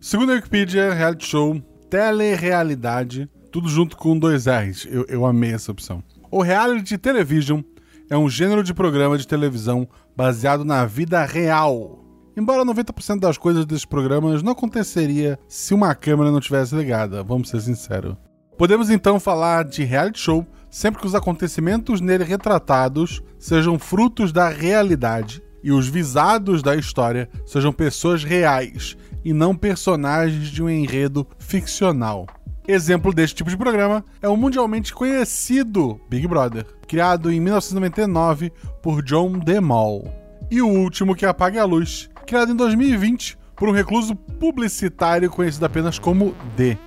[0.00, 4.86] Segundo a Wikipedia, reality show, telerealidade, tudo junto com dois R's.
[4.88, 6.02] Eu, eu amei essa opção.
[6.30, 7.62] O reality television
[8.10, 12.04] é um gênero de programa de televisão baseado na vida real.
[12.36, 17.48] Embora 90% das coisas desses programas não aconteceria se uma câmera não tivesse ligada, vamos
[17.48, 18.14] ser sinceros.
[18.58, 24.50] Podemos então falar de reality show sempre que os acontecimentos nele retratados sejam frutos da
[24.50, 28.96] realidade e os visados da história sejam pessoas reais
[29.26, 32.28] e não personagens de um enredo ficcional.
[32.68, 39.02] Exemplo deste tipo de programa é o mundialmente conhecido Big Brother, criado em 1999 por
[39.02, 40.14] John DeMol.
[40.48, 45.66] E o último que apague a luz, criado em 2020 por um recluso publicitário conhecido
[45.66, 46.78] apenas como D.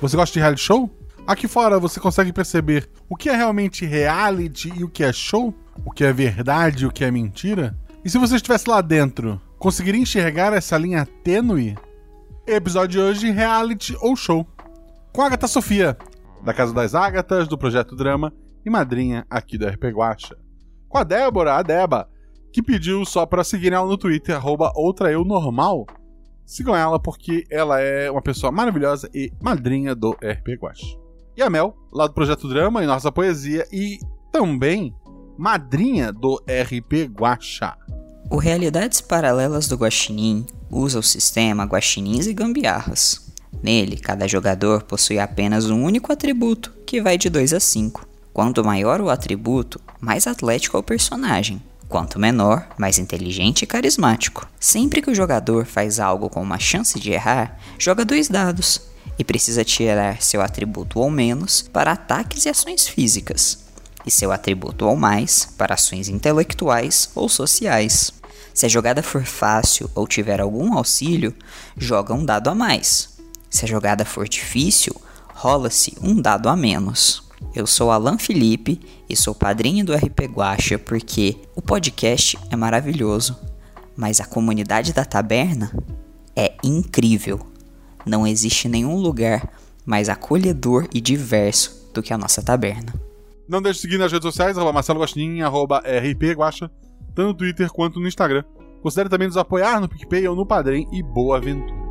[0.00, 0.90] Você gosta de reality show?
[1.26, 5.54] Aqui fora você consegue perceber o que é realmente reality e o que é show?
[5.84, 7.76] O que é verdade e o que é mentira?
[8.04, 11.76] E se você estivesse lá dentro, conseguiria enxergar essa linha tênue?
[12.44, 14.44] Episódio de hoje: reality ou show?
[15.12, 15.96] Com a Agatha Sofia,
[16.42, 18.32] da Casa das Ágatas, do Projeto Drama
[18.66, 20.36] e madrinha aqui do RP Guacha.
[20.88, 22.08] Com a Débora, a Deba,
[22.52, 25.86] que pediu só para seguirem ela no Twitter, arroba outraeunormal.
[26.44, 30.98] Sigam ela porque ela é uma pessoa maravilhosa e madrinha do RP Guacha.
[31.36, 34.00] E a Mel, lá do Projeto Drama e Nossa Poesia, e
[34.32, 34.92] também
[35.42, 37.74] madrinha do RP Guacha.
[38.30, 43.26] O Realidades Paralelas do Guaxinim usa o sistema Guaxinins e Gambiarras.
[43.60, 48.06] Nele, cada jogador possui apenas um único atributo, que vai de 2 a 5.
[48.32, 51.60] Quanto maior o atributo, mais atlético é o personagem.
[51.88, 54.48] Quanto menor, mais inteligente e carismático.
[54.60, 58.80] Sempre que o jogador faz algo com uma chance de errar, joga dois dados
[59.18, 63.61] e precisa tirar seu atributo ou menos para ataques e ações físicas,
[64.06, 68.12] e seu atributo ou mais para ações intelectuais ou sociais.
[68.54, 71.34] Se a jogada for fácil ou tiver algum auxílio,
[71.76, 73.18] joga um dado a mais.
[73.48, 74.94] Se a jogada for difícil,
[75.34, 77.22] rola-se um dado a menos.
[77.54, 83.36] Eu sou Alan Felipe e sou padrinho do RP Guacha porque o podcast é maravilhoso,
[83.96, 85.72] mas a comunidade da taberna
[86.36, 87.40] é incrível.
[88.06, 89.48] Não existe nenhum lugar
[89.84, 92.92] mais acolhedor e diverso do que a nossa taberna.
[93.48, 96.70] Não deixe de seguir nas redes sociais, arroba Marcelo Guaxinim, arroba RP Guacha,
[97.14, 98.44] tanto no Twitter quanto no Instagram.
[98.82, 101.82] Considere também nos apoiar no PicPay ou no Padrim e boa aventura.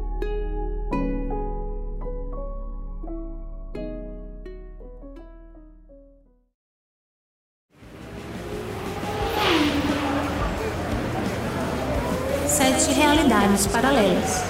[12.47, 14.44] Sete realidades paralelas.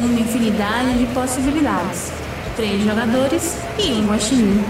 [0.00, 2.10] Uma infinidade de possibilidades.
[2.56, 4.64] Três jogadores e um guaxinim.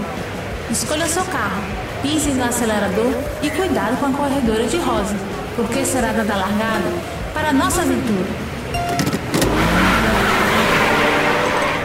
[0.69, 1.61] Escolha seu carro,
[2.01, 5.15] pise no acelerador e cuidado com a corredora de rosa,
[5.55, 6.91] porque será dada largada
[7.33, 8.29] para a nossa aventura.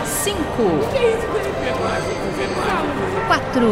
[0.04, 0.80] Cinco.
[3.26, 3.70] Quatro.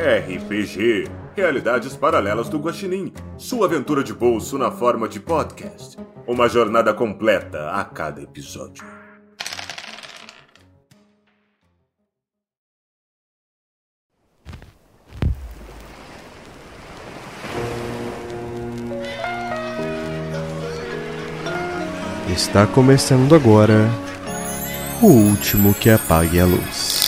[0.00, 5.96] RPG Realidades Paralelas do Guaxinim Sua aventura de bolso na forma de podcast.
[6.26, 8.84] Uma jornada completa a cada episódio.
[22.28, 23.88] Está começando agora
[25.02, 27.00] o último que apague a luz.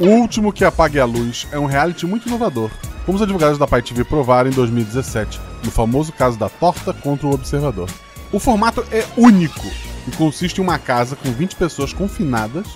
[0.00, 2.68] O Último que Apague a Luz é um reality muito inovador,
[3.04, 7.26] como os advogados da Pai TV provaram em 2017, no famoso caso da torta contra
[7.26, 7.88] o observador.
[8.32, 9.66] O formato é único
[10.08, 12.66] e consiste em uma casa com 20 pessoas confinadas,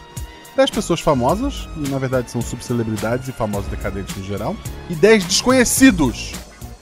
[0.57, 4.57] 10 pessoas famosas, e na verdade são subcelebridades e famosos decadentes no geral,
[4.91, 6.33] e 10 desconhecidos,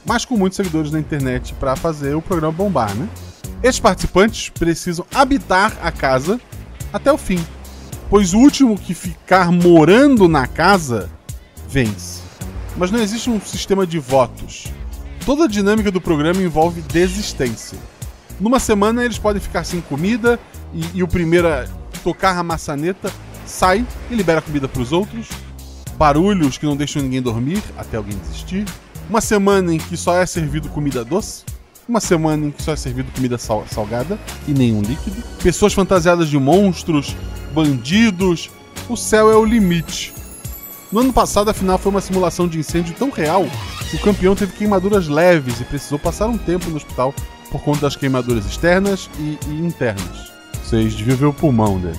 [0.05, 3.09] mas com muitos seguidores na internet para fazer o programa bombar, né?
[3.63, 6.41] Esses participantes precisam habitar a casa
[6.93, 7.45] até o fim,
[8.09, 11.11] pois o último que ficar morando na casa
[11.69, 12.26] vence.
[12.77, 14.67] Mas não existe um sistema de votos.
[15.25, 17.79] Toda a dinâmica do programa envolve desistência.
[18.39, 20.39] Numa semana eles podem ficar sem comida
[20.75, 21.67] e, e o primeiro a
[22.05, 23.11] tocar a maçaneta
[23.47, 25.29] sai e libera comida para os outros.
[25.97, 28.67] Barulhos que não deixam ninguém dormir até alguém desistir.
[29.09, 31.45] Uma semana em que só é servido comida doce.
[31.89, 35.23] Uma semana em que só é servido comida sal- salgada e nenhum líquido.
[35.43, 37.17] Pessoas fantasiadas de monstros,
[37.55, 38.51] bandidos.
[38.89, 40.13] O céu é o limite.
[40.93, 43.47] No ano passado, a final foi uma simulação de incêndio tão real
[43.91, 47.15] que o campeão teve queimaduras leves e precisou passar um tempo no hospital
[47.51, 50.33] por conta das queimaduras externas e, e internas.
[50.63, 51.99] Vocês deviam ver o pulmão dele.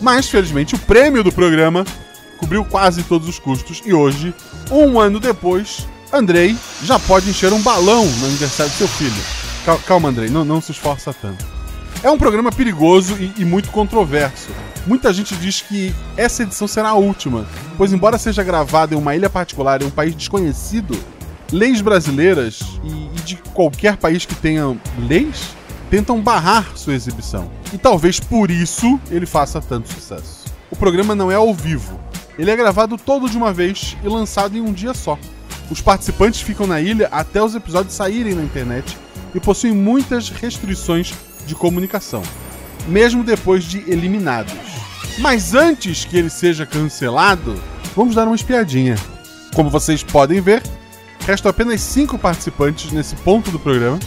[0.00, 1.84] Mas, felizmente, o prêmio do programa
[2.38, 4.34] cobriu quase todos os custos e hoje,
[4.70, 9.22] um ano depois, Andrei já pode encher um balão no aniversário do seu filho.
[9.64, 11.44] Cal- Calma, Andrei, não, não se esforça tanto.
[12.02, 14.48] É um programa perigoso e, e muito controverso.
[14.86, 17.44] Muita gente diz que essa edição será a última,
[17.76, 20.96] pois, embora seja gravada em uma ilha particular em um país desconhecido,
[21.50, 24.78] leis brasileiras e, e de qualquer país que tenha
[25.08, 25.56] leis
[25.90, 27.50] tentam barrar sua exibição.
[27.72, 30.44] E talvez por isso ele faça tanto sucesso.
[30.70, 31.98] O programa não é ao vivo,
[32.38, 35.18] ele é gravado todo de uma vez e lançado em um dia só.
[35.68, 38.96] Os participantes ficam na ilha até os episódios saírem na internet
[39.34, 41.12] e possuem muitas restrições
[41.44, 42.22] de comunicação,
[42.86, 44.52] mesmo depois de eliminados.
[45.18, 47.54] Mas antes que ele seja cancelado,
[47.94, 48.96] vamos dar uma espiadinha.
[49.54, 50.62] Como vocês podem ver,
[51.26, 53.98] restam apenas 5 participantes nesse ponto do programa.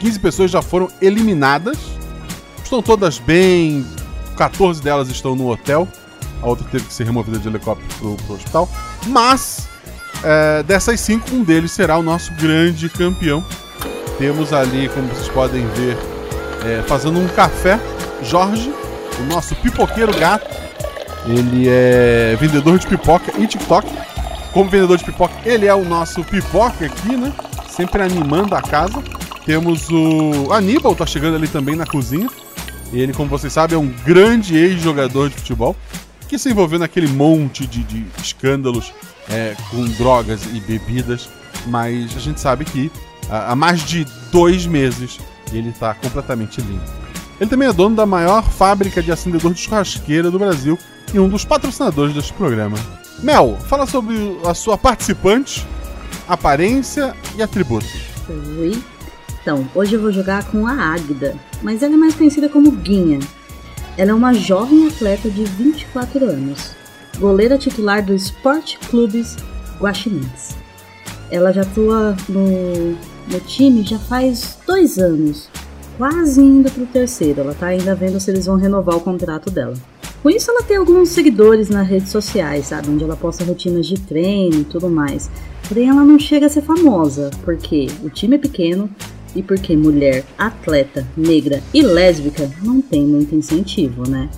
[0.00, 1.76] 15 pessoas já foram eliminadas.
[2.62, 3.86] Estão todas bem,
[4.36, 5.86] 14 delas estão no hotel.
[6.42, 8.68] A outra teve que ser removida de helicóptero pro, pro hospital.
[9.06, 9.68] Mas,
[10.22, 13.44] é, dessas 5, um deles será o nosso grande campeão.
[14.18, 15.96] Temos ali, como vocês podem ver,
[16.64, 17.78] é, fazendo um café,
[18.24, 18.72] Jorge,
[19.20, 20.48] o nosso pipoqueiro gato.
[21.26, 23.86] Ele é vendedor de pipoca e TikTok.
[24.52, 27.32] Como vendedor de pipoca, ele é o nosso pipoca aqui, né?
[27.68, 29.02] Sempre animando a casa.
[29.44, 32.28] Temos o Aníbal, tá chegando ali também na cozinha.
[32.92, 35.74] Ele, como vocês sabem, é um grande ex-jogador de futebol
[36.28, 38.92] que se envolveu naquele monte de, de escândalos
[39.28, 41.28] é, com drogas e bebidas.
[41.66, 42.90] Mas a gente sabe que
[43.30, 45.18] há mais de dois meses
[45.52, 47.03] ele tá completamente limpo.
[47.40, 50.78] Ele também é dono da maior fábrica de acendedor de churrasqueira do Brasil
[51.12, 52.76] e um dos patrocinadores deste programa.
[53.22, 55.66] Mel, fala sobre a sua participante,
[56.28, 57.90] aparência e atributos.
[58.58, 58.80] Oi.
[59.40, 63.20] Então, hoje eu vou jogar com a Águida, mas ela é mais conhecida como Guinha.
[63.96, 66.70] Ela é uma jovem atleta de 24 anos,
[67.18, 69.36] goleira titular do Sport Clubes
[69.78, 70.56] Guaxinins.
[71.30, 72.92] Ela já atua no,
[73.28, 75.48] no time já faz dois anos,
[75.96, 77.40] quase indo pro terceiro.
[77.40, 79.74] Ela tá ainda vendo se eles vão renovar o contrato dela.
[80.22, 82.88] Com isso, ela tem alguns seguidores nas redes sociais, sabe?
[82.90, 85.30] Onde ela posta rotinas de treino e tudo mais.
[85.68, 88.88] Porém, ela não chega a ser famosa, porque o time é pequeno
[89.36, 94.30] e porque mulher, atleta, negra e lésbica não tem muito incentivo, né?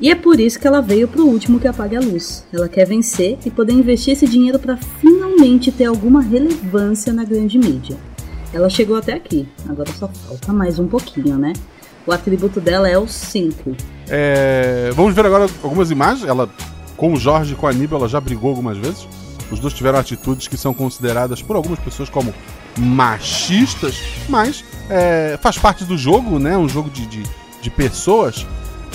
[0.00, 2.44] E é por isso que ela veio pro último que apague a luz.
[2.52, 7.58] Ela quer vencer e poder investir esse dinheiro para finalmente ter alguma relevância na grande
[7.58, 7.96] mídia.
[8.52, 11.52] Ela chegou até aqui, agora só falta mais um pouquinho, né?
[12.06, 13.76] O atributo dela é o 5.
[14.08, 16.28] É, vamos ver agora algumas imagens.
[16.28, 16.48] Ela,
[16.96, 19.06] com o Jorge e com a Aníbal, ela já brigou algumas vezes.
[19.50, 22.32] Os dois tiveram atitudes que são consideradas por algumas pessoas como
[22.78, 26.56] machistas, mas é, faz parte do jogo, né?
[26.56, 27.22] Um jogo de, de,
[27.60, 28.46] de pessoas.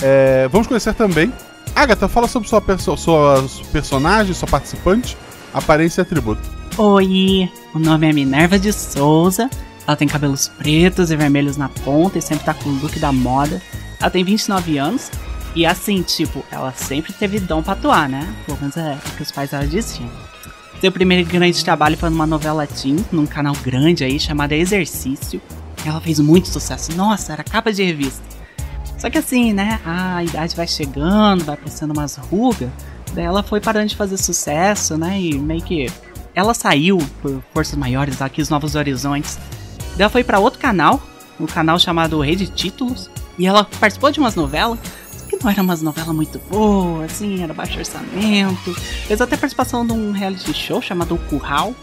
[0.02, 1.32] É, vamos conhecer também.
[1.74, 5.16] Agatha, fala sobre sua, perso sua personagem, sua participante,
[5.52, 6.40] aparência e atributo.
[6.78, 9.48] Oi, o nome é Minerva de Souza.
[9.86, 13.10] Ela tem cabelos pretos e vermelhos na ponta e sempre tá com o look da
[13.10, 13.62] moda.
[13.98, 15.10] Ela tem 29 anos
[15.54, 18.30] e assim, tipo, ela sempre teve dom pra atuar, né?
[18.44, 20.10] Pelo menos é o que os pais dela diziam.
[20.78, 25.40] Seu primeiro grande trabalho foi numa novela teen, num canal grande aí chamado Exercício.
[25.82, 26.94] Ela fez muito sucesso.
[26.94, 28.22] Nossa, era capa de revista.
[28.98, 29.80] Só que assim, né?
[29.82, 32.68] A idade vai chegando, vai aparecendo umas rugas.
[33.14, 35.18] Daí ela foi parando de fazer sucesso, né?
[35.18, 35.90] E meio que.
[36.36, 39.38] Ela saiu por forças maiores aqui, os Novos Horizontes.
[39.98, 41.02] Ela foi para outro canal,
[41.40, 43.08] um canal chamado Rede Títulos.
[43.38, 44.78] E ela participou de umas novelas.
[45.30, 48.74] Que não era umas novelas muito boas, assim, era baixo orçamento.
[48.74, 51.74] Fez até participação de um reality show chamado O Curral.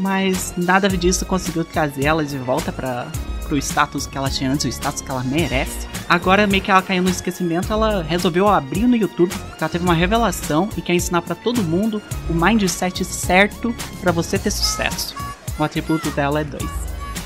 [0.00, 3.06] Mas nada disso conseguiu trazer ela de volta para
[3.50, 5.88] pro status que ela tinha antes, o status que ela merece.
[6.08, 9.84] Agora, meio que ela caiu no esquecimento, ela resolveu abrir no YouTube, porque ela teve
[9.84, 15.16] uma revelação e quer ensinar para todo mundo o mindset certo para você ter sucesso.
[15.58, 16.64] O atributo dela é 2.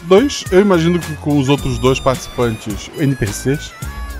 [0.04, 3.70] Dois, eu imagino que com os outros dois participantes NPCs,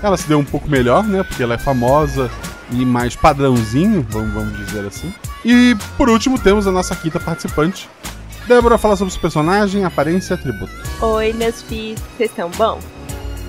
[0.01, 1.23] ela se deu um pouco melhor, né?
[1.23, 2.29] Porque ela é famosa
[2.71, 5.13] e mais padrãozinho, vamos, vamos dizer assim.
[5.43, 7.89] E por último, temos a nossa quinta participante.
[8.47, 10.71] Débora fala sobre os personagem, aparência e atributo.
[11.01, 12.79] Oi, meus filhos, vocês estão bom?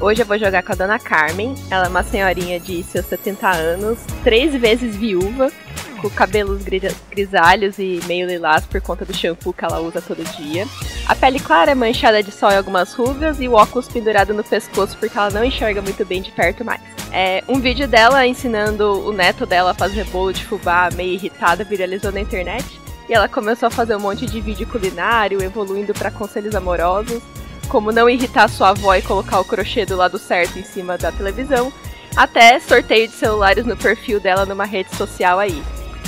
[0.00, 1.55] Hoje eu vou jogar com a dona Carmen.
[1.71, 5.50] Ela é uma senhorinha de seus 70 anos, três vezes viúva,
[6.00, 10.25] com cabelos gri- grisalhos e meio lilás por conta do shampoo que ela usa todo
[10.37, 10.67] dia.
[11.07, 14.97] A pele clara, manchada de sol e algumas rugas, e o óculos pendurado no pescoço
[14.99, 16.81] porque ela não enxerga muito bem de perto mais.
[17.12, 21.65] É, um vídeo dela ensinando o neto dela a fazer bolo de fubá meio irritada
[21.65, 22.65] viralizou na internet.
[23.08, 27.22] E ela começou a fazer um monte de vídeo culinário, evoluindo para conselhos amorosos,
[27.68, 31.12] como não irritar sua avó e colocar o crochê do lado certo em cima da
[31.12, 31.72] televisão,
[32.16, 35.62] até sorteio de celulares no perfil dela numa rede social aí.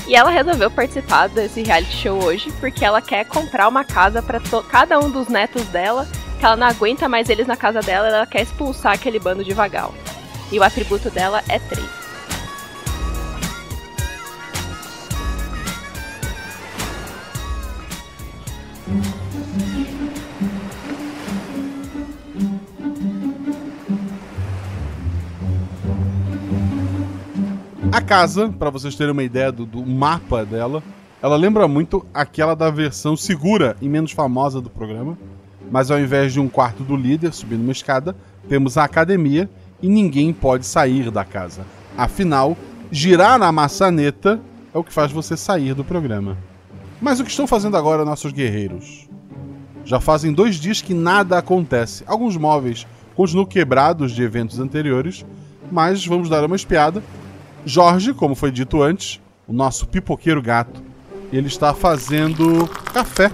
[0.07, 4.41] E ela resolveu participar desse reality show hoje porque ela quer comprar uma casa para
[4.69, 8.27] cada um dos netos dela, que ela não aguenta mais eles na casa dela, ela
[8.27, 9.95] quer expulsar aquele bando de vagal.
[10.51, 11.98] E o atributo dela é 3.
[27.91, 30.83] A casa, para vocês terem uma ideia do, do, mapa dela,
[31.23, 35.19] ela lembra muito aquela da versão segura e menos famosa do programa.
[35.71, 38.15] Mas ao invés de um quarto do líder subindo uma escada,
[38.49, 39.51] temos a academia
[39.83, 41.67] e ninguém pode sair da casa.
[41.97, 42.57] Afinal,
[42.91, 44.41] girar na maçaneta
[44.73, 46.37] é o que faz você sair do programa.
[47.01, 49.09] Mas o que estão fazendo agora nossos guerreiros?
[49.85, 52.05] Já fazem dois dias que nada acontece.
[52.07, 55.25] Alguns móveis continuam quebrados de eventos anteriores,
[55.71, 57.03] mas vamos dar uma espiada
[57.65, 60.83] Jorge, como foi dito antes, o nosso pipoqueiro gato,
[61.33, 63.31] ele está fazendo café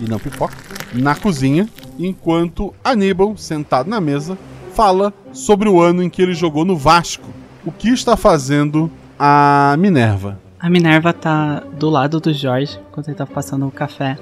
[0.00, 0.56] e não pipoca
[0.94, 1.68] na cozinha,
[1.98, 4.38] enquanto Aníbal, sentado na mesa,
[4.72, 7.28] fala sobre o ano em que ele jogou no Vasco.
[7.64, 10.40] O que está fazendo a Minerva?
[10.58, 14.16] A Minerva tá do lado do Jorge quando ele tá passando o café.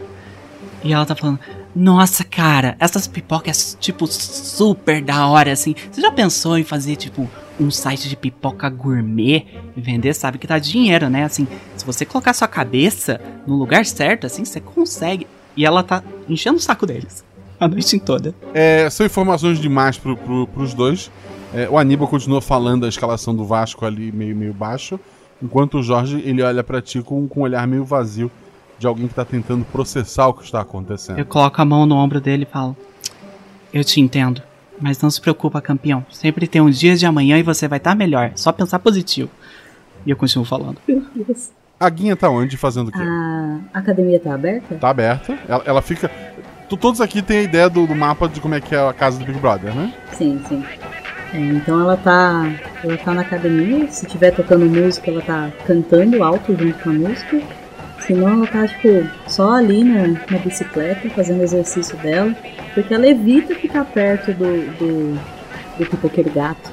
[0.82, 1.38] E ela tá falando:
[1.74, 5.74] Nossa, cara, essas pipocas, tipo, super da hora, assim.
[5.90, 7.28] Você já pensou em fazer, tipo,
[7.60, 9.46] um site de pipoca gourmet
[9.76, 11.24] e vender, sabe que dá dinheiro, né?
[11.24, 11.46] Assim,
[11.76, 15.26] se você colocar sua cabeça no lugar certo, assim, você consegue.
[15.56, 17.24] E ela tá enchendo o saco deles
[17.64, 18.34] a noite toda.
[18.52, 21.10] É, são informações demais pro, pro, pros dois.
[21.54, 24.98] É, o Aníbal continua falando a escalação do Vasco ali meio, meio baixo,
[25.42, 28.30] enquanto o Jorge ele olha para ti com, com um olhar meio vazio
[28.78, 31.18] de alguém que tá tentando processar o que está acontecendo.
[31.18, 32.76] Eu coloco a mão no ombro dele e falo:
[33.72, 34.42] Eu te entendo.
[34.80, 36.04] Mas não se preocupa, campeão.
[36.10, 38.32] Sempre tem uns dias de amanhã e você vai estar tá melhor.
[38.34, 39.30] Só pensar positivo.
[40.04, 40.78] E eu continuo falando.
[40.88, 41.52] Meu Deus.
[41.78, 42.56] A Guinha tá onde?
[42.56, 42.98] Fazendo o quê?
[43.72, 44.74] A academia tá aberta?
[44.76, 45.38] Tá aberta.
[45.48, 46.10] Ela, ela fica.
[46.68, 49.18] Todos aqui têm a ideia do, do, mapa de como é que é a casa
[49.18, 49.92] do Big Brother, né?
[50.12, 50.64] Sim, sim.
[51.34, 52.50] É, então ela tá.
[52.82, 53.86] Ela tá na academia.
[53.88, 57.40] Se tiver tocando música, ela tá cantando alto junto com a música.
[58.00, 62.34] Senão ela tá, tipo, só ali na, na bicicleta, fazendo exercício dela.
[62.74, 65.20] Porque ela evita ficar perto do, do,
[65.78, 66.72] do pipoqueiro gato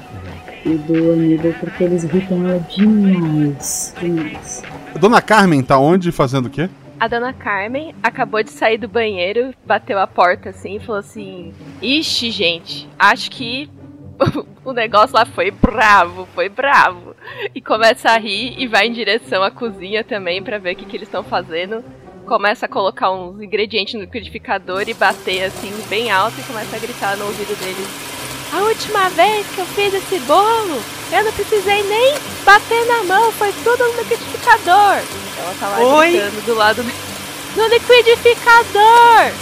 [0.64, 3.94] e do Aníbal, porque eles irritam ela demais.
[3.98, 4.62] Demais.
[4.98, 6.68] Dona Carmen tá onde fazendo o quê?
[6.98, 11.54] A dona Carmen acabou de sair do banheiro, bateu a porta assim e falou assim:
[11.80, 13.70] Ixi, gente, acho que
[14.64, 17.14] o negócio lá foi bravo, foi bravo.
[17.54, 20.84] E começa a rir e vai em direção à cozinha também para ver o que,
[20.84, 21.84] que eles estão fazendo.
[22.26, 26.78] Começa a colocar uns ingredientes no liquidificador e bater assim bem alto e começa a
[26.78, 28.10] gritar no ouvido deles.
[28.52, 33.32] A última vez que eu fiz esse bolo, eu não precisei nem bater na mão,
[33.32, 34.98] foi tudo no liquidificador.
[35.32, 36.10] Então ela tá lá Oi?
[36.10, 36.90] gritando do lado do...
[37.56, 39.32] no liquidificador.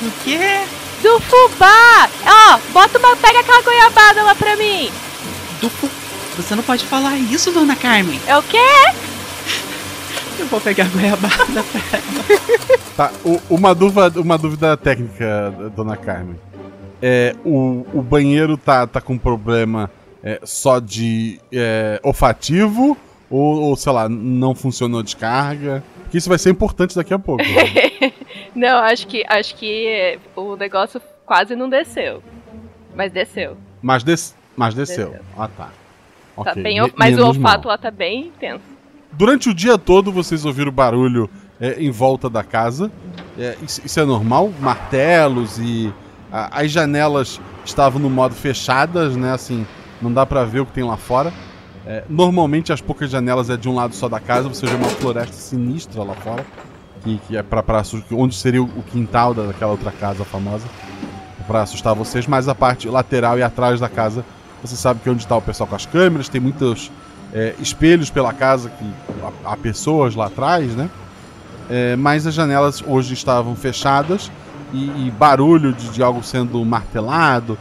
[0.00, 0.85] Do quê?
[1.06, 2.10] Do fubá!
[2.26, 3.14] Ó, bota uma.
[3.14, 4.90] Pega aquela goiabada lá pra mim!
[5.60, 5.94] Do fubá.
[6.36, 8.20] Você não pode falar isso, dona Carmen.
[8.26, 8.58] É o quê?
[10.36, 12.80] Eu vou pegar a goiabada pra ela.
[12.96, 16.34] Tá, o, uma, dúvida, uma dúvida técnica, dona Carmen.
[17.00, 19.88] É, o, o banheiro tá, tá com problema
[20.24, 22.98] é, só de é, olfativo
[23.30, 25.84] ou, ou, sei lá, não funcionou descarga?
[26.02, 27.44] Porque isso vai ser importante daqui a pouco.
[28.54, 32.22] não, acho que, acho que o negócio quase não desceu.
[32.94, 33.56] Mas desceu.
[33.82, 35.10] Mas, des, mas desceu.
[35.10, 35.24] desceu.
[35.36, 35.70] Ah, tá.
[36.36, 36.62] tá okay.
[36.62, 37.72] bem, mas o olfato mal.
[37.72, 38.64] lá tá bem intenso.
[39.12, 41.28] Durante o dia todo vocês ouviram barulho
[41.60, 42.90] é, em volta da casa.
[43.38, 44.52] É, isso, isso, é normal?
[44.60, 45.92] Martelos e.
[46.32, 49.32] A, as janelas estavam no modo fechadas, né?
[49.32, 49.66] Assim,
[50.00, 51.32] não dá para ver o que tem lá fora.
[51.86, 54.88] É, normalmente as poucas janelas é de um lado só da casa, você vê uma
[54.88, 56.44] floresta sinistra lá fora,
[57.06, 57.62] que, que é para
[58.10, 60.66] onde seria o quintal daquela outra casa famosa,
[61.46, 64.24] para assustar vocês, mas a parte lateral e atrás da casa,
[64.60, 66.90] você sabe que é onde está o pessoal com as câmeras, tem muitos
[67.32, 68.90] é, espelhos pela casa que
[69.44, 70.90] há pessoas lá atrás, né?
[71.70, 74.30] É, mas as janelas hoje estavam fechadas
[74.72, 77.56] e, e barulho de, de algo sendo martelado,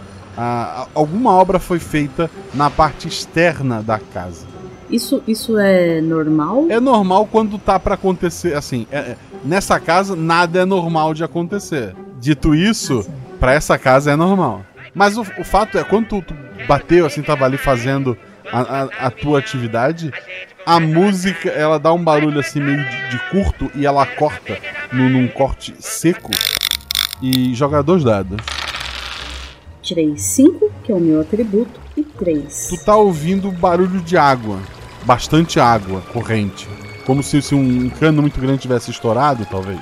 [0.93, 4.45] alguma obra foi feita na parte externa da casa.
[4.89, 6.65] Isso, isso é normal?
[6.69, 8.55] É normal quando tá para acontecer.
[8.55, 11.95] Assim, é, é, nessa casa nada é normal de acontecer.
[12.19, 13.05] Dito isso,
[13.39, 14.65] para essa casa é normal.
[14.93, 16.35] Mas o, o fato é, quando tu, tu,
[16.67, 18.17] bateu, assim, tava ali fazendo
[18.51, 20.11] a, a, a, tua atividade,
[20.65, 24.57] a música ela dá um barulho assim meio de, de curto e ela corta
[24.91, 26.31] no, num corte seco
[27.21, 28.37] e joga dois dados.
[29.81, 32.67] Tirei 5, que é o meu atributo, e 3.
[32.69, 34.59] Tu tá ouvindo barulho de água.
[35.03, 36.67] Bastante água corrente.
[37.05, 39.79] Como se, se um cano muito grande tivesse estourado, talvez.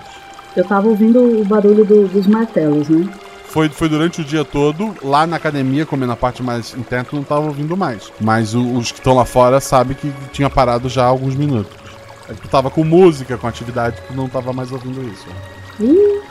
[0.55, 3.07] Eu tava ouvindo o barulho do- dos martelos, né?
[3.47, 7.07] Foi, foi durante o dia todo, lá na academia, como é na parte mais interna,
[7.13, 8.11] não tava ouvindo mais.
[8.19, 11.71] Mas o- os que estão lá fora sabem que tinha parado já há alguns minutos.
[12.29, 15.25] É que Tu tava com música, com atividade, tu não tava mais ouvindo isso.
[15.79, 16.21] Ih,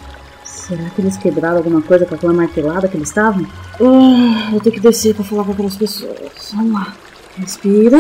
[0.45, 3.47] será que eles quebraram alguma coisa com aquela martelada que eles estavam?
[3.81, 6.53] Ah, vou ter que descer pra falar com aquelas pessoas.
[6.55, 6.93] Vamos lá.
[7.37, 7.99] Respira,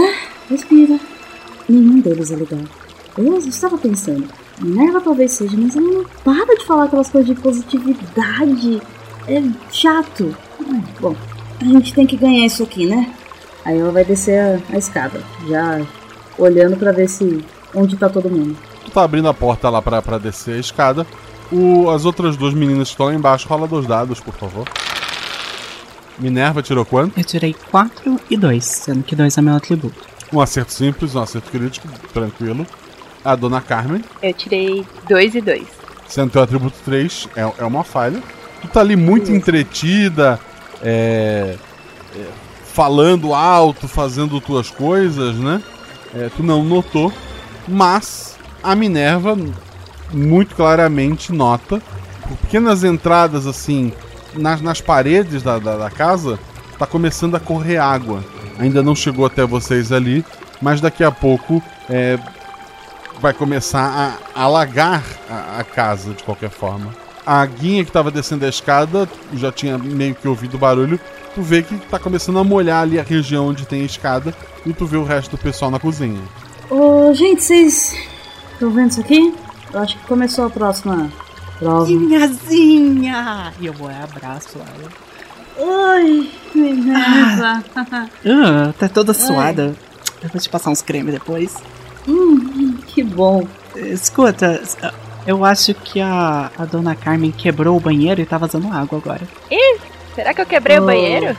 [0.50, 0.98] respira.
[1.68, 2.60] Nenhum deles é legal.
[3.16, 4.26] Eu estava pensando.
[4.60, 8.80] Minerva talvez seja, mas ela não para de falar aquelas coisas de positividade.
[9.28, 10.34] É chato.
[11.00, 11.14] Bom,
[11.60, 13.12] a gente tem que ganhar isso aqui, né?
[13.64, 15.80] Aí ela vai descer a, a escada, já
[16.38, 18.56] olhando pra ver se onde tá todo mundo.
[18.84, 21.06] Tu tá abrindo a porta lá pra, pra descer a escada.
[21.50, 24.66] O- as outras duas meninas que estão lá embaixo, rola dois dados, por favor.
[26.18, 27.18] Minerva tirou quanto?
[27.18, 29.96] Eu tirei 4 e 2, sendo que 2 é meu atributo.
[30.32, 32.66] Um acerto simples, um acerto crítico, tranquilo.
[33.24, 35.66] A dona Carmen, Eu tirei dois e dois.
[36.08, 38.20] sendo teu atributo 3, é, é uma falha.
[38.60, 40.38] Tu tá ali muito entretida,
[40.82, 41.56] é,
[42.16, 42.24] é,
[42.72, 45.62] falando alto, fazendo tuas coisas, né?
[46.14, 47.12] É, tu não notou,
[47.66, 49.36] mas a Minerva
[50.12, 51.80] muito claramente nota,
[52.28, 53.92] por pequenas entradas assim,
[54.34, 56.38] nas, nas paredes da, da, da casa,
[56.78, 58.22] tá começando a correr água.
[58.58, 60.24] Ainda não chegou até vocês ali,
[60.60, 62.18] mas daqui a pouco é,
[63.22, 66.92] vai começar a alagar a, a casa de qualquer forma.
[67.24, 70.98] A guinha que estava descendo a escada já tinha meio que ouvido o barulho.
[71.32, 74.34] Tu vê que tá começando a molhar ali a região onde tem a escada
[74.66, 76.20] e tu vê o resto do pessoal na cozinha.
[76.68, 77.96] Ô, gente, vocês
[78.52, 79.32] estão vendo isso aqui?
[79.72, 81.08] Eu acho que começou a próxima
[81.60, 81.88] prova.
[81.88, 83.52] Minhazinha!
[83.60, 84.90] E eu vou e abraço ela.
[85.94, 87.62] Oi, Minerva.
[87.76, 89.74] Ah, tá toda suada.
[90.20, 91.54] Eu vou te passar uns cremes depois.
[92.08, 92.51] hum,
[92.94, 93.46] que bom.
[93.76, 94.62] Escuta,
[95.26, 99.22] eu acho que a, a dona Carmen quebrou o banheiro e tá vazando água agora.
[99.50, 99.78] Ih,
[100.14, 100.82] será que eu quebrei Oh.
[100.82, 101.36] o banheiro?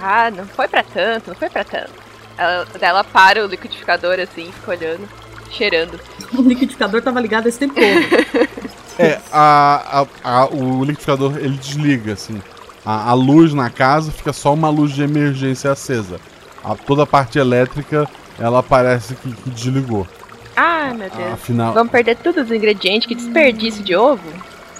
[0.00, 1.90] Ah, não foi pra tanto, não foi pra tanto.
[2.38, 5.08] Ela, ela para o liquidificador assim, fica olhando,
[5.50, 5.98] cheirando.
[6.34, 8.62] O liquidificador tava ligado esse tempo todo.
[8.98, 12.42] É, a, a- a- o liquidificador ele desliga, assim.
[12.84, 16.20] A, a luz na casa fica só uma luz de emergência acesa.
[16.62, 18.06] A, toda a parte elétrica
[18.38, 20.06] ela parece que, que desligou.
[20.56, 21.32] Ai, meu Deus.
[21.32, 24.20] Afinal, Vamos perder todos os ingredientes, que desperdício de ovo.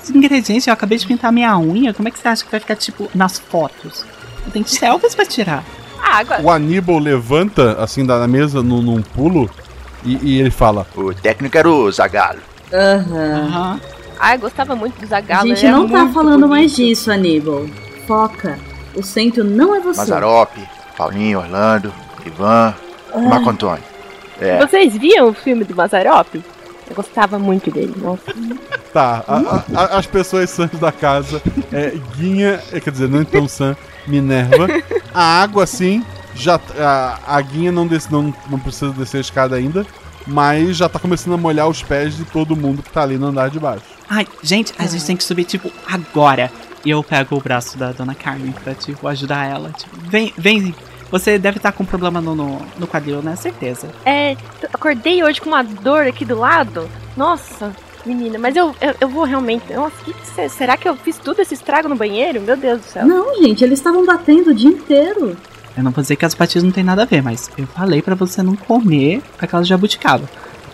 [0.03, 1.95] Os ingredientes, eu acabei de pintar minha unha.
[1.95, 4.05] Como é que você acha que vai ficar, tipo, nas fotos?
[4.45, 5.65] Eu tenho selfies pra tirar.
[6.03, 6.41] Água.
[6.43, 9.49] o Aníbal levanta, assim, da mesa num, num pulo
[10.05, 12.41] e, e ele fala: O técnico era o Zagalo.
[12.73, 13.47] Aham.
[13.47, 13.81] Aham.
[14.19, 15.49] Ai, gostava muito do A Zagalo.
[15.49, 16.49] gente ele era não tá falando bonito.
[16.49, 17.67] mais disso, Aníbal.
[18.07, 18.59] Foca.
[18.95, 20.01] O centro não é você.
[20.01, 20.51] Mazarop,
[20.97, 21.93] Paulinho, Orlando,
[22.27, 22.75] Ivan
[23.17, 23.83] e Marco Antônio.
[24.43, 26.35] É, Vocês viam o filme do Mazarop?
[26.35, 28.23] Eu gostava muito dele, nossa.
[28.93, 31.41] Tá, a- a- as pessoas sãs da casa,
[31.73, 33.75] é, Guinha, é, quer dizer, não tão sã,
[34.07, 34.67] Minerva.
[35.15, 39.57] A água, sim, já, a, a Guinha não, desce, não, não precisa descer a escada
[39.57, 39.87] ainda,
[40.27, 43.29] mas já tá começando a molhar os pés de todo mundo que tá ali no
[43.29, 43.85] andar de baixo.
[44.11, 46.53] Ai, gente, a gente tem que subir, tipo, agora.
[46.85, 49.71] E eu pego o braço da dona Carmen pra, tipo, ajudar ela.
[49.71, 50.75] Tipo, vem, vem.
[51.13, 53.37] Você deve estar com problema no, no, no quadril, né?
[53.37, 53.87] Certeza.
[54.05, 54.35] É,
[54.73, 56.89] acordei hoje com uma dor aqui do lado.
[57.17, 57.71] Nossa,
[58.05, 59.73] menina, mas eu, eu, eu vou realmente.
[59.73, 62.41] Nossa, que que cê- será que eu fiz tudo esse estrago no banheiro?
[62.41, 63.07] Meu Deus do céu.
[63.07, 65.37] Não, gente, eles estavam batendo o dia inteiro.
[65.77, 68.01] Eu não vou dizer que as patias não tem nada a ver, mas eu falei
[68.03, 70.29] pra você não comer aquela jabuticaba.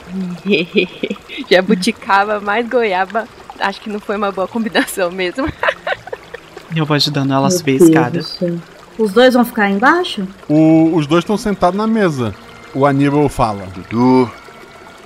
[1.51, 3.27] Jabuticaba mais goiaba.
[3.59, 5.49] Acho que não foi uma boa combinação mesmo.
[6.77, 8.59] Eu vou ajudando ela a Meu subir a Deus escada.
[8.99, 10.27] Os dois vão ficar aí embaixo?
[10.49, 12.35] O- os dois estão sentados na mesa.
[12.75, 14.31] O Aníbal fala: Dudu,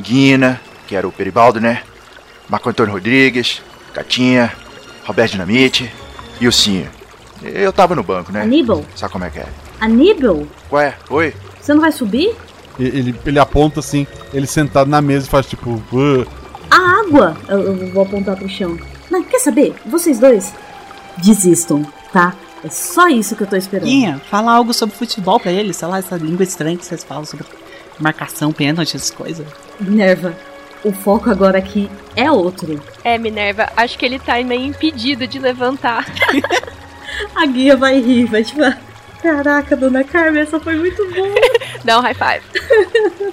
[0.00, 1.82] Guina, que era o Peribaldo, né?
[2.48, 3.62] Marco Antônio Rodrigues,
[3.94, 4.52] Catinha,
[5.04, 5.92] Roberto Dinamite
[6.40, 6.88] e o Cinho.
[7.42, 8.42] Eu tava no banco, né?
[8.42, 8.84] Aníbal?
[8.94, 9.46] Sabe como é que é?
[9.80, 10.46] Aníbal?
[10.70, 11.34] Ué, oi?
[11.60, 12.34] Você não vai subir?
[12.78, 15.70] ele, ele aponta assim, ele sentado na mesa e faz tipo.
[15.92, 16.26] "Uh".
[16.70, 17.36] A água!
[17.48, 18.78] Eu, eu vou apontar pro chão.
[19.10, 19.74] Não, quer saber?
[19.84, 20.54] Vocês dois
[21.18, 22.34] desistam, tá?
[22.64, 23.88] É só isso que eu tô esperando.
[23.88, 27.24] Guinha, fala algo sobre futebol pra ele, sei lá, essa língua estranha que vocês falam
[27.24, 27.44] sobre
[27.98, 29.46] marcação, pênalti, essas coisas.
[29.80, 30.34] Minerva,
[30.84, 32.80] o foco agora aqui é outro.
[33.02, 36.06] É, Minerva, acho que ele tá meio impedido de levantar.
[37.34, 38.60] A guia vai rir, vai tipo.
[39.22, 41.34] Caraca, dona Carmen, essa foi muito boa.
[41.84, 43.32] Dá um high five.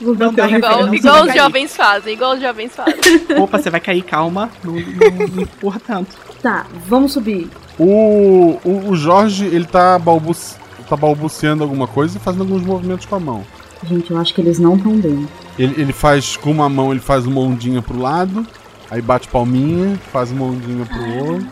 [0.00, 2.94] Vou dar uma high five, Igual, não, igual os jovens fazem, igual os jovens fazem.
[3.38, 4.50] Opa, você vai cair, calma.
[4.64, 6.16] Não, não, não empurra tanto.
[6.42, 7.48] Tá, vamos subir.
[7.78, 10.56] O, o, o Jorge, ele tá, balbuci,
[10.88, 13.44] tá balbuciando alguma coisa e fazendo alguns movimentos com a mão.
[13.84, 15.26] Gente, eu acho que eles não estão bem.
[15.58, 18.46] Ele, ele faz com uma mão, ele faz uma ondinha pro lado,
[18.90, 21.46] aí bate palminha, faz uma ondinha pro outro.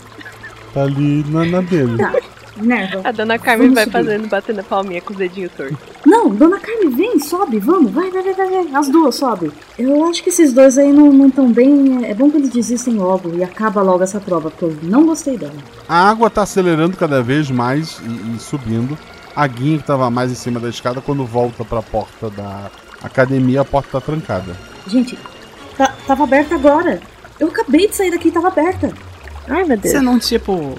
[0.73, 1.97] Tá ali na, na dele.
[1.99, 2.13] Tá.
[2.57, 3.01] Nerva.
[3.09, 3.93] A dona Carmen Vamos vai subir.
[3.93, 5.77] fazendo, batendo a palminha com o dedinho torto.
[6.05, 8.69] Não, dona Carmen, vem, sobe, vamos, vai, vai, vai, vai, vai.
[8.75, 9.51] As duas, sobe.
[9.79, 12.05] Eu acho que esses dois aí não não tão bem.
[12.05, 15.39] É bom que eles desistem logo e acaba logo essa prova, porque eu não gostei
[15.39, 15.55] dela.
[15.89, 18.99] A água tá acelerando cada vez mais e, e subindo.
[19.35, 22.71] A guinha que tava mais em cima da escada, quando volta pra porta da
[23.03, 24.57] academia, a porta tá trancada.
[24.87, 25.17] Gente,
[25.79, 27.01] tá- tava aberta agora.
[27.39, 28.93] Eu acabei de sair daqui e tava aberta.
[29.49, 29.95] Ai, meu Deus.
[29.95, 30.75] Você não, tipo.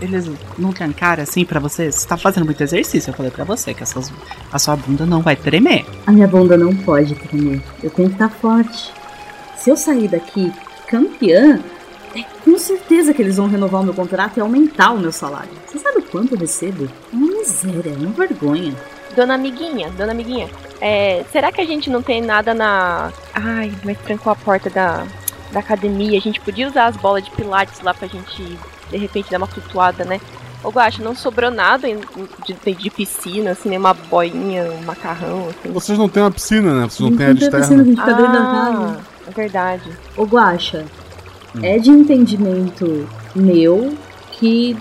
[0.00, 1.90] Eles não trancaram assim pra você?
[1.90, 3.10] Você tá fazendo muito exercício.
[3.10, 4.12] Eu falei pra você que essas,
[4.52, 5.84] a sua bunda não vai tremer.
[6.06, 7.62] A minha bunda não pode tremer.
[7.82, 8.92] Eu tenho que estar forte.
[9.56, 10.52] Se eu sair daqui
[10.86, 11.60] campeã,
[12.16, 15.50] é com certeza que eles vão renovar o meu contrato e aumentar o meu salário.
[15.66, 16.88] Você sabe o quanto eu recebo?
[17.12, 18.74] É uma miséria, é uma vergonha.
[19.14, 20.48] Dona Amiguinha, dona Amiguinha,
[20.80, 23.12] é, será que a gente não tem nada na.
[23.34, 25.06] Ai, mas trancou a porta da,
[25.52, 26.16] da academia.
[26.16, 28.58] A gente podia usar as bolas de pilates lá pra gente,
[28.90, 30.20] de repente, dar uma flutuada, né?
[30.62, 35.72] Ô, Guaxa, não sobrou nada de, de piscina, assim, nem uma boinha, um macarrão, assim.
[35.72, 36.82] Vocês não têm uma piscina, né?
[36.88, 37.84] Vocês não Não têm área tem piscina, a externa.
[37.84, 39.90] gente da Ah, é verdade.
[40.16, 40.84] Ô Guaxa,
[41.56, 41.60] Hum.
[41.64, 43.96] é de entendimento meu
[44.32, 44.76] que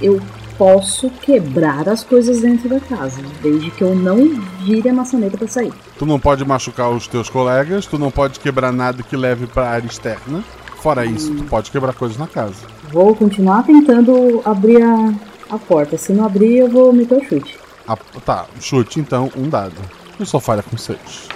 [0.00, 0.20] eu
[0.56, 5.48] posso quebrar as coisas dentro da casa, desde que eu não vire a maçaneta pra
[5.48, 5.72] sair.
[5.98, 9.68] Tu não pode machucar os teus colegas, tu não pode quebrar nada que leve pra
[9.68, 10.44] área externa.
[10.80, 12.54] Fora isso, tu pode quebrar coisas na casa.
[12.94, 15.12] Vou continuar tentando abrir a,
[15.50, 15.98] a porta.
[15.98, 17.58] Se não abrir, eu vou meter o chute.
[17.88, 19.74] A- tá, chute então, um dado.
[20.16, 21.26] Tu só falha com seis.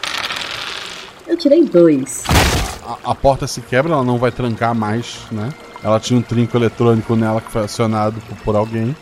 [1.27, 2.23] Eu tirei dois.
[2.87, 5.49] A, a porta se quebra, ela não vai trancar mais, né?
[5.83, 8.95] Ela tinha um trinco eletrônico nela que foi acionado por, por alguém.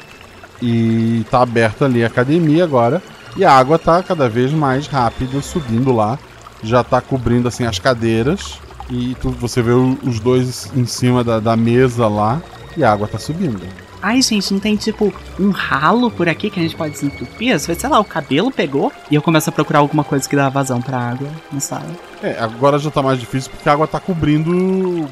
[0.63, 3.03] E tá aberta ali a academia agora.
[3.37, 6.19] E a água tá cada vez mais rápida, subindo lá.
[6.63, 8.59] Já tá cobrindo assim as cadeiras.
[8.91, 12.41] E tu, você vê o- os dois em cima da, da mesa lá.
[12.77, 13.63] E a água tá subindo.
[14.03, 17.55] Ai, gente, não tem tipo um ralo por aqui que a gente pode desentupir?
[17.55, 20.37] Às vezes, sei lá, o cabelo pegou e eu começo a procurar alguma coisa que
[20.37, 21.87] dá vazão pra água, não sabe?
[22.23, 25.09] É, agora já tá mais difícil porque a água tá cobrindo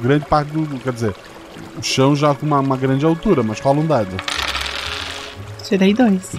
[0.00, 0.78] grande parte do.
[0.78, 1.14] Quer dizer,
[1.76, 4.16] o chão já com uma, uma grande altura, mas rola um dado.
[5.64, 6.30] Tirei dois.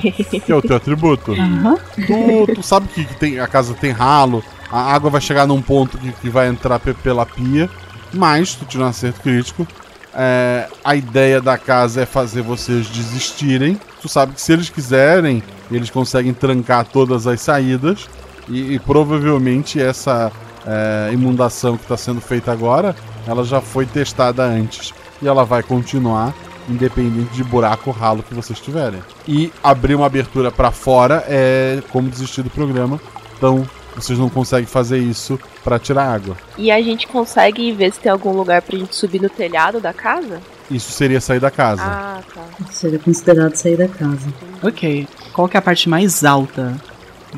[0.46, 1.34] Que é o teu atributo.
[1.40, 1.78] Aham.
[2.08, 5.62] Tu, tu sabe que, que tem, a casa tem ralo, a água vai chegar num
[5.62, 7.70] ponto que, que vai entrar pe- pela pia,
[8.12, 9.68] mas tu tirou um acerto crítico.
[10.16, 13.80] é, a ideia da casa é fazer vocês desistirem.
[14.02, 18.08] Tu sabe que se eles quiserem, eles conseguem trancar todas as saídas.
[18.50, 20.32] E, e provavelmente essa
[20.66, 24.94] é, imundação que está sendo feita agora, ela já foi testada antes.
[25.22, 26.34] E ela vai continuar,
[26.70, 29.02] independente de buraco ou ralo que vocês tiverem.
[29.28, 33.00] E abrir uma abertura para fora é como desistir do programa.
[33.38, 36.36] Então vocês não conseguem fazer isso para tirar água.
[36.58, 39.94] E a gente consegue ver se tem algum lugar pra gente subir no telhado da
[39.94, 40.42] casa?
[40.70, 41.84] Isso seria sair da casa.
[41.84, 42.42] Ah, tá.
[42.72, 44.28] Seria considerado sair da casa.
[44.62, 45.08] Ok.
[45.34, 46.76] Qual que é a parte mais alta?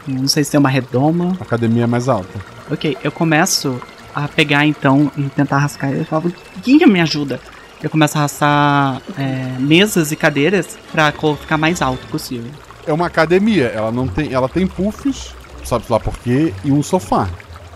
[0.08, 1.36] Não sei se tem uma redoma.
[1.39, 2.39] A academia é mais alta.
[2.70, 3.82] Ok, eu começo
[4.13, 5.91] a pegar então e tentar rascar.
[5.91, 7.39] Eu falo, Guinha, me ajuda.
[7.84, 12.50] Eu começo a arrastar é, mesas e cadeiras pra cor ficar mais alto possível.
[12.88, 16.82] É uma academia, ela não tem, ela tem puffs, sabe lá por quê, e um
[16.84, 17.28] sofá.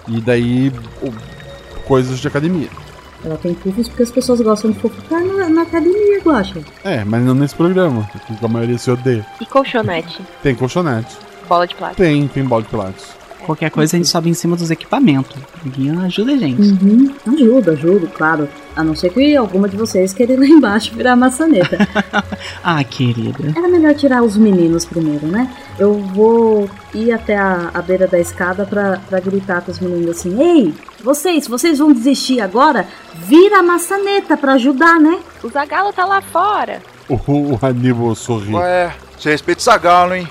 [0.07, 0.71] E daí
[1.01, 1.13] o-
[1.85, 2.69] coisas de academia.
[3.23, 6.61] Ela tem puffs porque as pessoas gostam de fofocar na, na academia, Guaxa.
[6.83, 9.25] É, mas não nesse programa, porque a maioria se odeia.
[9.41, 10.21] E colchonete?
[10.41, 11.17] Tem colchonete.
[11.47, 12.01] Bola de plástico?
[12.01, 13.18] Tem, tem balde de pilates.
[13.49, 15.35] Qualquer coisa a gente sobe em cima dos equipamentos.
[15.65, 16.61] Guinha ajuda a gente.
[16.61, 17.11] Uhum.
[17.33, 18.47] Ajuda, ajuda, claro.
[18.75, 21.75] A não ser que alguma de vocês queira ir lá embaixo virar maçaneta.
[22.63, 23.53] Ah, querida.
[23.57, 25.49] Era melhor tirar os meninos primeiro, né?
[25.79, 30.09] Eu vou ir até a, a beira da escada pra, pra gritar com os meninos
[30.11, 32.85] assim: Ei, vocês, vocês vão desistir agora?
[33.15, 35.19] Vira a maçaneta pra ajudar, né?
[35.43, 36.81] O Zagalo tá lá fora.
[37.07, 38.53] O, o Aníbal sorri.
[38.53, 40.27] Ué, você respeita o Zagalo, hein?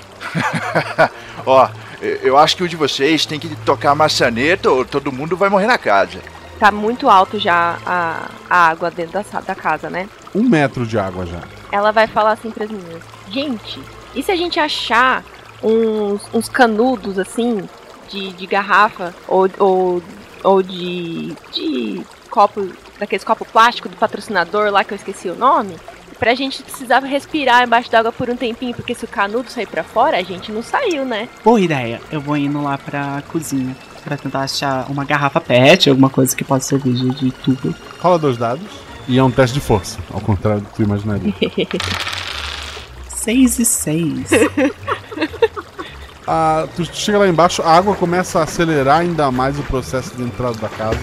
[1.45, 1.67] Ó,
[2.01, 5.49] eu- acho que o de vocês tem que tocar a maçaneta ou todo mundo vai
[5.49, 6.19] morrer na casa.
[6.59, 10.09] Tá muito alto já a, a água dentro da, da casa, né?
[10.35, 11.41] Um metro de água já.
[11.71, 13.79] Ela vai falar assim pras meninas: Gente,
[14.13, 15.23] e se a gente achar
[15.63, 17.67] uns, uns canudos assim,
[18.09, 20.03] de, de garrafa ou, ou,
[20.43, 22.67] ou de, de copo,
[22.99, 25.75] daqueles copo plástico do patrocinador lá que eu esqueci o nome?
[26.19, 29.83] Pra gente precisar respirar embaixo d'água por um tempinho, porque se o canudo sair pra
[29.83, 31.29] fora, a gente não saiu, né?
[31.43, 32.01] Boa ideia.
[32.11, 36.43] Eu vou indo lá pra cozinha pra tentar achar uma garrafa PET, alguma coisa que
[36.43, 37.73] possa servir de, de tubo.
[37.99, 38.67] Rola dois dados.
[39.07, 41.33] E é um teste de força, ao contrário do que tu imaginaria.
[43.07, 44.29] 6 e 6.
[46.27, 50.23] a, tu chega lá embaixo, a água começa a acelerar ainda mais o processo de
[50.23, 50.99] entrada da casa.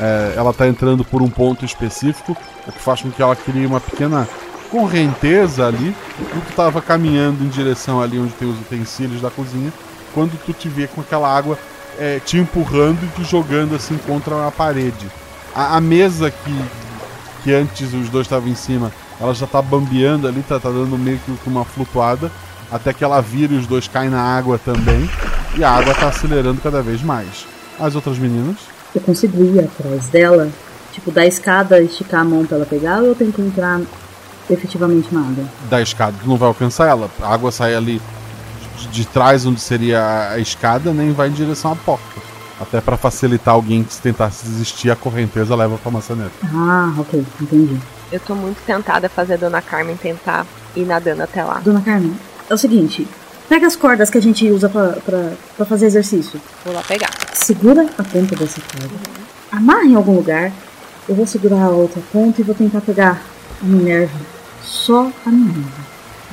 [0.00, 3.64] É, ela está entrando por um ponto específico, o que faz com que ela crie
[3.64, 4.28] uma pequena
[4.76, 5.96] correnteza ali.
[6.20, 9.72] E tu estava caminhando em direção ali onde tem os utensílios da cozinha,
[10.12, 11.58] quando tu te vê com aquela água
[11.98, 15.06] é, te empurrando e te jogando assim contra a parede.
[15.54, 16.64] A, a mesa que,
[17.42, 20.98] que antes os dois estavam em cima, ela já está bambeando ali, tá, tá dando
[20.98, 22.30] meio que uma flutuada
[22.70, 25.08] até que ela vira e os dois caem na água também.
[25.56, 27.46] E a água tá acelerando cada vez mais.
[27.78, 28.56] As outras meninas?
[28.94, 30.50] Eu consigo ir atrás dela?
[30.92, 33.80] Tipo, da escada, esticar a mão pra ela pegar ou eu tenho que entrar
[34.50, 35.44] efetivamente na água?
[35.68, 37.10] Da escada, tu não vai alcançar ela.
[37.20, 38.00] A água sai ali
[38.78, 42.26] de, de trás, onde seria a escada, nem vai em direção à porta.
[42.60, 46.32] Até para facilitar alguém que tentasse desistir, a correnteza leva pra maçaneta.
[46.44, 47.78] Ah, ok, entendi.
[48.10, 51.60] Eu tô muito tentada a fazer a Dona Carmen tentar ir nadando até lá.
[51.62, 52.14] Dona Carmen,
[52.48, 53.06] é o seguinte:
[53.48, 56.40] pega as cordas que a gente usa pra fazer exercício.
[56.64, 57.10] Vou lá pegar.
[57.34, 58.94] Segura a ponta dessa corda.
[59.52, 60.50] Amarra em algum lugar.
[61.08, 63.22] Eu vou segurar a outra ponta e vou tentar pegar
[63.62, 64.35] a Minerva.
[64.66, 65.86] Só a Minerva.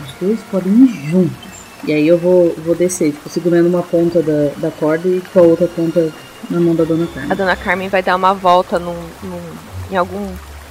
[0.03, 1.53] Os dois podem ir juntos.
[1.85, 5.39] E aí eu vou, vou descer, tipo, segurando uma ponta da, da corda e com
[5.39, 6.11] a outra ponta
[6.49, 7.31] na mão da Dona Carmen.
[7.31, 9.41] A Dona Carmen vai dar uma volta num, num,
[9.91, 10.27] em algum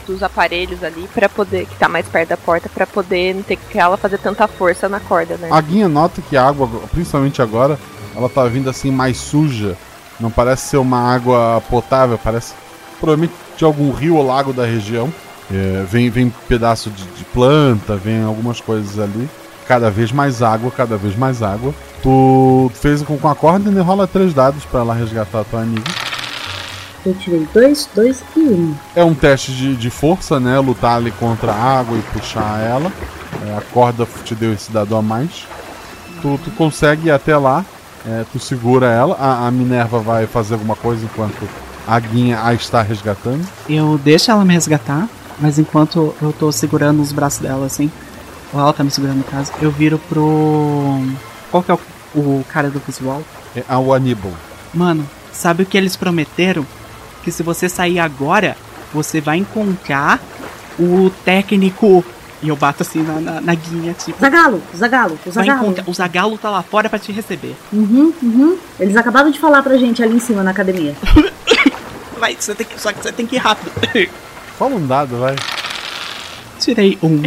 [0.07, 3.57] dos aparelhos ali para poder que tá mais perto da porta para poder não ter
[3.57, 5.48] que ela fazer tanta força na corda, né?
[5.51, 7.79] A guinha nota que a água, principalmente agora,
[8.16, 9.77] ela tá vindo assim mais suja.
[10.18, 12.55] Não parece ser uma água potável, parece
[13.01, 15.12] provavelmente de algum rio ou lago da região.
[15.53, 19.29] É, vem, vem pedaço de, de, planta, vem algumas coisas ali.
[19.69, 21.75] Cada vez mais água, cada vez mais água.
[22.03, 25.61] Tu fez com, com a corda e rola três dados para ela resgatar a tua
[25.61, 25.91] amiga.
[27.05, 28.75] Eu tirei dois, dois e um.
[28.95, 30.59] É um teste de, de força, né?
[30.59, 32.91] Lutar ali contra a água e puxar ela.
[33.47, 35.47] É, a corda te deu esse dado a mais.
[36.21, 37.65] Tu, tu consegue ir até lá,
[38.07, 39.17] é, tu segura ela.
[39.17, 41.49] A, a, Minerva vai fazer alguma coisa enquanto
[41.87, 43.45] a Guinha a está resgatando.
[43.69, 47.90] Eu deixo ela me resgatar, mas enquanto eu tô segurando os braços dela assim,
[48.53, 51.01] ou ela tá me segurando no caso, eu viro pro.
[51.51, 51.79] Qual que é o,
[52.18, 53.23] o cara do visual?
[53.55, 54.33] É o Aníbal.
[54.73, 56.66] Mano, sabe o que eles prometeram?
[57.23, 58.57] que se você sair agora,
[58.92, 60.21] você vai encontrar
[60.79, 62.05] o técnico.
[62.42, 64.18] E eu bato assim na, na, na guinha, tipo.
[64.18, 65.75] Zagalo, Zagalo, o Zagalo.
[65.87, 67.55] O Zagalo tá lá fora para te receber.
[67.73, 68.59] Uhum, uhum.
[68.81, 70.97] Eles acabaram de falar pra gente ali em cima na academia.
[72.18, 73.71] vai, você tem que, só que você tem que ir rápido.
[74.62, 75.35] Fala um dado, vai.
[76.61, 77.20] Tirei um.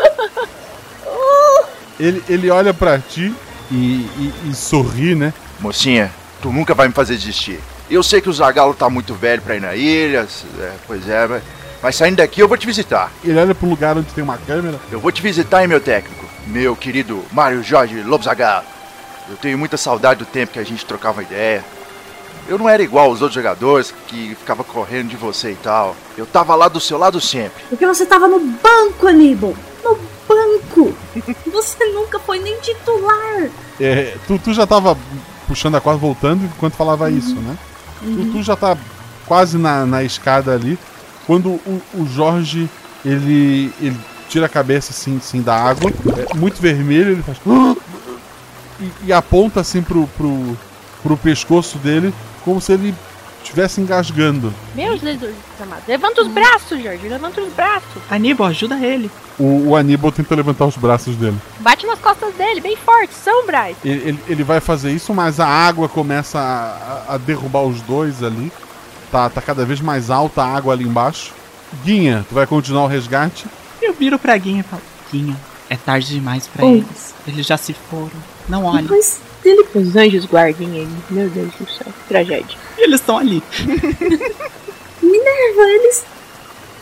[2.00, 3.34] ele, ele olha para ti
[3.70, 5.34] e, e, e sorri, né?
[5.60, 7.60] Mocinha, tu nunca vai me fazer desistir.
[7.90, 10.26] Eu sei que o Zagalo tá muito velho pra ir na ilha,
[10.58, 11.42] é, pois é, mas,
[11.82, 13.12] mas, saindo daqui eu vou te visitar.
[13.22, 14.80] Ele olha pro lugar onde tem uma câmera.
[14.90, 18.64] Eu vou te visitar, hein, meu técnico, meu querido Mário Jorge Lobo Zagalo.
[19.28, 21.62] Eu tenho muita saudade do tempo que a gente trocava ideia.
[22.48, 25.96] Eu não era igual aos outros jogadores que ficava correndo de você e tal.
[26.16, 27.64] Eu tava lá do seu lado sempre.
[27.68, 29.54] Porque você tava no banco, Aníbal.
[29.84, 30.94] No banco.
[31.52, 33.48] Você nunca foi nem titular.
[33.80, 34.98] É, tu, tu já tava
[35.46, 37.16] puxando a corda, voltando enquanto falava uhum.
[37.16, 37.56] isso, né?
[38.02, 38.16] Uhum.
[38.16, 38.76] Tu, tu, já tá
[39.24, 40.78] quase na, na escada ali.
[41.26, 42.68] Quando o, o, Jorge
[43.04, 43.96] ele, ele
[44.28, 45.90] tira a cabeça assim, assim da água,
[46.30, 47.38] é muito vermelho, ele faz.
[48.78, 50.54] E, e aponta assim pro, pro,
[51.02, 52.12] pro pescoço dele,
[52.46, 52.94] como se ele
[53.42, 54.54] estivesse engasgando.
[54.74, 55.82] Meu Jesus amado.
[55.88, 57.08] Levanta os braços, Jorge.
[57.08, 58.02] Levanta os braços.
[58.08, 59.10] Aníbal, ajuda ele.
[59.36, 61.36] O, o Aníbal tenta levantar os braços dele.
[61.58, 63.12] Bate nas costas dele, bem forte.
[63.14, 63.76] São, Bryce.
[63.84, 68.22] Ele, ele, ele, vai fazer isso, mas a água começa a, a, derrubar os dois
[68.22, 68.52] ali.
[69.10, 71.34] Tá, tá cada vez mais alta a água ali embaixo.
[71.84, 73.46] Guinha, tu vai continuar o resgate?
[73.82, 74.82] Eu viro pra Guinha e falo:
[75.12, 75.36] Guinha,
[75.68, 76.78] é tarde demais pra Oi.
[76.78, 77.14] eles.
[77.26, 78.12] Eles já se foram.
[78.48, 78.86] Não olhem.
[78.88, 79.66] Mas dele.
[79.74, 80.96] Os anjos guardem ele.
[81.10, 82.58] Meu Deus do céu, que tragédia.
[82.76, 83.42] E eles estão ali.
[85.02, 86.04] Minerva, eles.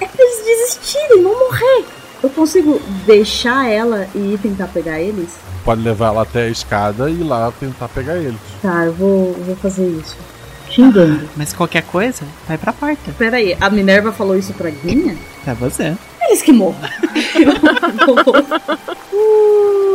[0.00, 1.84] É pra eles desistirem, não morrer.
[2.22, 5.28] Eu consigo deixar ela e ir tentar pegar eles?
[5.62, 8.40] Pode levar ela até a escada e ir lá tentar pegar eles.
[8.62, 10.16] Tá, eu vou, vou fazer isso.
[10.70, 11.28] Xingando.
[11.36, 13.12] Mas qualquer coisa, vai pra porta.
[13.18, 15.16] Pera aí, a Minerva falou isso pra Guinha?
[15.46, 15.94] É você.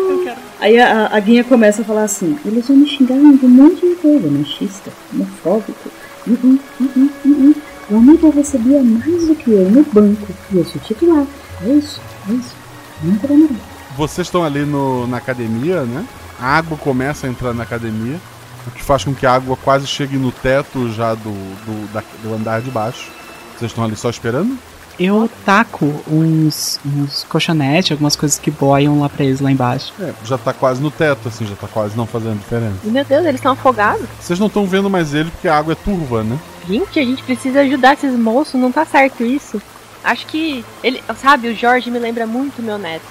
[0.08, 0.38] Que quero.
[0.60, 3.88] Aí a, a, Guinha começa a falar assim: eles vão me xingar de um monte
[3.88, 5.90] de coisa, machista, homofóbico.
[6.28, 7.56] Uh -uh, uh -uh,
[7.90, 10.28] O amigo recebia mais do que eu no banco.
[10.52, 11.26] E eu sou titular.
[11.66, 12.56] É isso, é isso.
[13.04, 13.60] Nunca vai mudar.
[13.98, 16.06] Vocês estão ali no, na academia, né?
[16.40, 18.18] A água começa a entrar na academia,
[18.66, 22.02] o que faz com que a água quase chegue no teto já do, do, da,
[22.24, 23.12] do andar de baixo.
[23.58, 24.58] Vocês estão ali só esperando?
[25.00, 29.94] Eu taco uns, uns colchonetes, algumas coisas que boiam lá pra eles lá embaixo.
[30.00, 32.76] É, já tá quase no teto, assim, já tá quase não fazendo diferença.
[32.84, 34.06] Meu Deus, eles estão afogados.
[34.20, 36.38] Vocês não estão vendo mais ele porque a água é turva, né?
[36.68, 39.62] Gente, a gente precisa ajudar esses moços, não tá certo isso.
[40.04, 43.08] Acho que ele, sabe, o Jorge me lembra muito meu neto.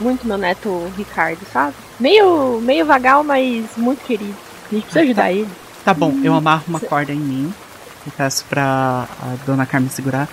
[0.00, 1.74] Muito meu neto Ricardo, sabe?
[2.00, 4.34] Meio, meio vagal, mas muito querido.
[4.70, 5.48] A gente precisa ajudar ele.
[5.84, 7.54] Tá bom, eu amarro uma corda em mim.
[8.04, 10.28] Eu peço pra a dona Carmen segurar.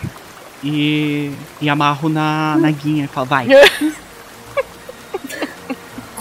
[0.65, 3.47] E, e amarro na, na guinha e falo, vai.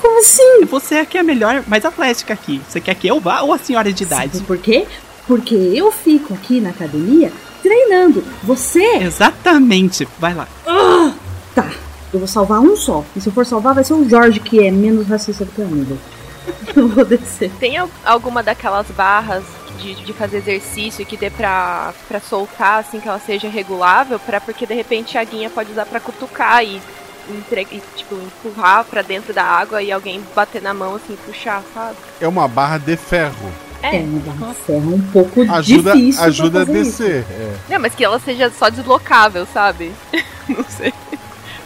[0.01, 0.67] Como assim?
[0.67, 2.61] Você é que é a melhor, mais atlética aqui.
[2.69, 4.35] Você quer que eu vá ou a senhora de idade?
[4.35, 4.87] Sabe por quê?
[5.27, 8.23] Porque eu fico aqui na academia treinando.
[8.43, 8.85] Você.
[8.99, 10.07] Exatamente.
[10.19, 10.47] Vai lá.
[10.67, 11.15] Ah,
[11.55, 11.71] tá.
[12.13, 13.03] Eu vou salvar um só.
[13.17, 15.63] E se eu for salvar, vai ser o Jorge, que é menos racista do que
[15.63, 15.97] a Amanda.
[16.77, 17.51] Eu vou descer.
[17.59, 19.45] Tem al- alguma daquelas barras
[19.79, 24.41] de, de fazer exercício que dê pra, pra soltar, assim, que ela seja regulável, pra,
[24.41, 26.81] porque de repente a guinha pode usar pra cutucar e,
[27.29, 31.63] entre- e, tipo, empurrar pra dentro da água e alguém bater na mão, assim, puxar,
[31.75, 31.97] sabe?
[32.21, 33.53] É uma barra de ferro.
[33.83, 36.21] É, uma barra de ferro um pouco Ajuda, difícil.
[36.21, 37.25] pra ajuda a descer.
[37.31, 37.55] É.
[37.71, 39.93] Não, mas que ela seja só deslocável, sabe?
[40.49, 40.93] não sei.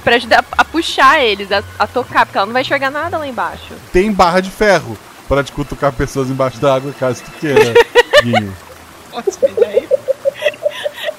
[0.05, 3.27] Pra ajudar a puxar eles, a, a tocar, porque ela não vai enxergar nada lá
[3.27, 3.75] embaixo.
[3.93, 4.97] Tem barra de ferro
[5.29, 7.75] para te cutucar pessoas embaixo da água, caso tu queira.
[8.23, 8.55] Guinho.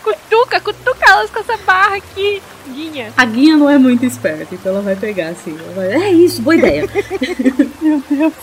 [0.04, 2.42] Cutuca, cutuca elas com essa barra aqui,
[2.74, 3.14] guinha.
[3.18, 5.58] A guinha não é muito esperta, então ela vai pegar assim.
[5.60, 6.88] ela vai- É isso, boa ideia.
[7.82, 8.34] Meu Deus.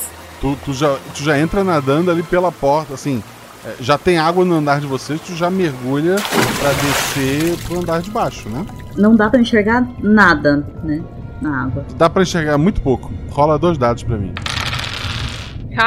[0.41, 3.23] Tu, tu já, tu já entra nadando ali pela porta, assim.
[3.65, 6.17] é, Já tem água no andar de vocês, tu já mergulha
[6.61, 8.65] pra descer pro andar de baixo, né?
[8.97, 11.03] Não dá pra enxergar nada, né?
[11.41, 11.85] Na água.
[11.97, 13.13] Dá pra enxergar muito pouco.
[13.31, 14.33] Rola dois dados pra mim.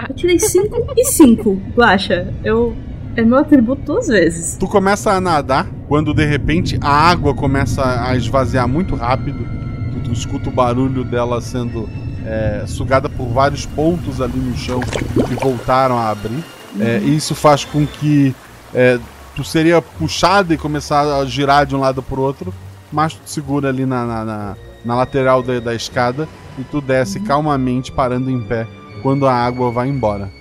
[0.08, 2.32] Eu tirei 5 e 5, Guaxa.
[2.44, 2.76] Eu.
[3.16, 4.56] É meu atributo duas vezes.
[4.58, 9.46] Tu começa a nadar quando de repente a água começa a esvaziar muito rápido.
[9.92, 11.90] Tu, tu escuta o barulho dela sendo
[12.26, 16.44] é, sugada por vários pontos ali no chão que voltaram a abrir.
[16.80, 18.34] É, e isso faz com que
[18.74, 19.00] é,
[19.36, 22.54] tu seria puxado e começar a girar de um lado pro outro,
[22.92, 27.20] mas tu segura ali na, na, na- na lateral da, da escada e tu desce
[27.20, 28.66] calmamente, parando em pé,
[29.02, 30.32] quando a água vai embora.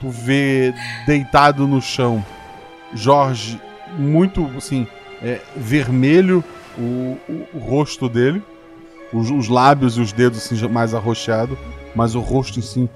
[0.00, 0.72] Tu vê
[1.06, 2.24] deitado no chão
[2.94, 3.60] Jorge,
[3.98, 4.86] muito assim,
[5.22, 6.42] é, vermelho
[6.78, 8.42] o, o- o rosto dele,
[9.12, 11.58] os, os lábios e os dedos assim, mais arroxeado,
[11.94, 12.88] mas o rosto si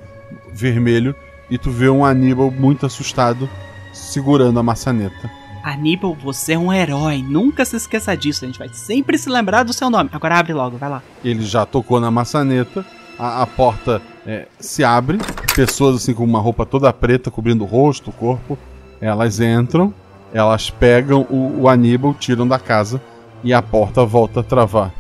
[0.52, 1.14] vermelho.
[1.50, 3.48] E tu vê um Aníbal muito assustado
[3.92, 5.30] segurando a maçaneta.
[5.62, 7.23] Aníbal, você é um herói.
[7.23, 8.44] Nunca se esqueça disso.
[8.44, 10.11] A gente vai sempre se lembrar do seu nome.
[10.12, 11.03] Agora abre logo, vai lá.
[11.25, 12.85] Ele já tocou na maçaneta,
[13.18, 15.18] a, a porta é, se abre,
[15.55, 18.59] pessoas assim com uma roupa toda preta cobrindo o rosto, o corpo,
[19.01, 19.92] elas entram,
[20.33, 23.01] elas pegam o, o Aníbal, tiram da casa
[23.42, 24.92] e a porta volta a travar.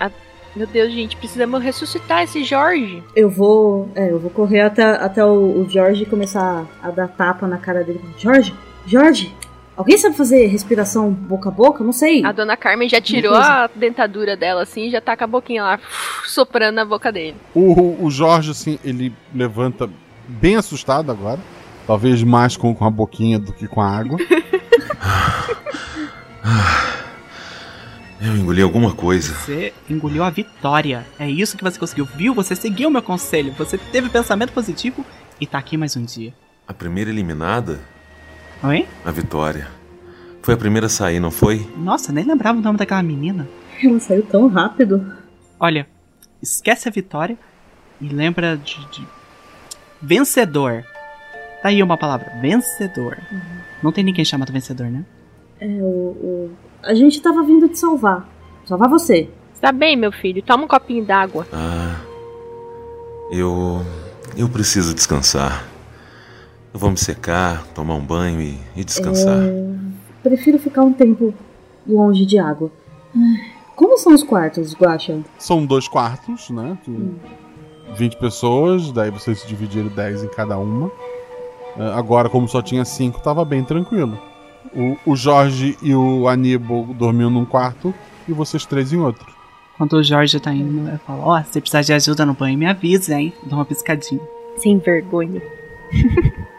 [0.00, 0.10] Ah,
[0.54, 3.02] meu Deus, gente, precisamos ressuscitar esse Jorge.
[3.14, 3.88] Eu vou.
[3.94, 7.58] É, eu vou correr até, até o, o Jorge e começar a dar tapa na
[7.58, 8.00] cara dele.
[8.18, 8.54] Jorge!
[8.86, 9.34] Jorge!
[9.76, 11.84] Alguém sabe fazer respiração boca a boca?
[11.84, 12.24] Não sei.
[12.24, 15.62] A dona Carmen já tirou a dentadura dela assim e já tá com a boquinha
[15.62, 15.78] lá
[16.24, 17.36] soprando na boca dele.
[17.54, 19.88] O, o Jorge, assim, ele levanta
[20.26, 21.38] bem assustado agora.
[21.86, 24.18] Talvez mais com, com a boquinha do que com a água.
[28.18, 29.34] Eu engoli alguma coisa.
[29.34, 31.06] Você engoliu a vitória.
[31.18, 32.06] É isso que você conseguiu.
[32.16, 32.34] Viu?
[32.34, 33.52] Você seguiu o meu conselho.
[33.58, 35.04] Você teve pensamento positivo
[35.38, 36.32] e tá aqui mais um dia.
[36.66, 37.78] A primeira eliminada,
[38.62, 38.86] Oi?
[39.04, 39.68] a Vitória.
[40.42, 41.68] Foi a primeira a sair, não foi?
[41.76, 43.48] Nossa, nem lembrava o nome daquela menina.
[43.82, 45.12] Ela saiu tão rápido.
[45.58, 45.86] Olha,
[46.42, 47.36] esquece a vitória
[48.00, 49.06] e lembra de, de
[50.00, 50.84] vencedor.
[51.62, 53.18] Tá aí uma palavra, vencedor.
[53.82, 55.04] Não tem ninguém chamado vencedor, né?
[55.60, 56.50] É, o, o-
[56.82, 58.28] A gente tava vindo te salvar.
[58.64, 59.28] Salvar você.
[59.60, 61.46] Tá bem, meu filho, toma um copinho d'água.
[61.52, 61.96] Ah.
[63.32, 63.84] Eu.
[64.36, 65.64] Eu preciso descansar.
[66.76, 69.38] Eu vou me secar, tomar um banho e, e descansar.
[69.38, 69.76] É,
[70.22, 71.32] Prefiro ficar um tempo
[71.88, 72.70] longe de água.
[73.74, 75.20] Como são os quartos, Guaxa?
[75.38, 76.76] São dois quartos, né?
[76.84, 77.14] Que-
[77.96, 80.92] 20 pessoas, daí vocês se dividiram 10 em cada uma.
[81.78, 84.20] É, Agora, como só tinha 5, tava bem tranquilo.
[84.74, 87.94] O, o Jorge e o Aníbal dormiam num quarto
[88.28, 89.24] e vocês três em outro.
[89.78, 92.66] Quando o Jorge tá indo, eu falo, ó, se precisar de ajuda no banho, me
[92.66, 93.32] avisa, hein?
[93.44, 94.20] Dá uma piscadinha.
[94.58, 95.40] Sem vergonha.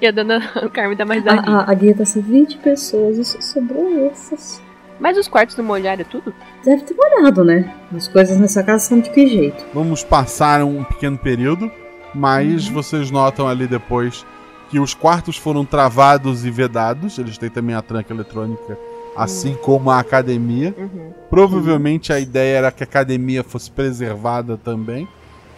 [0.00, 0.40] e a dona
[0.72, 1.56] Carmen dá mais A, risadinha.
[1.56, 4.60] a, a guia tá assim, 20 pessoas e só sobrou essas.
[5.00, 6.34] Mas os quartos não molharam tudo?
[6.64, 7.72] Deve ter molhado, né?
[7.94, 9.64] As coisas nessa casa são de que jeito?
[9.72, 11.70] Vamos passar um pequeno período,
[12.14, 14.26] mas vocês notam ali depois
[14.70, 17.16] que os quartos foram travados e vedados.
[17.16, 18.76] Eles têm também a tranca eletrônica
[19.18, 20.74] assim como a academia.
[20.78, 21.12] Uhum.
[21.28, 25.08] Provavelmente a ideia era que a academia fosse preservada também,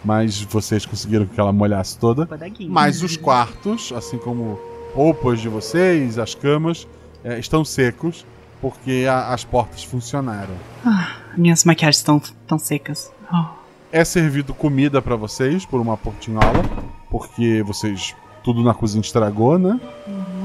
[0.03, 2.27] mas vocês conseguiram que ela molhasse toda.
[2.69, 4.59] Mas os quartos, assim como
[4.95, 6.87] roupas de vocês, as camas,
[7.23, 8.25] eh, estão secos
[8.59, 10.53] porque a- as portas funcionaram.
[10.85, 13.11] Ah, minhas maquiagens estão tão secas.
[13.33, 13.45] Oh,
[13.93, 16.63] É servido comida pra vocês por uma portinhola,
[17.09, 19.79] porque vocês tudo na cozinha estragou, né?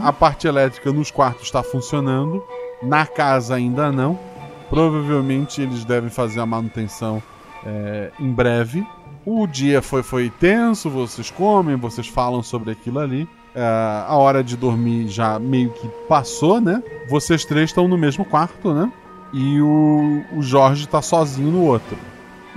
[0.02, 2.42] A parte elétrica nos quartos está funcionando,
[2.82, 4.18] na casa ainda não.
[4.68, 7.22] Provavelmente eles devem fazer a manutenção
[7.64, 8.86] é, em breve.
[9.26, 13.28] O dia foi, foi tenso, vocês comem, vocês falam sobre aquilo ali.
[13.52, 13.60] É,
[14.06, 16.80] a hora de dormir já meio que passou, né?
[17.08, 18.88] Vocês três estão no mesmo quarto, né?
[19.34, 21.98] E o, o Jorge tá sozinho no outro.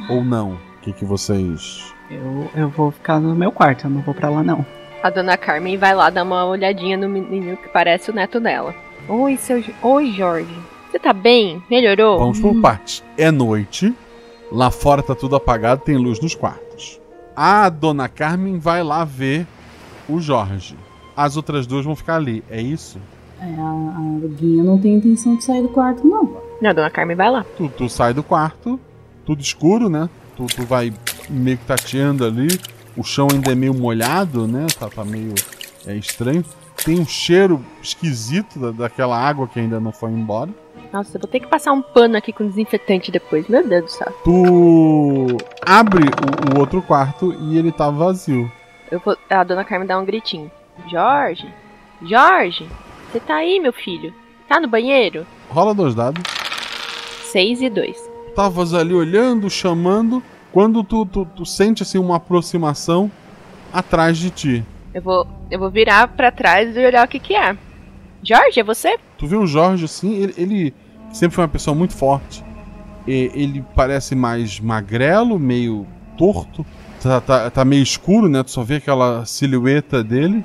[0.07, 0.51] Ou não?
[0.77, 1.91] O que, que vocês.
[2.11, 4.63] eu, eu vou ficar no meu quarto, eu não vou pra lá não.
[5.01, 8.75] A dona Carmen vai lá dar uma olhadinha no menino que parece o neto dela.
[9.07, 9.63] Oi, seu.
[9.81, 10.55] Oi, Jorge.
[10.91, 11.63] Você tá bem?
[11.67, 12.19] Melhorou?
[12.19, 13.03] Vamos por partes.
[13.17, 13.91] É noite.
[14.51, 16.99] Lá fora tá tudo apagado, tem luz nos quartos.
[17.35, 19.45] A dona Carmen vai lá ver
[20.07, 20.75] o Jorge.
[21.15, 22.99] As outras duas vão ficar ali, é isso?
[23.39, 26.41] É, a, a Guinha não tem intenção de sair do quarto, não.
[26.59, 27.45] Não, a dona Carmen vai lá.
[27.57, 28.79] Tu, tu sai do quarto,
[29.25, 30.09] tudo escuro, né?
[30.35, 30.91] Tu, tu vai
[31.29, 32.47] meio que tateando ali.
[32.97, 34.65] O chão ainda é meio molhado, né?
[34.77, 35.35] Tá, tá meio
[35.85, 36.43] é, estranho.
[36.83, 40.49] Tem um cheiro esquisito da, daquela água que ainda não foi embora.
[40.91, 43.47] Nossa, eu vou ter que passar um pano aqui com desinfetante depois.
[43.47, 44.13] Meu Deus do céu.
[44.23, 48.51] Tu abre o, o outro quarto e ele tá vazio.
[48.91, 49.15] Eu vou...
[49.29, 50.51] A dona Carmen dá um gritinho.
[50.87, 51.47] Jorge?
[52.01, 52.67] Jorge?
[53.11, 54.13] Você tá aí, meu filho?
[54.47, 55.27] Tá no banheiro?
[55.49, 56.23] Rola dois dados.
[57.31, 58.09] 6 e 2.
[58.35, 60.23] Tavas ali olhando, chamando.
[60.51, 63.11] Quando tu, tu, tu sente assim uma aproximação
[63.71, 64.65] atrás de ti.
[64.93, 67.55] Eu vou, eu vou virar pra trás e olhar o que que é.
[68.23, 68.97] Jorge, é você?
[69.17, 70.73] Tu vê o Jorge assim, ele, ele
[71.11, 72.43] sempre foi uma pessoa muito forte.
[73.07, 75.85] E- ele parece mais magrelo, meio
[76.17, 76.65] torto.
[77.01, 78.43] Tá, tá, tá meio escuro, né?
[78.43, 80.43] Tu só vê aquela silhueta dele.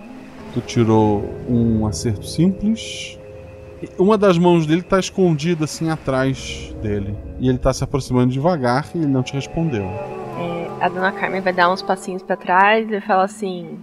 [0.53, 3.19] Tu tirou um acerto simples.
[3.83, 7.17] E Uma das mãos dele tá escondida assim atrás dele.
[7.41, 9.83] E ele tá se aproximando devagar e ele não te respondeu.
[9.83, 13.77] É, a dona Carmen vai dar uns passinhos pra trás e fala assim: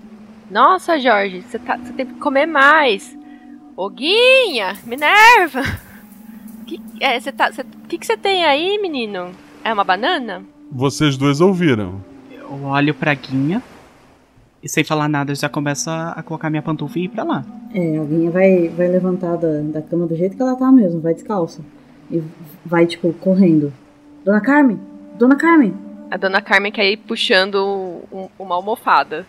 [0.50, 3.18] Nossa, Jorge, você tá, você tem que comer mais.
[3.76, 5.62] Ô Guinha, Minerva!
[6.68, 9.32] Que, é, você tá, você- que que você tem aí, menino?
[9.64, 10.44] É uma banana?
[10.72, 12.02] Vocês dois ouviram.
[12.32, 13.62] Eu olho pra Guinha
[14.62, 17.24] e sem falar nada eu já começo a, a colocar minha pantufa e ir pra
[17.24, 17.44] lá.
[17.74, 21.02] É, a Guinha vai, vai levantar da, da cama do jeito que ela tá mesmo,
[21.02, 21.62] vai descalça.
[22.10, 22.22] E
[22.66, 23.72] vai, tipo, correndo.
[24.24, 24.80] Dona Carmen!
[25.18, 25.74] Dona Carmen!
[26.10, 29.26] A dona Carmen quer ir puxando um- uma almofada.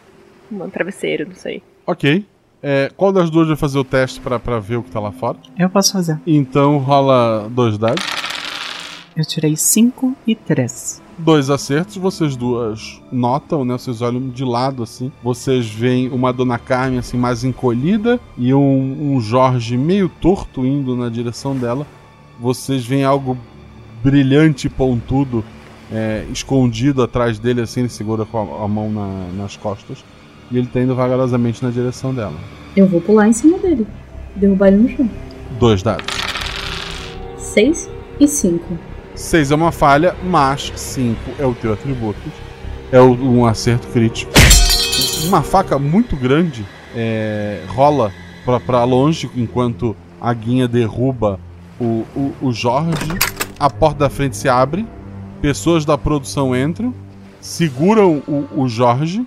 [0.51, 1.62] Um travesseiro, não sei.
[1.86, 2.26] Ok.
[2.62, 5.10] É, qual das duas vai fazer o teste pra, pra ver o que tá lá
[5.12, 5.36] fora?
[5.58, 6.20] Eu posso fazer.
[6.26, 8.04] Então rola dois dados.
[9.16, 11.02] Eu tirei 5 e 3.
[11.18, 13.74] Dois acertos, vocês duas notam, né?
[13.76, 15.12] Vocês olham de lado assim.
[15.22, 20.96] Vocês veem uma Dona Carmen assim mais encolhida e um, um Jorge meio torto indo
[20.96, 21.86] na direção dela.
[22.40, 23.36] Vocês veem algo
[24.02, 25.44] brilhante e pontudo
[25.92, 30.02] é, escondido atrás dele, assim, ele segura com a, a mão na- nas costas.
[30.53, 32.36] E ele tá indo vagarosamente na direção dela.
[32.76, 33.86] Eu vou pular em cima dele.
[34.36, 35.11] Derrubar ele no chão.
[35.59, 36.07] Dois dados.
[37.38, 37.88] Seis
[38.20, 38.78] e cinco.
[39.14, 42.20] 6 é uma falha, mas 5 é o teu atributo.
[42.90, 44.32] É um acerto crítico.
[45.24, 48.12] Uma faca muito grande é, rola
[48.44, 51.38] pra, pra longe enquanto a guinha derruba
[51.80, 53.12] o, o, o Jorge.
[53.59, 54.86] A porta da frente se abre.
[55.40, 56.94] Pessoas da produção entram,
[57.40, 59.26] seguram o, o Jorge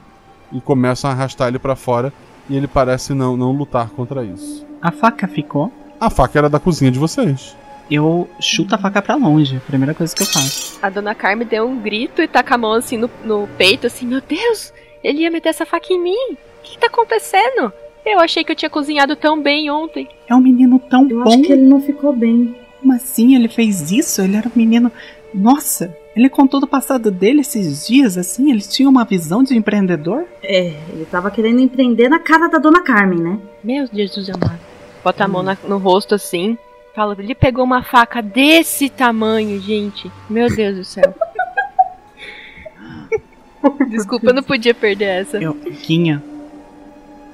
[0.56, 2.14] e começam a arrastar ele pra fora.
[2.50, 4.66] E ele parece não, não lutar contra isso.
[4.82, 5.72] A faca ficou.
[6.00, 7.56] A faca era da cozinha de vocês.
[7.90, 9.60] Eu chuto a faca pra longe.
[9.68, 10.78] Primeira coisa que eu faço.
[10.82, 13.88] A dona Carmen deu um grito e tá com a mão assim no, no peito,
[13.88, 14.72] assim, meu Deus,
[15.04, 16.34] ele ia meter essa faca em mim.
[16.34, 17.72] O que tá acontecendo?
[18.06, 20.08] Eu achei que eu tinha cozinhado tão bem ontem.
[20.28, 21.30] É um menino tão Eu bom.
[21.30, 22.56] acho que ele não ficou bem.
[22.80, 24.22] Como assim ele fez isso?
[24.22, 24.92] Ele era um menino.
[25.34, 28.50] Nossa, ele contou do passado dele esses dias, assim?
[28.52, 30.26] Ele tinha uma visão de empreendedor?
[30.42, 33.40] É, ele tava querendo empreender na cara da Dona Carmen, né?
[33.64, 34.60] Meu Jesus amado.
[35.04, 36.58] Bota a mão na- no rosto assim.
[36.96, 40.10] Fala, ele pegou uma faca desse tamanho, gente.
[40.30, 41.14] Meu Deus do céu.
[43.90, 45.38] Desculpa, eu não podia perder essa.
[45.38, 46.24] Eu, Guinha,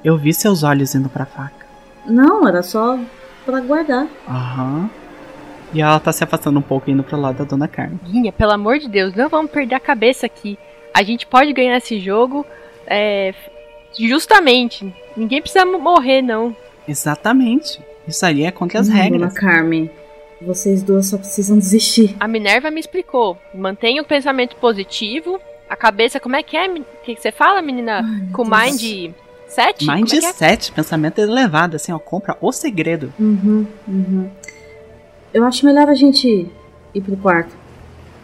[0.02, 1.66] eu vi seus olhos indo pra faca.
[2.06, 2.98] Não, era só
[3.44, 4.06] pra guardar.
[4.28, 4.90] Aham.
[5.74, 7.98] E ela tá se afastando um pouco indo pro lado da Dona Carmen.
[8.04, 10.58] Guinha, pelo amor de Deus, não vamos perder a cabeça aqui.
[10.92, 12.44] A gente pode ganhar esse jogo
[12.86, 13.32] é,
[13.98, 14.92] justamente.
[15.16, 16.54] Ninguém precisa morrer, não.
[16.86, 17.80] Exatamente.
[18.06, 19.20] Isso aí é contra as Hum, regras.
[19.20, 19.90] Dona Carmen,
[20.40, 22.16] Vocês duas só precisam desistir.
[22.18, 23.38] A Minerva me explicou.
[23.54, 25.40] Mantenha o pensamento positivo.
[25.70, 26.68] A cabeça, como é que é?
[26.68, 28.02] O que, você fala, menina?
[28.32, 28.62] Com Deus.
[28.82, 29.14] mind
[29.46, 29.86] 7?
[29.86, 30.32] Mind Como é é?
[30.32, 33.12] 7, pensamento elevado, assim, ó, compra o segredo.
[33.20, 34.30] Uhum, uhum.
[35.32, 36.50] Eu acho melhor a gente
[36.94, 37.54] ir pro quarto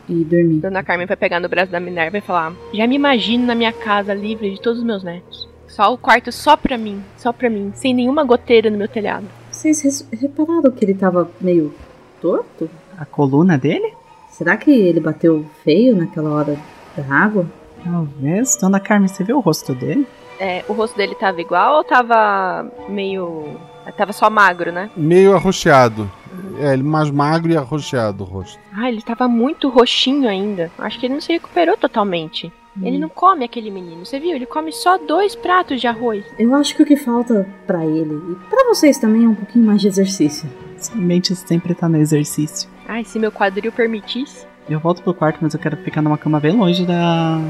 [0.08, 0.60] e dormir.
[0.60, 3.72] Dona Carmen vai pegar no braço da Minerva e falar: Já me imagino na minha
[3.72, 5.48] casa livre de todos os meus netos.
[5.66, 9.26] Só o quarto só pra mim, só pra mim, sem nenhuma goteira no meu telhado.
[9.50, 11.74] Vocês repararam que ele tava meio
[12.20, 12.68] torto?
[12.96, 13.92] A coluna dele?
[14.30, 16.56] Será que ele bateu feio naquela hora
[16.96, 17.46] da água?
[17.82, 18.56] Talvez.
[18.56, 20.06] Dona Carmen, você viu o rosto dele?
[20.38, 23.56] É, o rosto dele tava igual ou tava meio.
[23.96, 24.90] Tava só magro, né?
[24.96, 26.10] Meio arroxeado.
[26.58, 28.58] É, ele mais magro e arroxeado o rosto.
[28.72, 30.70] Ah, ele tava muito roxinho ainda.
[30.78, 32.52] Acho que ele não se recuperou totalmente.
[32.80, 34.36] Ele não come aquele menino, você viu?
[34.36, 36.24] Ele come só dois pratos de arroz.
[36.38, 39.66] Eu acho que o que falta pra ele e pra vocês também é um pouquinho
[39.66, 40.48] mais de exercício.
[40.76, 42.68] Sua mente sempre tá no exercício.
[42.86, 44.46] Ai, se meu quadril permitisse.
[44.68, 47.40] Eu volto pro quarto, mas eu quero ficar numa cama bem longe da.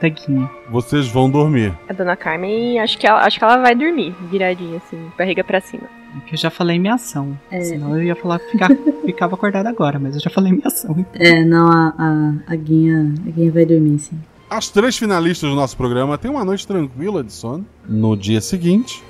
[0.00, 0.50] Da Guinha.
[0.70, 1.76] Vocês vão dormir.
[1.88, 5.60] A dona Carmen, acho que ela, acho que ela vai dormir, viradinha assim, barriga pra
[5.60, 5.88] cima.
[6.16, 7.36] É que eu já falei minha ação.
[7.50, 7.60] É.
[7.60, 8.70] Senão eu ia falar que ficar,
[9.04, 11.04] ficava acordado agora, mas eu já falei minha ação.
[11.14, 14.18] É, não, a, a, a, Guinha, a Guinha vai dormir, sim.
[14.48, 17.66] As três finalistas do nosso programa têm uma noite tranquila de sono.
[17.88, 19.02] No dia seguinte,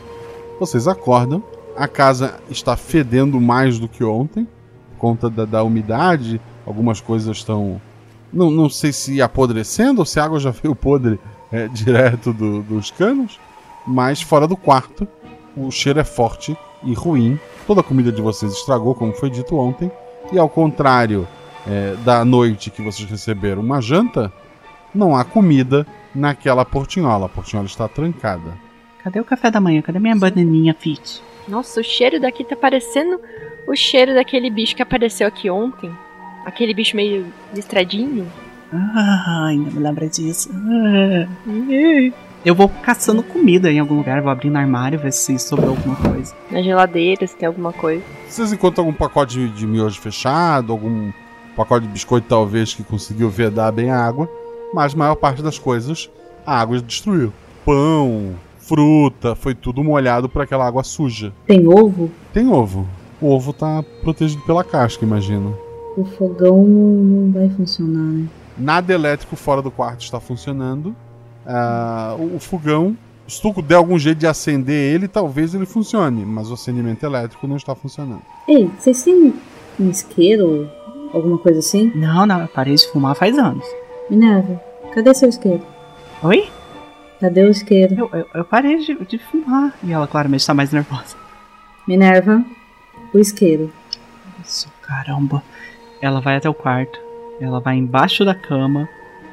[0.58, 1.42] vocês acordam.
[1.76, 4.46] A casa está fedendo mais do que ontem,
[4.92, 6.40] por conta da, da umidade.
[6.64, 7.80] Algumas coisas estão.
[8.34, 11.18] Não, não sei se apodrecendo ou se a água já veio podre
[11.52, 13.38] é, direto do- dos canos.
[13.86, 15.06] Mas fora do quarto,
[15.56, 17.38] o cheiro é forte e ruim.
[17.66, 19.90] Toda a comida de vocês estragou, como foi dito ontem.
[20.32, 21.28] E ao contrário
[21.66, 24.32] é, da noite que vocês receberam uma janta,
[24.94, 27.26] não há comida naquela portinhola.
[27.26, 28.52] A portinhola está trancada.
[29.02, 29.82] Cadê o café da manhã?
[29.82, 31.22] Cadê minha bananinha fit?
[31.46, 33.20] Nossa, o cheiro daqui tá parecendo
[33.68, 35.90] o cheiro daquele bicho que apareceu aqui ontem.
[36.44, 38.26] Aquele bicho meio listradinho.
[38.72, 40.50] Ah, ainda me lembra disso.
[40.52, 41.26] Ah.
[42.44, 46.34] Eu vou caçando comida em algum lugar, vou abrindo armário, ver se sobrou alguma coisa.
[46.50, 48.02] Na geladeira, se tem alguma coisa.
[48.28, 51.10] Vocês encontram algum pacote de, de miojo fechado, algum
[51.56, 54.28] pacote de biscoito talvez que conseguiu vedar bem a água,
[54.74, 56.10] mas a maior parte das coisas
[56.44, 57.32] a água destruiu.
[57.64, 61.32] Pão, fruta, foi tudo molhado por aquela água suja.
[61.46, 62.10] Tem ovo?
[62.32, 62.86] Tem ovo.
[63.20, 65.56] O ovo tá protegido pela casca, imagino.
[65.96, 68.26] O fogão não vai funcionar, né?
[68.56, 70.94] Nada elétrico fora do quarto está funcionando.
[71.46, 72.96] Ah, o o fogão,
[73.28, 77.46] se tu der algum jeito de acender ele, talvez ele funcione, mas o acendimento elétrico
[77.46, 78.22] não está funcionando.
[78.48, 79.34] Ei, vocês têm
[79.78, 80.68] um isqueiro?
[81.12, 81.92] Alguma coisa assim?
[81.94, 83.64] Não, não, eu parei de fumar faz anos.
[84.10, 84.60] Minerva,
[84.92, 85.62] cadê seu isqueiro?
[86.22, 86.48] Oi?
[87.20, 87.94] Cadê o isqueiro?
[87.94, 89.72] Eu, eu, eu parei de, de fumar.
[89.82, 91.16] E ela claramente está mais nervosa.
[91.86, 92.44] Minerva,
[93.12, 93.72] o isqueiro.
[94.44, 95.42] Isso, caramba.
[96.04, 97.00] Ela vai até o quarto.
[97.40, 98.86] Ela vai embaixo da cama.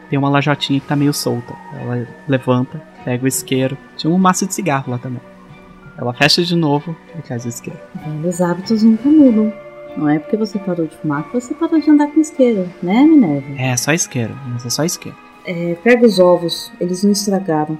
[0.10, 1.54] Tem uma lajotinha que tá meio solta.
[1.78, 3.78] Ela levanta, pega o isqueiro.
[3.98, 5.20] Tinha um maço de cigarro lá também.
[5.98, 7.78] Ela fecha de novo e traz o isqueiro.
[8.06, 9.52] Velhos hábitos nunca mudam.
[9.98, 13.04] Não é porque você parou de fumar que você parou de andar com isqueiro, né,
[13.04, 13.52] Minerva?
[13.58, 15.18] É, só isqueiro, mas é só isqueiro.
[15.46, 17.78] É, pega os ovos, eles não estragaram.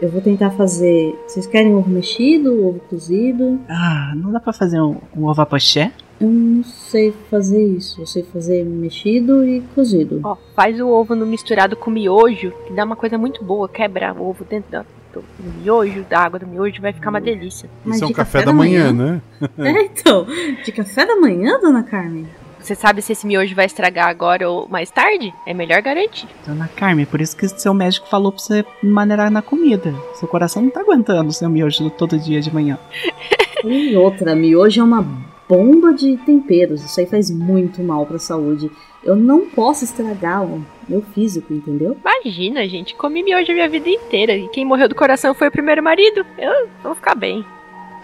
[0.00, 1.18] Eu vou tentar fazer.
[1.26, 3.58] Vocês querem ovo mexido, ovo cozido?
[3.68, 5.90] Ah, não dá pra fazer um, um ovo à poché?
[6.20, 8.00] Eu não sei fazer isso.
[8.02, 10.20] Eu sei fazer mexido e cozido.
[10.24, 13.68] Ó, faz o ovo no misturado com miojo, que dá uma coisa muito boa.
[13.68, 17.20] Quebra o ovo dentro da- do, do miojo, da água do miojo, vai ficar uma
[17.20, 17.70] delícia.
[17.84, 19.22] Mas Isso é um de café, da manhã, né?
[19.58, 20.26] É, então.
[20.64, 22.26] De café da manhã, dona Carmen?
[22.60, 25.32] Você sabe se esse miojo vai estragar agora ou mais tarde?
[25.46, 26.26] É melhor garantir.
[26.44, 29.94] Dona Carmen, por isso que seu médico falou pra você maneirar na comida.
[30.16, 32.76] Seu coração não tá aguentando seu miojo todo dia de manhã.
[33.64, 35.04] E outra, miojo é uma
[35.48, 36.84] bomba de temperos.
[36.84, 38.70] Isso aí faz muito mal pra saúde.
[39.02, 41.96] Eu não posso estragar o meu físico, entendeu?
[42.00, 44.36] Imagina, gente, comi miojo a minha vida inteira.
[44.36, 46.24] E quem morreu do coração foi o primeiro marido.
[46.36, 47.44] Eu vou ficar bem.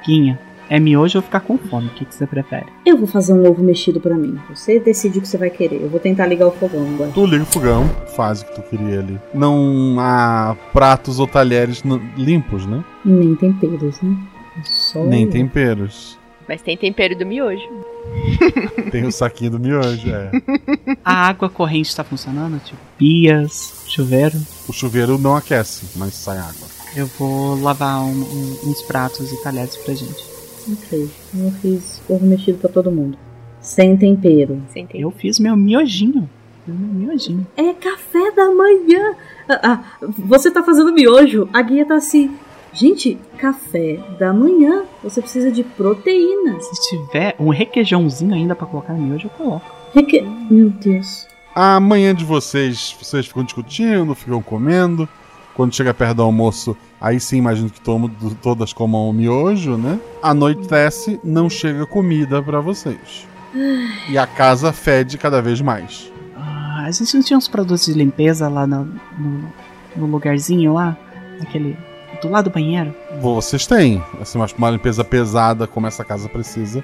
[0.07, 0.39] Guinha,
[0.69, 1.89] é miojo ou ficar com fome?
[1.89, 2.67] O que, que você prefere?
[2.87, 4.39] Eu vou fazer um ovo mexido pra mim.
[4.49, 5.83] Você decide o que você vai querer.
[5.83, 7.11] Eu vou tentar ligar o fogão agora.
[7.13, 9.19] Tu liga o fogão, faz o que tu queria ali.
[9.35, 11.83] Não há pratos ou talheres
[12.17, 12.83] limpos, né?
[13.05, 14.17] Nem temperos, né?
[14.59, 16.19] É Só Nem temperos.
[16.49, 17.69] Mas tem tempero do miojo.
[18.93, 20.31] Tem o saquinho do miojo, é.
[21.05, 22.61] A água corrente tá funcionando?
[22.63, 24.39] Tipo, pias, chuveiro?
[24.69, 26.69] O chuveiro não aquece, mas sai água.
[26.95, 30.23] Eu vou lavar um- um- uns pratos e talheres pra gente.
[30.71, 31.11] Ok.
[31.35, 33.19] Eu fiz ovo mexido pra todo mundo.
[33.61, 34.63] Sem tempero.
[34.73, 35.05] Sem tempero.
[35.09, 36.29] Eu fiz meu miojinho.
[36.67, 37.47] Meu miojinho.
[37.57, 39.15] É café da manhã.
[39.49, 39.85] Ah, ah,
[40.19, 41.49] você tá fazendo miojo.
[41.53, 42.31] A guia tá assim.
[42.75, 44.83] Gente, café da manhã.
[45.03, 46.61] Você precisa de proteína.
[46.61, 49.75] Se tiver um requeijãozinho ainda pra colocar no miojo, eu coloco.
[49.95, 50.21] Reque...
[50.51, 51.29] Meu Deus.
[51.55, 55.09] A manhã de vocês, vocês ficam discutindo, ficam comendo.
[55.55, 58.11] Quando chega perto do almoço, aí sim imagino que todo,
[58.43, 60.01] todas comam o miojo, né?
[60.21, 63.29] Anoitece, não chega comida pra vocês.
[64.11, 66.13] E a casa fede cada vez mais.
[66.37, 68.85] Ah, a gente não tinha uns produtos de limpeza lá no,
[69.17, 69.53] no,
[69.95, 70.97] no lugarzinho lá?
[71.41, 71.77] Aquele.
[72.23, 72.95] Do lado do banheiro?
[73.21, 74.03] Vocês têm.
[74.21, 76.83] Assim, mas uma limpeza pesada como essa casa precisa,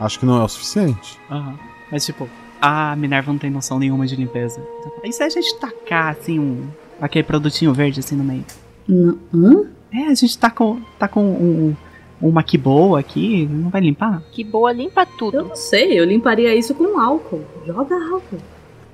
[0.00, 1.18] acho que não é o suficiente.
[1.30, 1.58] Aham.
[1.90, 2.28] Mas tipo,
[2.60, 4.60] a Minerva não tem noção nenhuma de limpeza.
[5.02, 6.66] E se a gente tacar assim um.
[7.00, 8.44] aquele produtinho verde assim no meio?
[8.86, 9.18] Não.
[9.34, 9.64] Hã?
[9.92, 10.80] É, a gente tá com.
[10.98, 11.74] tá com um.
[12.20, 14.22] uma que boa aqui, não vai limpar?
[14.32, 15.42] Que boa, limpa Eu tudo.
[15.44, 17.44] não sei, eu limparia isso com álcool.
[17.66, 18.38] Joga álcool.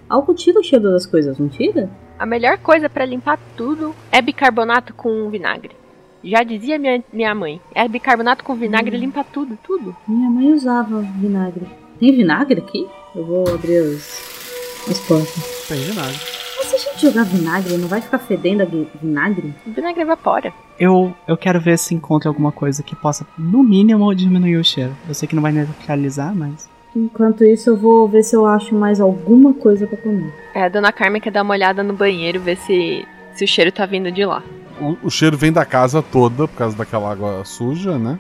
[0.09, 1.91] Álcool tira o cheiro das coisas, não tira?
[2.19, 5.77] A melhor coisa pra limpar tudo é bicarbonato com vinagre.
[6.23, 7.61] Já dizia minha, minha mãe.
[7.75, 9.95] É bicarbonato com vinagre limpa tudo, tudo.
[10.09, 11.67] Minha mãe usava vinagre.
[12.01, 12.87] Tem vinagre aqui?
[13.15, 15.67] Eu vou abrir as, as portas.
[15.69, 16.13] Tem nada.
[16.57, 19.55] Mas se a gente jogar vinagre, não vai ficar fedendo a vinagre?
[19.67, 20.53] O vinagre evapora.
[20.79, 24.97] Eu, eu quero ver se encontra alguma coisa que possa, no mínimo, diminuir o cheiro.
[25.07, 26.73] Eu sei que não vai neutralizar, mas.
[26.95, 30.33] Enquanto isso, eu vou ver se eu acho mais alguma coisa pra comer.
[30.55, 33.73] É, a dona Carmen quer dar uma olhada no banheiro, ver se, se o cheiro
[33.73, 34.43] tá vindo de lá.
[34.81, 38.19] O, o cheiro vem da casa toda, por causa daquela água suja, né?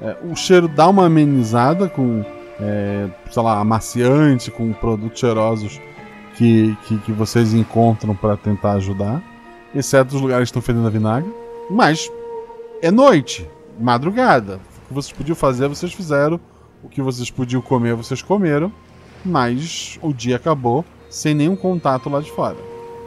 [0.00, 2.24] É, o cheiro dá uma amenizada com,
[2.60, 5.80] é, sei lá, amaciante, com produtos cheirosos
[6.36, 9.22] que, que, que vocês encontram pra tentar ajudar.
[9.74, 11.30] Exceto os lugares que estão fedendo a vinagre.
[11.70, 12.10] Mas
[12.80, 13.48] é noite,
[13.78, 14.60] madrugada.
[14.84, 16.40] O que vocês podiam fazer, vocês fizeram.
[16.86, 18.72] O que vocês podiam comer, vocês comeram.
[19.24, 22.56] Mas o dia acabou sem nenhum contato lá de fora.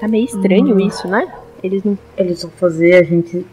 [0.01, 0.80] Tá meio estranho Hum.
[0.82, 1.32] isso, né?
[1.63, 1.97] Eles não.
[2.17, 3.45] Eles vão fazer a gente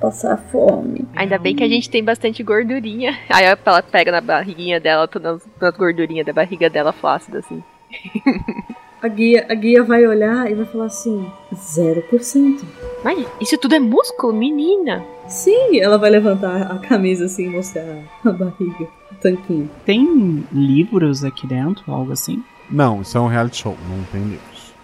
[0.00, 1.04] passar fome.
[1.16, 3.18] Ainda bem que a gente tem bastante gordurinha.
[3.28, 7.60] Aí ela pega na barriguinha dela, todas as gordurinhas da barriga dela flácida, assim.
[9.02, 12.64] A guia, a guia vai olhar e vai falar assim: 0%.
[13.04, 15.04] Mas isso tudo é músculo, menina.
[15.28, 17.82] Sim, ela vai levantar a camisa assim e mostrar
[18.24, 19.70] a barriga, o tanquinho.
[19.84, 22.42] Tem livros aqui dentro, algo assim?
[22.70, 24.74] Não, isso é um reality show, não tem livros.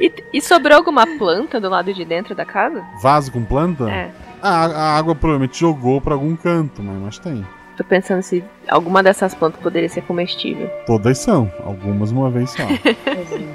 [0.00, 2.84] E, e sobrou alguma planta do lado de dentro da casa?
[3.02, 3.90] Vaso com planta?
[3.90, 4.12] É.
[4.40, 7.44] A, a água provavelmente jogou pra algum canto, mas, mas tem.
[7.80, 10.68] Tô pensando se alguma dessas plantas poderia ser comestível.
[10.84, 12.64] Todas são, algumas uma vez só.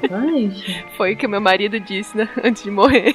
[0.02, 0.84] Exatamente.
[0.96, 2.28] Foi o que o meu marido disse, né?
[2.42, 3.14] Antes de morrer.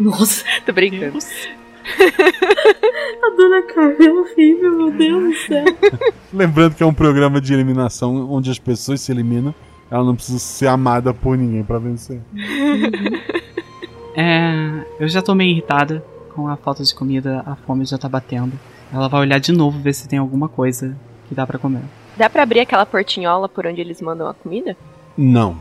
[0.00, 1.18] Nossa, Tô brincando.
[3.22, 5.64] a dona Carmen é horrível, meu Deus do céu.
[6.32, 9.54] Lembrando que é um programa de eliminação onde as pessoas se eliminam,
[9.88, 12.20] ela não precisa ser amada por ninguém pra vencer.
[14.16, 14.84] É.
[14.98, 16.04] Eu já tô meio irritada
[16.34, 18.58] com a falta de comida, a fome já tá batendo.
[18.92, 20.96] Ela vai olhar de novo ver se tem alguma coisa
[21.28, 21.82] que dá pra comer.
[22.16, 24.76] Dá pra abrir aquela portinhola por onde eles mandam a comida?
[25.16, 25.58] Não,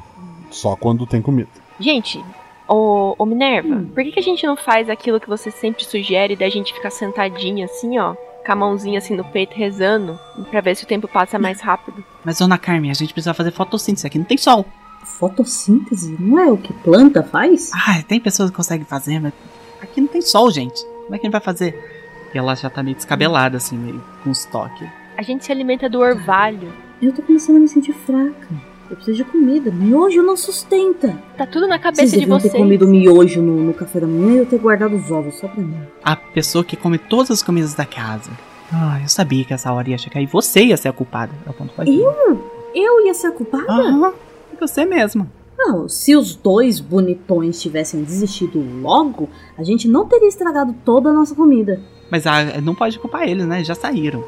[0.49, 1.49] só quando tem comida.
[1.79, 2.23] Gente,
[2.67, 6.35] ô, ô Minerva, por que, que a gente não faz aquilo que você sempre sugere
[6.35, 8.15] da gente ficar sentadinha assim, ó?
[8.45, 10.17] Com a mãozinha assim no peito rezando,
[10.49, 12.03] pra ver se o tempo passa mais rápido.
[12.23, 14.65] Mas, dona Carmen, a gente precisa fazer fotossíntese aqui, não tem sol.
[15.03, 16.15] Fotossíntese?
[16.19, 17.71] Não é o que planta faz?
[17.73, 19.33] Ah, tem pessoas que conseguem fazer, mas
[19.81, 20.81] aqui não tem sol, gente.
[21.03, 21.96] Como é que a gente vai fazer?
[22.37, 24.87] E ela já tá meio descabelada, assim, meio com estoque.
[25.17, 26.71] A gente se alimenta do orvalho.
[27.01, 28.47] Eu tô começando a me sentir fraca.
[28.91, 29.71] Eu preciso de comida.
[29.71, 31.17] Miojo não sustenta.
[31.35, 32.61] Tá tudo na Vocês cabeça de deviam ter vocês.
[32.61, 35.63] comido miojo no, no café da manhã e eu ter guardado os ovos só pra
[35.63, 35.79] mim.
[36.03, 38.29] A pessoa que come todas as comidas da casa.
[38.71, 41.31] Ah, eu sabia que essa hora ia chegar e você ia ser a culpada.
[41.43, 41.73] É o ponto.
[41.89, 42.51] Eu?
[42.75, 43.65] Eu ia ser a culpada?
[43.67, 44.13] Aham,
[44.59, 45.27] você mesma.
[45.57, 49.27] Não, se os dois bonitões tivessem desistido logo,
[49.57, 51.81] a gente não teria estragado toda a nossa comida.
[52.09, 53.63] Mas ah, não pode culpar eles, né?
[53.63, 54.23] Já saíram.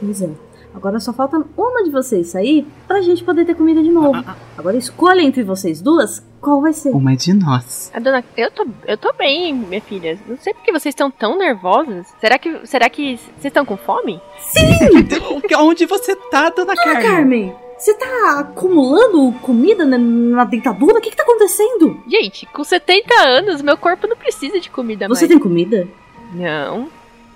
[0.00, 0.30] Pois é.
[0.76, 4.22] Agora só falta uma de vocês sair pra gente poder ter comida de novo.
[4.58, 6.90] Agora escolha entre vocês duas qual vai ser.
[6.90, 7.90] Uma de nós.
[7.94, 10.18] A dona, eu tô, eu tô bem, minha filha.
[10.28, 12.06] Não sei por que vocês estão tão nervosas.
[12.20, 14.20] Será que, será que vocês estão com fome?
[15.58, 17.02] Onde você tá, dona Dona Carmen?
[17.02, 20.98] Carmen, você tá acumulando comida na, na dentadura?
[20.98, 22.02] O que que tá acontecendo?
[22.06, 25.28] Gente, com 70 anos, meu corpo não precisa de comida Você mais.
[25.30, 25.88] tem comida?
[26.32, 26.88] Não,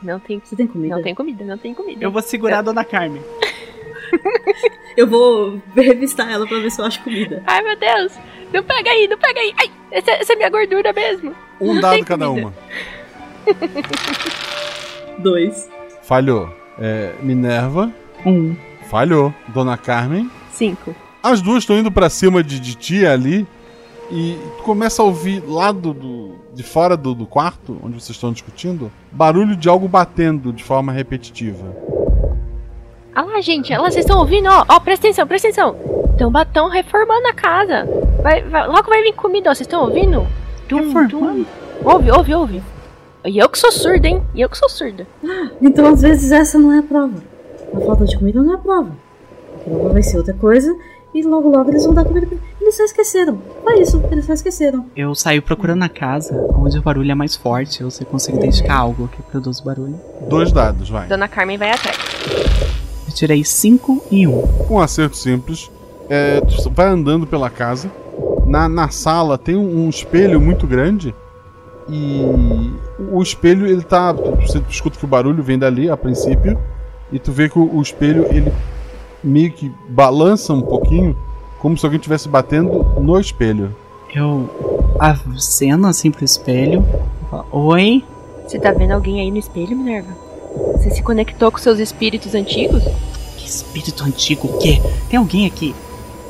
[0.02, 0.94] não tem, Você tem comida?
[0.96, 2.02] não tem comida, não tem comida.
[2.04, 3.22] Eu vou segurar a dona Carmen.
[4.96, 7.42] Eu vou revistar ela pra ver se eu acho comida.
[7.46, 8.12] Ai, meu Deus.
[8.52, 9.54] Não pega aí, não pega aí.
[9.56, 11.32] Ai, essa, essa é minha gordura mesmo.
[11.60, 12.52] Um Não dado cada uma.
[15.18, 15.68] Dois.
[16.02, 16.48] Falhou.
[16.78, 17.92] É, Minerva,
[18.26, 18.56] Um.
[18.88, 19.32] falhou.
[19.48, 20.30] Dona Carmen.
[20.50, 20.94] Cinco.
[21.22, 23.46] As duas estão indo pra cima de, de tia ali.
[24.10, 28.10] E tu começa a ouvir lá do, do- de fora do, do quarto, onde vocês
[28.16, 31.76] estão discutindo, barulho de algo batendo de forma repetitiva.
[33.14, 34.48] Ah lá, gente, olha lá, vocês estão ouvindo?
[34.48, 35.76] Ó, ó, presta atenção, presta atenção.
[36.12, 37.86] Estão batão reformando a casa.
[38.22, 40.26] Vai, vai- logo vai vir comida, ó, vocês estão ouvindo?
[40.68, 41.44] Tum, tum.
[41.84, 42.62] Ouve, ouve, ouve.
[43.24, 44.22] E eu que sou surda, hein?
[44.34, 45.06] E eu que sou surda.
[45.60, 47.22] Então, às vezes, essa não é a prova.
[47.74, 48.90] A falta de comida não é a prova.
[49.60, 50.74] A prova vai ser outra coisa
[51.12, 53.38] e logo, logo eles vão dar comida pra Eles só esqueceram.
[53.62, 54.86] Foi isso, eles só esqueceram.
[54.94, 58.76] Eu saio procurando a casa onde o barulho é mais forte, ou você consegue identificar
[58.76, 59.98] algo que produz barulho.
[60.28, 61.08] Dois dados, vai.
[61.08, 61.96] Dona Carmen vai atrás.
[63.08, 64.30] Eu tirei 5 e 1.
[64.30, 64.74] Um.
[64.74, 65.70] Um acerto simples.
[66.08, 67.90] É, tu vai andando pela casa.
[68.46, 71.14] Na, na sala tem um, um espelho muito grande.
[71.88, 72.72] E
[73.12, 74.12] o espelho, ele tá.
[74.12, 76.56] Você escuta que o barulho vem dali a princípio.
[77.10, 78.52] E tu vê que o, o espelho, ele
[79.22, 81.16] meio que balança um pouquinho.
[81.58, 83.74] Como se alguém estivesse batendo no espelho.
[84.14, 84.48] Eu
[84.98, 86.84] aceno assim pro espelho.
[87.30, 88.04] falo, Oi?
[88.46, 90.12] Você tá vendo alguém aí no espelho, Minerva?
[90.72, 92.82] Você se conectou com seus espíritos antigos?
[93.36, 94.80] Que espírito antigo o quê?
[95.08, 95.74] Tem alguém aqui?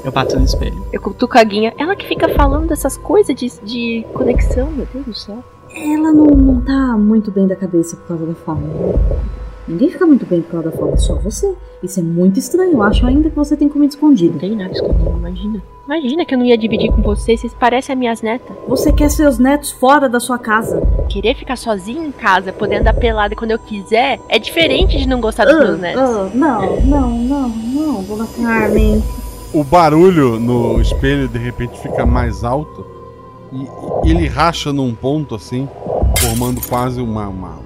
[0.05, 0.85] Eu bato no espelho.
[0.93, 1.73] Eu cutuco a Guinha.
[1.79, 5.45] Ela que fica falando dessas coisas de, de conexão, meu Deus do céu.
[5.75, 8.63] Ela não, não tá muito bem da cabeça por causa da forma.
[8.67, 8.95] né?
[9.71, 11.55] Ninguém fica muito bem por causa da forma, só você.
[11.83, 12.73] Isso é muito estranho.
[12.73, 14.33] Eu acho ainda que você tem comida escondida.
[14.33, 15.63] Não tem nada escondido, imagina.
[15.87, 18.57] Imagina que eu não ia dividir com vocês, vocês parecem as minhas netas.
[18.69, 20.81] Você quer seus netos fora da sua casa.
[21.09, 25.21] Querer ficar sozinho em casa, podendo dar pelada quando eu quiser, é diferente de não
[25.21, 26.01] gostar dos Ah, meus netos.
[26.03, 29.03] ah, não, não, não, não, dona Carmen.
[29.53, 32.87] O barulho no espelho de repente fica mais alto
[33.53, 33.67] e
[34.07, 35.69] e ele racha num ponto assim,
[36.21, 37.59] formando quase uma, uma-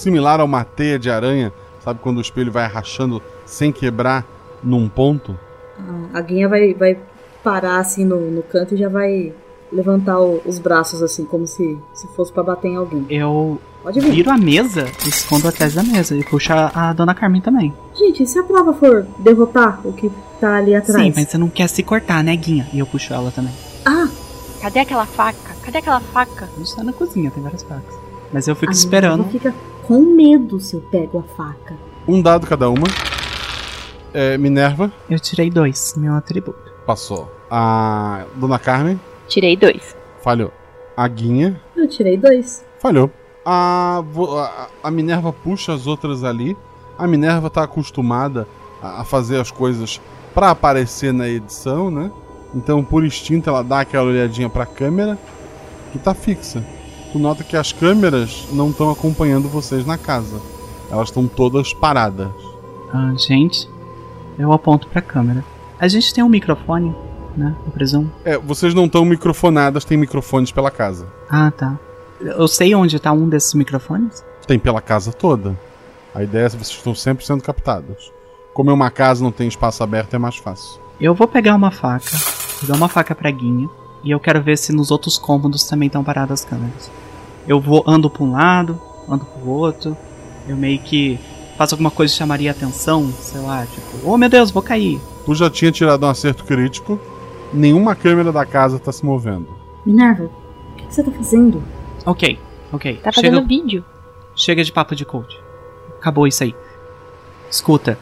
[0.00, 1.52] similar a uma teia de aranha,
[1.84, 4.24] sabe quando o espelho vai rachando sem quebrar
[4.62, 5.38] num ponto?
[5.78, 6.98] Ah, A Guinha vai, vai
[7.44, 9.32] parar assim no, no canto e já vai
[9.72, 13.06] levantar o- os braços assim, como se, se fosse pra bater em alguém.
[13.08, 14.10] Eu Pode vir.
[14.12, 17.72] viro a mesa, escondo atrás da mesa e puxo a, a dona Carmen também.
[17.94, 21.00] Gente, e se a prova for derrotar o que tá ali atrás?
[21.02, 22.68] Sim, mas você não quer se cortar, né, Guinha?
[22.74, 23.52] E eu puxo ela também.
[23.86, 24.08] Ah,
[24.60, 25.54] Cadê aquela faca?
[25.64, 26.46] Cadê aquela faca?
[26.54, 27.94] A gente tá na cozinha, tem várias facas.
[28.30, 29.24] Mas eu fico a esperando.
[29.24, 29.54] Minerva fica
[29.90, 31.76] com medo se eu pego a faca.
[32.06, 32.86] Um dado cada uma.
[34.14, 36.70] É, Minerva Eu tirei dois, meu atributo.
[36.86, 37.28] passou.
[37.50, 39.96] A Dona Carmen Tirei dois.
[40.22, 40.52] falhou.
[40.96, 42.64] A Guinha Eu tirei dois.
[42.78, 43.10] Falhou.
[43.44, 44.00] A,
[44.38, 46.56] a, a Minerva puxa as outras ali.
[46.96, 48.46] A Minerva tá acostumada
[48.80, 50.00] a, a fazer as coisas
[50.32, 52.12] pra aparecer na edição, né?
[52.54, 55.18] Então, por instinto, ela dá aquela olhadinha pra câmera
[55.90, 56.64] que tá fixa.
[57.12, 60.40] Tu nota que as câmeras não estão acompanhando vocês na casa.
[60.90, 62.28] Elas estão todas paradas.
[62.92, 63.68] Ah, gente,
[64.38, 65.44] eu aponto pra câmera.
[65.78, 66.94] A gente tem um microfone,
[67.36, 67.54] né?
[67.66, 68.10] Eu presumo.
[68.24, 71.06] É, vocês não estão microfonadas, tem microfones pela casa.
[71.28, 71.78] Ah, tá.
[72.20, 74.24] Eu sei onde tá um desses microfones?
[74.46, 75.58] Tem pela casa toda.
[76.14, 78.12] A ideia é que vocês estão sempre sendo captados.
[78.52, 80.80] Como é uma casa não tem espaço aberto, é mais fácil.
[81.00, 82.10] Eu vou pegar uma faca,
[82.60, 83.68] vou dar uma faca pra Guinha,
[84.04, 86.90] e eu quero ver se nos outros cômodos também estão paradas as câmeras.
[87.50, 89.96] Eu vou ando pra um lado, ando pro outro,
[90.46, 91.18] eu meio que
[91.58, 95.00] faço alguma coisa que chamaria atenção, sei lá, tipo, oh meu Deus, vou cair.
[95.26, 96.96] Tu já tinha tirado um acerto crítico,
[97.52, 99.48] nenhuma câmera da casa tá se movendo.
[99.84, 101.60] Minerva, o que, que você tá fazendo?
[102.06, 102.38] Ok,
[102.72, 103.00] ok.
[103.02, 103.84] Tá fazendo chega, vídeo.
[104.36, 105.36] chega de papo de coach.
[105.98, 106.54] Acabou isso aí.
[107.50, 107.98] Escuta,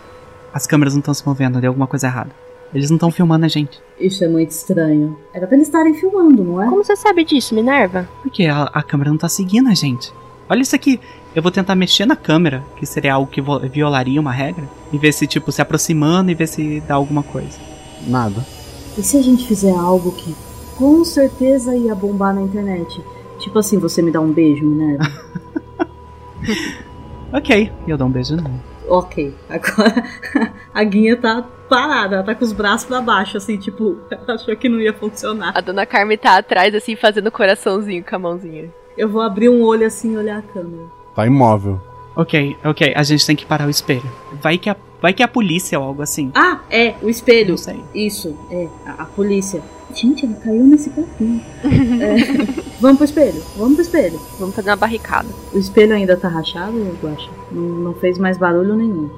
[0.53, 2.33] as câmeras não estão se movendo, deu alguma coisa errada.
[2.73, 3.81] Eles não estão filmando a gente.
[3.99, 5.19] Isso é muito estranho.
[5.33, 6.69] Era pra eles estarem filmando, não é?
[6.69, 8.09] Como você sabe disso, Minerva?
[8.23, 10.13] Porque a, a câmera não tá seguindo a gente.
[10.49, 11.01] Olha isso aqui.
[11.35, 13.41] Eu vou tentar mexer na câmera, que seria algo que
[13.71, 17.59] violaria uma regra, e ver se, tipo, se aproximando e ver se dá alguma coisa.
[18.07, 18.45] Nada.
[18.97, 20.35] E se a gente fizer algo que
[20.77, 23.01] com certeza ia bombar na internet?
[23.39, 25.05] Tipo assim, você me dá um beijo, Minerva?
[27.33, 28.51] Ok, eu dou um beijo não.
[28.89, 30.03] ok, agora
[30.73, 34.57] a Guinha tá parada, ela tá com os braços pra baixo, assim, tipo, ela achou
[34.57, 35.53] que não ia funcionar.
[35.57, 38.71] A dona Carmen tá atrás, assim, fazendo coraçãozinho com a mãozinha.
[38.97, 40.85] Eu vou abrir um olho assim e olhar a câmera.
[41.15, 41.81] Tá imóvel.
[42.17, 44.03] Ok, ok, a gente tem que parar o espelho.
[44.43, 46.33] Vai que a, vai que a polícia ou algo assim.
[46.35, 47.51] Ah, é, o espelho.
[47.51, 47.81] Não sei.
[47.95, 49.63] Isso, é, a, a polícia.
[49.95, 51.41] Gente, ela caiu nesse papinho.
[52.01, 52.17] É,
[52.81, 54.21] vamos pro espelho, vamos pro espelho.
[54.39, 55.29] Vamos fazer uma barricada.
[55.53, 57.29] O espelho ainda tá rachado, Guaxa?
[57.53, 59.09] Não, não fez mais barulho nenhum.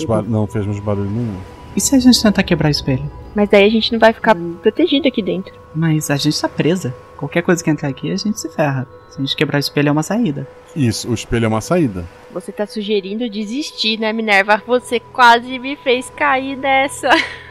[0.00, 0.06] Uhum.
[0.08, 1.36] ba- não fez mais barulho nenhum.
[1.76, 3.10] E se a gente tentar quebrar o espelho?
[3.34, 5.54] Mas daí a gente não vai ficar protegido aqui dentro.
[5.74, 6.94] Mas a gente tá presa.
[7.16, 8.86] Qualquer coisa que entrar aqui, a gente se ferra.
[9.10, 10.48] Se a gente quebrar o espelho, é uma saída.
[10.74, 12.04] Isso, o espelho é uma saída.
[12.32, 14.62] Você tá sugerindo desistir, né, Minerva?
[14.66, 17.08] Você quase me fez cair dessa.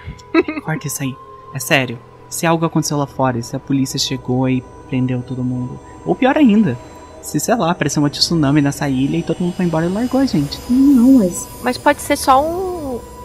[0.63, 1.15] Corta isso aí.
[1.53, 1.97] É sério.
[2.29, 5.79] se algo aconteceu lá fora, e se a polícia chegou e prendeu todo mundo.
[6.05, 6.77] Ou pior ainda,
[7.21, 10.21] se, sei lá, apareceu uma tsunami nessa ilha e todo mundo foi embora e largou
[10.21, 10.59] a gente.
[10.69, 11.47] Não, mas.
[11.61, 12.66] Mas pode ser só um,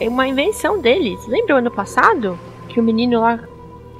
[0.09, 1.27] uma invenção deles.
[1.27, 2.39] Lembra o ano passado?
[2.69, 3.39] Que o menino lá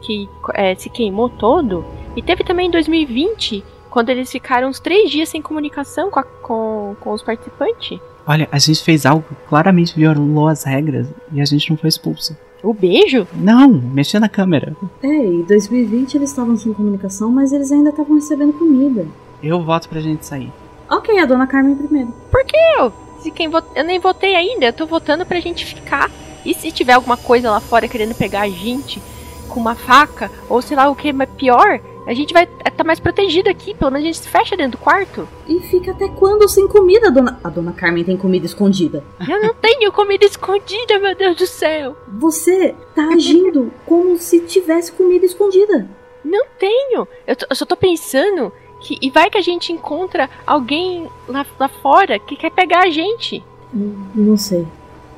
[0.01, 1.85] que é, se queimou todo?
[2.17, 6.23] E teve também em 2020, quando eles ficaram uns três dias sem comunicação com, a,
[6.23, 7.99] com, com os participantes.
[8.27, 11.89] Olha, a gente fez algo que claramente violou as regras e a gente não foi
[11.89, 12.37] expulso.
[12.63, 13.27] O beijo?
[13.35, 14.77] Não, mexer na câmera.
[15.03, 19.07] É, em 2020 eles estavam sem comunicação, mas eles ainda estavam recebendo comida.
[19.43, 20.53] Eu voto pra gente sair.
[20.89, 22.13] Ok, a dona Carmen primeiro.
[22.31, 22.93] Por que eu?
[23.23, 23.65] Se quem vot...
[23.75, 26.11] Eu nem votei ainda, eu tô votando pra gente ficar.
[26.45, 29.01] E se tiver alguma coisa lá fora querendo pegar a gente
[29.49, 32.85] com uma faca, ou sei lá o que, mas pior, a gente vai estar tá
[32.85, 35.29] mais protegido aqui, pelo menos a gente se fecha dentro do quarto.
[35.47, 37.39] E fica até quando sem comida, dona.
[37.45, 39.05] A dona Carmen tem comida escondida.
[39.29, 41.97] Eu não tenho comida escondida, meu Deus do céu.
[42.19, 45.89] Você tá agindo como se tivesse comida escondida.
[46.25, 47.07] Não tenho.
[47.27, 48.53] Eu, eu só tô pensando
[48.83, 52.91] que, e vai que a gente encontra alguém lá, lá fora que quer pegar a
[52.91, 53.43] gente.
[53.75, 54.67] Eu não sei.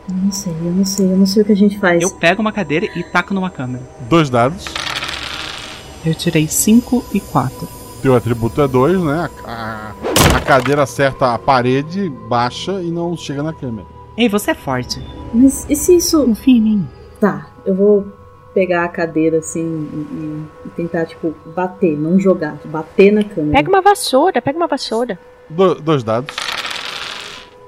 [0.08, 2.02] Eu não sei, eu não sei, eu não sei o que a gente faz.
[2.02, 3.82] Eu pego uma cadeira e taco numa câmera.
[4.08, 4.66] Dois dados.
[6.04, 7.66] Eu tirei 5 e 4.
[8.02, 9.30] Teu atributo é 2, né?
[9.44, 13.86] A, a, a, cadeira acerta a parede, baixa e não chega na câmera.
[14.14, 15.02] Ei, você é forte.
[15.32, 16.22] Mas e se isso.
[16.22, 16.88] Confia em mim.
[17.18, 18.06] Tá, eu vou
[18.54, 23.58] pegar a cadeira assim e, e, tentar, tipo, bater, não jogar, bater na câmera.
[23.58, 25.18] Pega uma vassoura, pega uma vassoura.
[25.50, 26.34] Do, dois dados.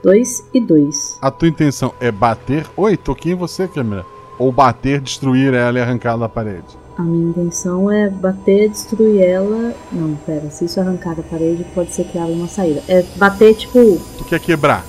[0.02, 1.18] Dois e dois.
[1.20, 2.64] A tua intenção é bater.
[2.76, 4.06] Oi, toquei em você, câmera.
[4.38, 6.66] Ou bater, destruir ela e arrancar da parede.
[6.96, 9.74] A minha intenção é bater, destruir ela.
[9.92, 12.82] Não, pera, se isso arrancar da parede, pode ser que abra uma saída.
[12.88, 14.00] É bater, tipo.
[14.18, 14.84] Tu quer quebrar,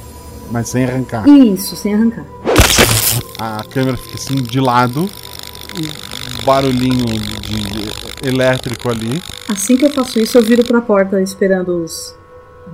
[0.51, 1.27] mas sem arrancar.
[1.27, 2.25] Isso, sem arrancar.
[3.39, 5.09] A câmera fica assim de lado
[6.45, 9.21] barulhinho de elétrico ali.
[9.49, 12.15] Assim que eu faço isso, eu viro pra porta esperando os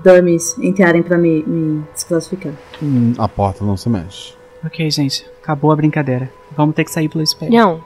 [0.04, 2.54] dummies entrarem pra me, me desclassificar.
[2.82, 4.34] Hum, a porta não se mexe.
[4.66, 6.32] Ok, gente, acabou a brincadeira.
[6.56, 7.52] Vamos ter que sair pelo espelho.
[7.52, 7.84] Não.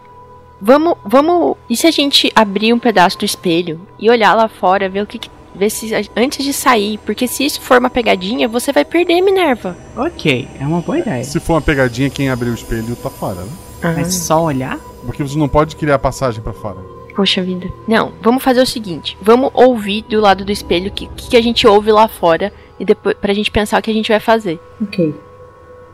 [0.62, 1.58] Vamos, vamos.
[1.70, 5.08] E se a gente abrir um pedaço do espelho e olhar lá fora, ver o
[5.08, 8.86] que, que ver se antes de sair, porque se isso for uma pegadinha, você vai
[8.86, 9.76] perder Minerva.
[9.96, 11.24] Ok, é uma boa ideia.
[11.24, 13.52] Se for uma pegadinha, quem abrir o espelho tá fora, né?
[13.84, 13.94] Uhum.
[13.96, 14.80] Mas só olhar?
[15.08, 16.78] Porque você não pode criar passagem para fora.
[17.16, 17.72] Poxa vida.
[17.88, 21.42] Não, vamos fazer o seguinte: vamos ouvir do lado do espelho o que, que a
[21.42, 24.60] gente ouve lá fora e depois pra gente pensar o que a gente vai fazer.
[24.82, 25.16] Ok.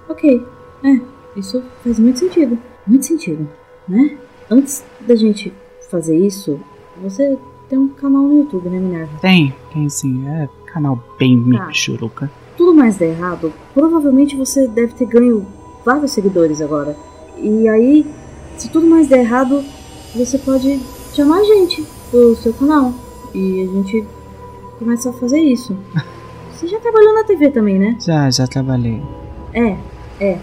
[0.09, 0.45] Ok.
[0.83, 0.99] É,
[1.37, 2.57] isso faz muito sentido.
[2.87, 3.47] Muito sentido,
[3.87, 4.17] né?
[4.49, 5.53] Antes da gente
[5.89, 6.59] fazer isso,
[7.01, 7.37] você
[7.69, 9.19] tem um canal no YouTube, né, Minerva?
[9.21, 10.27] Tem, tem sim.
[10.27, 11.67] É canal bem tá.
[11.67, 12.29] michuruca.
[12.57, 15.45] Tudo mais der errado, provavelmente você deve ter ganho
[15.85, 16.97] vários seguidores agora.
[17.37, 18.05] E aí,
[18.57, 19.63] se tudo mais der errado,
[20.15, 20.79] você pode
[21.13, 22.93] chamar a gente pro seu canal.
[23.33, 24.05] E a gente
[24.77, 25.75] começa a fazer isso.
[26.53, 27.97] Você já trabalhou na TV também, né?
[27.99, 29.01] Já, já trabalhei.
[29.53, 29.75] É,
[30.19, 30.39] é.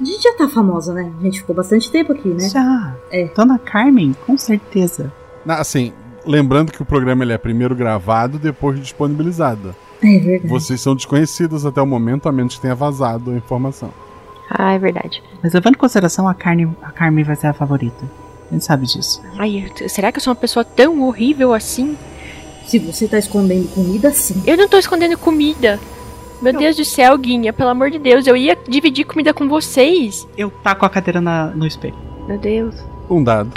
[0.00, 1.12] A gente já tá famosa, né?
[1.18, 2.48] A gente ficou bastante tempo aqui, né?
[2.48, 2.94] Já.
[3.10, 3.24] É.
[3.34, 5.12] Dona Carmen, com certeza.
[5.46, 5.92] Assim,
[6.24, 9.74] lembrando que o programa ele é primeiro gravado, depois disponibilizado.
[10.02, 10.48] É verdade.
[10.48, 13.90] Vocês são desconhecidos até o momento, a menos que tenha vazado a informação.
[14.50, 15.22] Ah, é verdade.
[15.40, 18.04] Mas levando em consideração, a, Carne, a Carmen vai ser a favorita.
[18.50, 19.22] A gente sabe disso.
[19.38, 21.96] Ai, será que eu sou uma pessoa tão horrível assim?
[22.66, 24.42] Se você tá escondendo comida, sim.
[24.44, 25.78] Eu não tô escondendo comida.
[26.42, 26.60] Meu não.
[26.60, 30.26] Deus do céu, Guinha, pelo amor de Deus, eu ia dividir comida com vocês.
[30.36, 31.96] Eu taco a cadeira na, no espelho.
[32.26, 32.74] Meu Deus.
[33.08, 33.52] Um dado.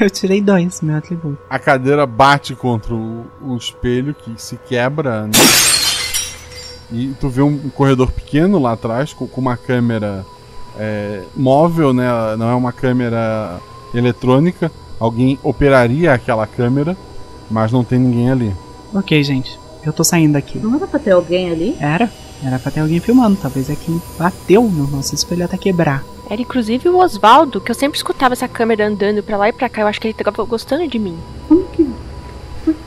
[0.00, 1.38] Eu tirei dois, meu atributo.
[1.50, 5.32] A cadeira bate contra o, o espelho que se quebra, né?
[6.92, 10.24] E tu vê um, corredor pequeno lá atrás com, com uma câmera
[10.78, 12.08] é, móvel, né?
[12.36, 13.60] Não é uma câmera
[13.94, 14.70] eletrônica.
[14.98, 16.96] Alguém operaria aquela câmera,
[17.50, 18.54] mas não tem ninguém ali.
[18.94, 19.58] Ok, gente.
[19.84, 20.58] Eu tô saindo daqui.
[20.58, 21.76] Não era pra ter alguém ali?
[21.80, 22.10] Era.
[22.44, 23.38] Era pra ter alguém filmando.
[23.40, 26.04] Talvez é quem bateu no nosso espelho até quebrar.
[26.28, 29.68] Era inclusive o Oswaldo, que eu sempre escutava essa câmera andando pra lá e pra
[29.68, 29.82] cá.
[29.82, 31.16] Eu acho que ele tava gostando de mim.
[31.48, 31.88] Como que.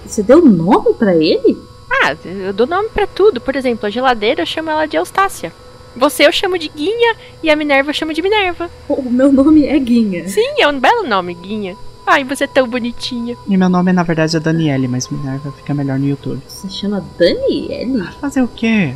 [0.06, 1.58] Você deu nome para ele?
[2.02, 3.40] Ah, eu dou nome para tudo.
[3.40, 5.54] Por exemplo, a geladeira eu chamo ela de Eustácia.
[5.96, 8.70] Você eu chamo de Guinha e a Minerva eu chamo de Minerva.
[8.90, 10.28] O meu nome é Guinha.
[10.28, 11.76] Sim, é um belo nome, Guinha.
[12.06, 13.38] Ai, você é tão bonitinha.
[13.48, 16.42] E meu nome, na verdade, é Daniele, mas Minerva fica melhor no YouTube.
[16.48, 18.02] Você chama Daniele?
[18.02, 18.94] Ah, fazer o quê?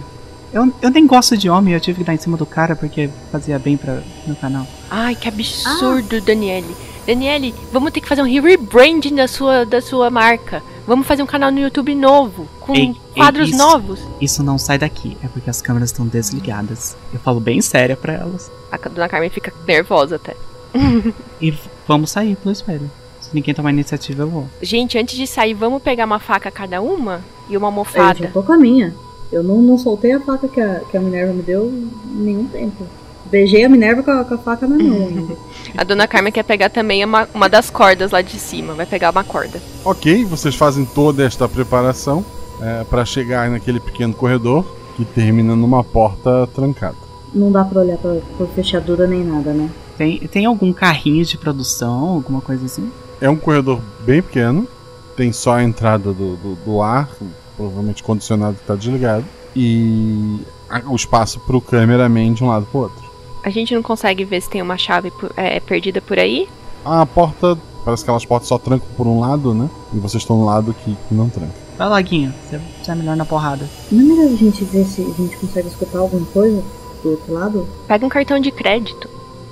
[0.51, 3.09] Eu, eu nem gosto de homem, eu tive que dar em cima do cara porque
[3.31, 4.65] fazia bem para meu canal.
[4.89, 6.21] Ai, que absurdo, ah.
[6.25, 6.75] Daniele.
[7.05, 10.61] Daniele, vamos ter que fazer um rebranding da sua, da sua marca.
[10.88, 13.99] Vamos fazer um canal no YouTube novo, com ei, quadros ei, isso, novos.
[14.21, 16.95] Isso não sai daqui, é porque as câmeras estão desligadas.
[17.13, 18.49] Eu falo bem séria para elas.
[18.71, 20.33] A dona Carmen fica nervosa até.
[21.41, 21.53] e
[21.85, 22.89] vamos sair pelo espelho.
[23.19, 24.47] Se ninguém tomar iniciativa, eu vou.
[24.61, 28.19] Gente, antes de sair, vamos pegar uma faca cada uma e uma Eu almofada.
[28.19, 28.95] já tô com a minha.
[29.29, 32.47] Eu não, não soltei a faca que a, que a Minerva me deu em nenhum
[32.47, 32.88] tempo.
[33.30, 35.38] Beijei a Minerva com a, com a faca na mão.
[35.78, 38.73] A dona Carmen quer pegar também uma, uma das cordas lá de cima.
[38.73, 39.61] Vai pegar uma corda.
[39.86, 42.25] Ok, vocês fazem toda esta preparação
[42.61, 44.65] é, para chegar naquele pequeno corredor
[44.95, 46.95] que termina numa porta trancada.
[47.34, 49.69] Não dá pra olhar pra, por fechadura nem nada, né?
[49.97, 52.91] Tem, tem algum carrinho de produção, alguma coisa assim?
[53.19, 54.67] É um corredor bem pequeno,
[55.15, 57.09] tem só a entrada do, do, do ar,
[57.55, 59.25] provavelmente condicionado que está desligado,
[59.55, 60.39] e
[60.88, 63.06] o espaço para o cameraman de um lado para outro.
[63.47, 66.49] A gente não consegue ver se tem uma chave por- é, perdida por aí?
[66.83, 69.69] A porta, parece que aquelas portas só trancam por um lado, né?
[69.93, 71.53] E vocês estão no lado que, que não tranca.
[71.77, 72.33] Vai lá, Guinho.
[72.49, 73.65] Você, é melhor na porrada.
[73.89, 76.61] Não é melhor a gente ver se a gente consegue escutar alguma coisa
[77.01, 77.65] do outro lado?
[77.87, 79.09] Pega um cartão de crédito.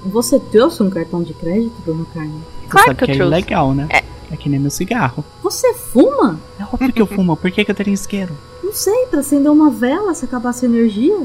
[0.07, 2.33] Você trouxe um cartão de crédito, dona Carmen?
[2.63, 3.31] Você Claro sabe que eu que é trouxe.
[3.33, 3.87] legal, né?
[3.91, 4.03] É.
[4.29, 5.23] É que nem meu cigarro.
[5.41, 6.37] Você fuma?
[6.59, 7.37] É óbvio que eu fumo.
[7.37, 8.35] Por que, que eu teria isqueiro?
[8.61, 11.15] Não sei, pra acender uma vela se acabasse a energia.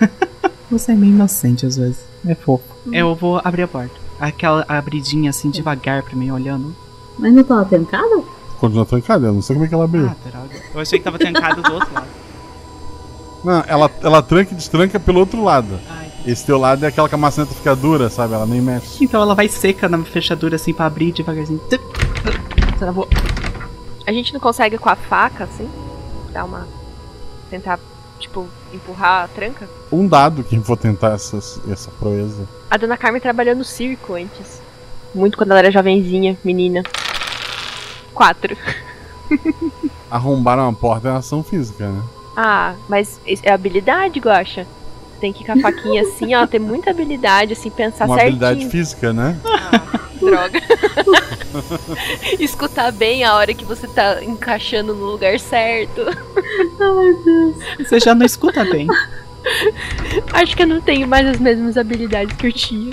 [0.70, 2.04] Você é meio inocente às vezes.
[2.26, 2.64] É fofo.
[2.92, 3.94] Eu vou abrir a porta.
[4.20, 6.74] Aquela abridinha assim devagar pra mim, olhando.
[7.18, 8.22] Mas não tava trancada?
[8.58, 10.06] Continua trancada, eu não sei como é que ela abriu.
[10.06, 10.62] Ah, droga.
[10.74, 12.08] Eu achei que tava trancado do outro lado.
[13.44, 15.78] Não, ela, ela tranca e destranca pelo outro lado.
[15.88, 16.08] Ai.
[16.26, 18.34] Esse teu lado é aquela que a maçaneta fica dura, sabe?
[18.34, 19.02] Ela nem mexe.
[19.02, 21.60] Então ela vai seca na fechadura assim pra abrir devagarzinho.
[22.78, 23.08] Travou.
[24.06, 25.68] A gente não consegue com a faca, assim?
[26.32, 26.66] Dar uma.
[27.48, 27.78] Tentar,
[28.18, 29.68] tipo, empurrar a tranca?
[29.90, 31.38] Um dado quem for tentar essa,
[31.70, 32.48] essa proeza.
[32.70, 34.60] A dona Carmen trabalhou no circo antes.
[35.14, 36.82] Muito quando ela era jovenzinha, menina.
[38.12, 38.56] Quatro.
[40.10, 42.02] Arrombar uma porta é uma ação física, né?
[42.36, 44.66] Ah, mas é habilidade, Guaxa.
[45.20, 48.36] Tem que ir com a faquinha assim, ó, ter muita habilidade, assim, pensar uma certinho.
[48.44, 49.36] habilidade física, né?
[50.24, 50.60] Droga.
[52.38, 56.02] Escutar bem a hora que você tá encaixando no lugar certo.
[56.06, 57.56] Ai, Deus.
[57.88, 58.86] Você já não escuta bem.
[60.32, 62.92] Acho que eu não tenho mais as mesmas habilidades que eu tinha.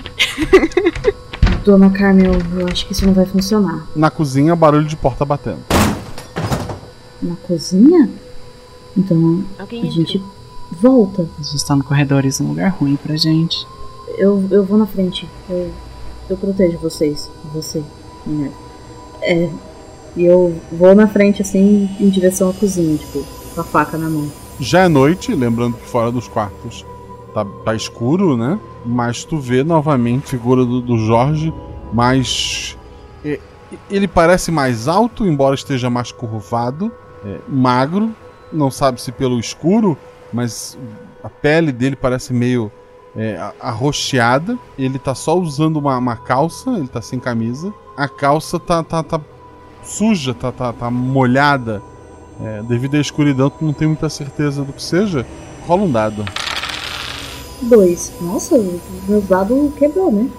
[1.63, 3.87] Dona Carmen, eu, acho que isso não vai funcionar.
[3.95, 5.59] Na cozinha, barulho de porta batendo.
[7.21, 8.09] Na cozinha?
[8.95, 10.05] Então Alguém a entrou.
[10.05, 10.21] gente
[10.71, 11.27] volta.
[11.39, 13.65] A gente tá no corredor, isso é um lugar ruim pra gente.
[14.17, 15.27] Eu, eu vou na frente.
[15.49, 15.71] Eu,
[16.29, 17.29] eu protejo vocês.
[17.53, 17.83] Você.
[19.21, 19.49] É.
[20.15, 24.09] E eu vou na frente, assim, em direção à cozinha, tipo, com a faca na
[24.09, 24.31] mão.
[24.59, 26.85] Já é noite, lembrando que fora dos quartos
[27.33, 28.57] tá, tá escuro, né?
[28.85, 31.53] Mas tu vê novamente a figura do, do Jorge,
[31.91, 32.77] mas
[33.25, 33.39] é,
[33.89, 36.89] ele parece mais alto, embora esteja mais curvado,
[37.25, 38.09] é, magro,
[38.53, 39.97] não sabe se pelo escuro,
[40.31, 40.77] mas
[41.21, 42.71] a pele dele parece meio
[43.15, 44.57] é, arroxeada.
[44.77, 47.73] Ele tá só usando uma, uma calça, ele tá sem camisa.
[47.95, 49.19] A calça tá, tá, tá
[49.83, 51.81] suja, tá, tá, tá molhada.
[52.41, 55.25] É, devido à escuridão, tu não tem muita certeza do que seja.
[55.65, 56.25] Rola um dado.
[57.61, 58.13] Dois.
[58.19, 60.29] Nossa, o meu dado quebrou, né?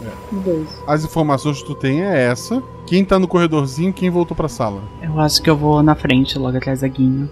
[0.45, 0.69] Dois.
[0.87, 2.63] As informações que tu tem é essa.
[2.87, 4.83] Quem tá no corredorzinho, quem voltou pra sala.
[5.03, 7.31] Eu acho que eu vou na frente, logo atrás da Guinho.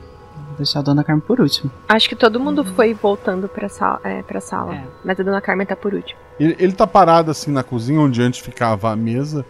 [0.55, 1.69] Vou deixar a Dona Carmen por último.
[1.89, 4.01] Acho que todo mundo foi voltando pra sala.
[4.05, 4.75] É, pra sala.
[4.77, 4.85] É.
[5.05, 6.19] Mas a dona Carmen tá por último.
[6.39, 9.45] Ele, ele tá parado assim na cozinha, onde antes ficava a mesa,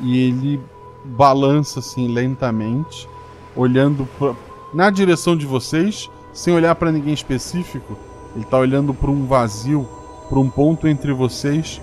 [0.00, 0.60] e ele
[1.04, 3.06] balança assim lentamente,
[3.54, 4.34] olhando pra,
[4.72, 7.96] na direção de vocês, sem olhar pra ninguém específico.
[8.34, 9.86] Ele tá olhando pra um vazio,
[10.28, 11.80] pra um ponto entre vocês,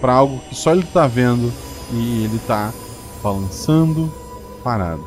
[0.00, 1.52] pra algo que só ele tá vendo,
[1.92, 2.72] e ele tá
[3.22, 4.10] balançando,
[4.62, 5.04] parado,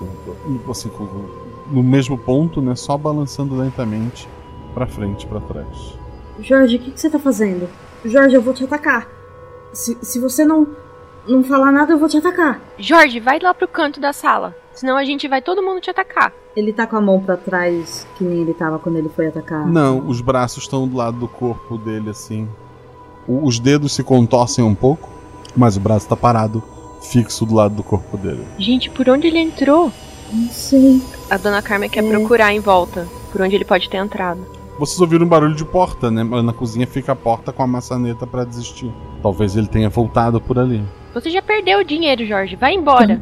[0.47, 1.36] E, assim, com-
[1.71, 4.27] no mesmo ponto, né, só balançando lentamente
[4.73, 5.97] pra frente, e pra trás.
[6.39, 7.67] Jorge, o que, que você tá fazendo?
[8.05, 9.07] Jorge, eu vou te atacar.
[9.73, 10.67] Se, se você não,
[11.27, 12.61] não falar nada, eu vou te atacar.
[12.77, 14.55] Jorge, vai lá pro canto da sala.
[14.73, 16.31] Senão a gente vai todo mundo te atacar.
[16.55, 19.65] Ele tá com a mão pra trás, que nem ele tava quando ele foi atacar.
[19.67, 22.47] Não, os braços estão do lado do corpo dele, assim.
[23.27, 25.09] O- os dedos se contorcem um pouco,
[25.55, 26.63] mas o braço tá parado,
[27.01, 28.45] fixo do lado do corpo dele.
[28.59, 29.91] Gente, por onde ele entrou?
[30.31, 31.01] Não sei.
[31.29, 32.09] A dona Carmen quer É.
[32.09, 33.07] procurar em volta.
[33.31, 34.39] Por onde ele pode ter entrado.
[34.79, 36.23] Vocês ouviram um barulho de porta, né?
[36.23, 38.91] Mas na cozinha fica a porta com a maçaneta pra desistir.
[39.21, 40.83] Talvez ele tenha voltado por ali.
[41.13, 42.55] Você já perdeu o dinheiro, Jorge.
[42.55, 43.21] Vai embora.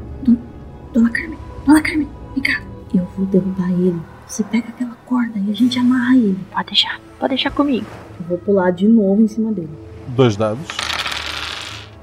[0.94, 2.62] Dona Carmen, Dona Carmen, vem cá.
[2.94, 4.00] Eu vou derrubar ele.
[4.28, 6.38] Você pega aquela corda e a gente amarra ele.
[6.52, 7.00] Pode deixar.
[7.20, 7.86] Pode deixar comigo.
[8.20, 9.70] Eu vou pular de novo em cima dele.
[10.10, 10.68] Dois dados.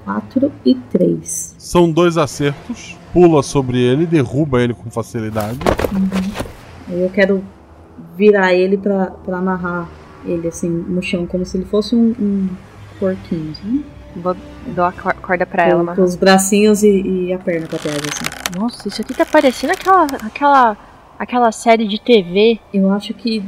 [0.05, 1.55] Quatro e três.
[1.59, 2.97] São dois acertos.
[3.13, 5.59] Pula sobre ele, derruba ele com facilidade.
[6.89, 7.45] Aí eu quero
[8.17, 9.89] virar ele pra, pra amarrar
[10.25, 12.49] ele assim no chão, como se ele fosse um, um,
[12.99, 13.81] porquinhos, né?
[14.17, 14.37] Vou
[14.75, 17.79] dar a cor- corda pra com, ela, com os bracinhos e, e a perna pra
[17.79, 18.59] trás, assim.
[18.59, 20.77] Nossa, isso aqui tá parecendo aquela, aquela,
[21.19, 22.61] aquela série de TV.
[22.73, 23.43] Eu acho que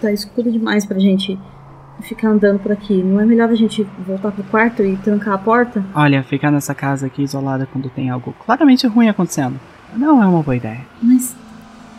[0.00, 1.38] tá escuro demais pra gente
[2.02, 3.02] ficar andando por aqui.
[3.02, 5.84] Não é melhor a gente voltar pro quarto e trancar a porta?
[5.94, 9.58] Olha, ficar nessa casa aqui isolada quando tem algo claramente ruim acontecendo
[9.96, 10.80] não é uma boa ideia.
[11.02, 11.34] Mas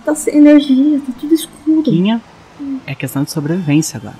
[0.06, 1.84] tá sem energia, tá tudo escuro.
[1.84, 2.22] Quinha,
[2.88, 4.16] é questão de sobrevivência agora.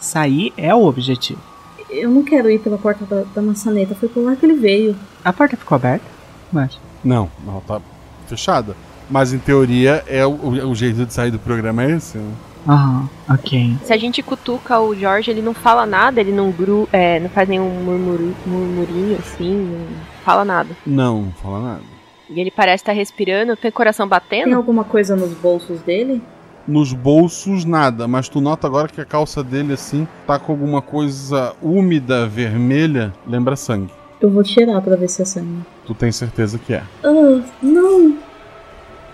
[0.00, 1.40] Sair é o objetivo.
[1.88, 4.96] Eu não quero ir pela porta da, da maçaneta, foi por lá que ele veio.
[5.24, 6.04] A porta ficou aberta?
[6.50, 6.78] Mas.
[7.04, 7.80] Não, ela tá
[8.26, 8.74] fechada.
[9.10, 12.32] Mas em teoria é o, o- o jeito de sair do programa é esse, né?
[12.66, 13.76] Aham, ok.
[13.82, 17.28] Se a gente cutuca o Jorge, ele não fala nada, ele não, gru, é, não
[17.28, 19.86] faz nenhum murmuru, murmurinho assim, não
[20.24, 20.70] fala nada.
[20.86, 21.82] Não, não fala nada.
[22.30, 24.54] E ele parece estar respirando, tem coração Tem batendo?
[24.54, 26.22] alguma coisa nos bolsos dele?
[26.66, 30.80] Nos bolsos, nada, mas tu nota agora que a calça dele, assim, tá com alguma
[30.80, 33.92] coisa úmida, vermelha, lembra sangue.
[34.20, 35.62] Eu vou cheirar pra ver se é sangue.
[35.84, 36.84] Tu tem certeza que é.
[37.02, 38.16] Ah, não!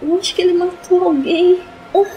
[0.02, 1.58] Eu acho que ele matou alguém.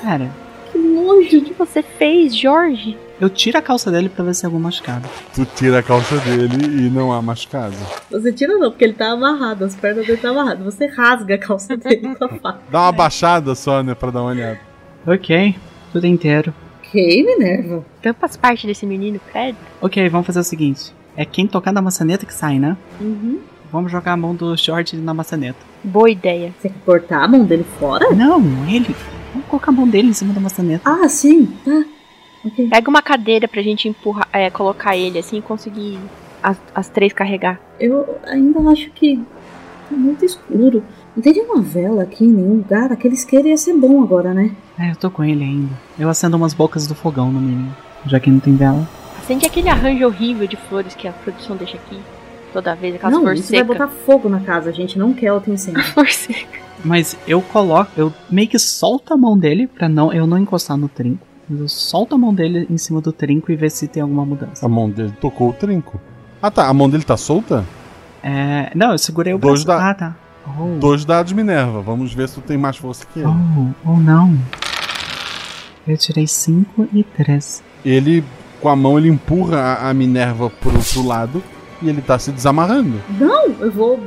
[0.01, 0.29] Cara,
[0.71, 1.37] Que nojo!
[1.39, 2.97] O que você fez, Jorge?
[3.19, 5.07] eu tiro a calça dele pra ver se é algum machucado.
[5.35, 7.75] Tu tira a calça dele e não há machucado.
[8.09, 10.65] Você tira não, porque ele tá amarrado, as pernas dele tá amarradas.
[10.65, 12.59] Você rasga a calça dele com a faca.
[12.71, 14.59] Dá uma baixada só, né, pra dar uma olhada.
[15.05, 15.55] Ok,
[15.91, 16.51] tudo inteiro.
[16.79, 17.85] Ok, Minerva.
[18.01, 19.57] Tampa as partes desse menino, credo.
[19.79, 20.91] Ok, vamos fazer o seguinte.
[21.15, 22.75] É quem tocar na maçaneta que sai, né?
[22.99, 23.39] Uhum.
[23.71, 25.59] Vamos jogar a mão do George na maçaneta.
[25.83, 26.51] Boa ideia.
[26.59, 28.09] Você quer cortar a mão dele fora?
[28.15, 28.95] Não, ele.
[29.33, 30.89] Vamos colocar a mão dele em cima da maçaneta.
[30.89, 31.83] Ah, sim, tá.
[32.45, 32.67] Ok.
[32.69, 35.99] Pega uma cadeira pra gente empurrar, é, colocar ele assim e conseguir
[36.41, 37.59] as, as três carregar.
[37.79, 39.17] Eu ainda acho que
[39.89, 40.83] tá muito escuro.
[41.15, 42.91] Não tem nenhuma vela aqui em nenhum lugar.
[42.91, 44.51] Aquele isqueiro ia ser bom agora, né?
[44.79, 45.69] É, eu tô com ele ainda.
[45.99, 47.75] Eu acendo umas bocas do fogão, no mínimo.
[48.05, 48.87] Já que não tem vela.
[49.19, 51.99] Acende aquele arranjo horrível de flores que a produção deixa aqui.
[52.51, 53.77] Toda vez, aquelas não, flores isso vai secas.
[53.77, 54.69] botar fogo na casa.
[54.69, 55.83] A gente não quer outro incêndio.
[55.93, 56.59] Flor seca.
[56.83, 60.75] Mas eu coloco, eu meio que solto a mão dele pra não, eu não encostar
[60.77, 61.25] no trinco.
[61.49, 64.25] Mas eu solto a mão dele em cima do trinco e ver se tem alguma
[64.25, 64.65] mudança.
[64.65, 65.99] A mão dele tocou o trinco.
[66.41, 67.63] Ah tá, a mão dele tá solta?
[68.23, 68.71] É.
[68.75, 69.81] Não, eu segurei o Dois braço.
[69.83, 70.15] da- Ah, tá.
[70.59, 70.79] Oh.
[70.79, 71.81] Dois dados Minerva.
[71.81, 73.27] Vamos ver se tu tem mais força que ele.
[73.27, 74.35] Oh, oh não.
[75.87, 77.63] Eu tirei 5 e 3.
[77.83, 78.23] Ele,
[78.59, 81.43] com a mão, ele empurra a, a Minerva pro, pro lado
[81.81, 83.01] e ele tá se desamarrando.
[83.19, 83.99] não, eu vou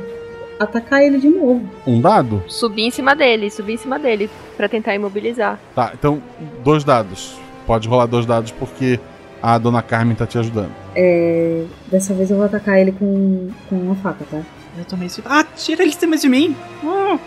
[0.59, 1.67] atacar ele de novo.
[1.85, 2.43] Um dado?
[2.47, 5.59] Subir em cima dele, subir em cima dele pra tentar imobilizar.
[5.73, 6.21] Tá, então,
[6.63, 7.37] dois dados.
[7.65, 8.99] Pode rolar dois dados porque
[9.41, 10.71] a dona Carmen tá te ajudando.
[10.95, 14.41] É, dessa vez eu vou atacar ele com, com uma faca, tá?
[14.77, 15.21] Eu tomei esse.
[15.25, 16.55] Ah, tira ele de cima de mim!
[16.83, 17.17] Ah.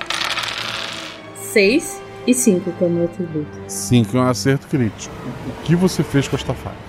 [1.36, 3.58] 6 e 5, que é o meu atributo.
[3.66, 5.14] Cinco é um acerto crítico.
[5.48, 6.87] O que você fez com esta faca?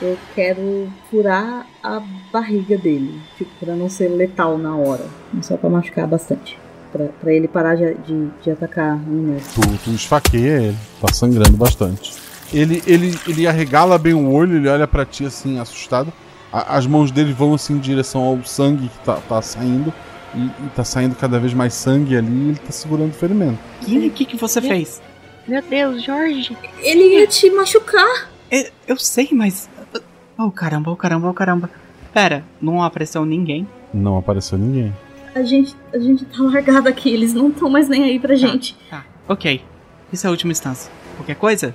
[0.00, 2.00] Eu quero furar a
[2.32, 5.04] barriga dele, tipo, pra não ser letal na hora.
[5.42, 6.56] Só pra machucar bastante.
[6.92, 9.44] Pra, pra ele parar de, de, de atacar a Minerva.
[9.54, 12.14] Tu, tu esfaqueia ele, tá sangrando bastante.
[12.52, 16.12] Ele, ele, ele arregala bem o olho, ele olha pra ti assim, assustado.
[16.52, 19.92] A- as mãos dele vão assim em direção ao sangue que tá, tá saindo.
[20.34, 23.58] E, e tá saindo cada vez mais sangue ali e ele tá segurando o ferimento.
[23.82, 25.02] O que, que você fez?
[25.46, 26.56] Meu Deus, Jorge.
[26.80, 28.30] Ele ia te machucar!
[28.50, 29.68] É, eu sei, mas.
[30.38, 31.70] Oh caramba, oh caramba, oh caramba.
[32.14, 33.66] Pera, não apareceu ninguém.
[33.92, 34.94] Não apareceu ninguém.
[35.34, 38.76] A gente, a gente tá largado aqui, eles não estão mais nem aí pra gente.
[38.88, 39.62] Tá, ok.
[40.12, 40.90] Isso é a última instância.
[41.16, 41.74] Qualquer coisa?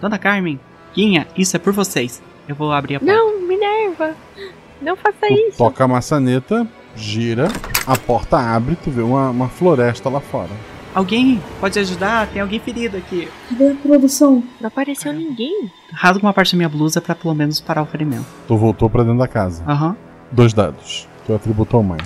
[0.00, 0.58] Dona Carmen,
[0.94, 2.22] Guinha, isso é por vocês.
[2.48, 3.12] Eu vou abrir a porta.
[3.14, 4.14] Não, Minerva!
[4.80, 5.58] Não faça Tu isso!
[5.58, 7.48] toca a maçaneta, gira,
[7.86, 10.50] a porta abre, tu vê uma, uma floresta lá fora.
[10.94, 12.28] Alguém pode ajudar?
[12.28, 13.28] Tem alguém ferido aqui.
[13.48, 14.44] Cadê a produção?
[14.60, 15.70] Não apareceu ninguém.
[15.92, 18.26] Rasga uma parte da minha blusa pra pelo menos parar o ferimento.
[18.46, 19.64] Tu voltou pra dentro da casa.
[19.66, 19.96] Aham.
[20.30, 21.08] Dois dados.
[21.26, 22.04] Teu atributo ao mais.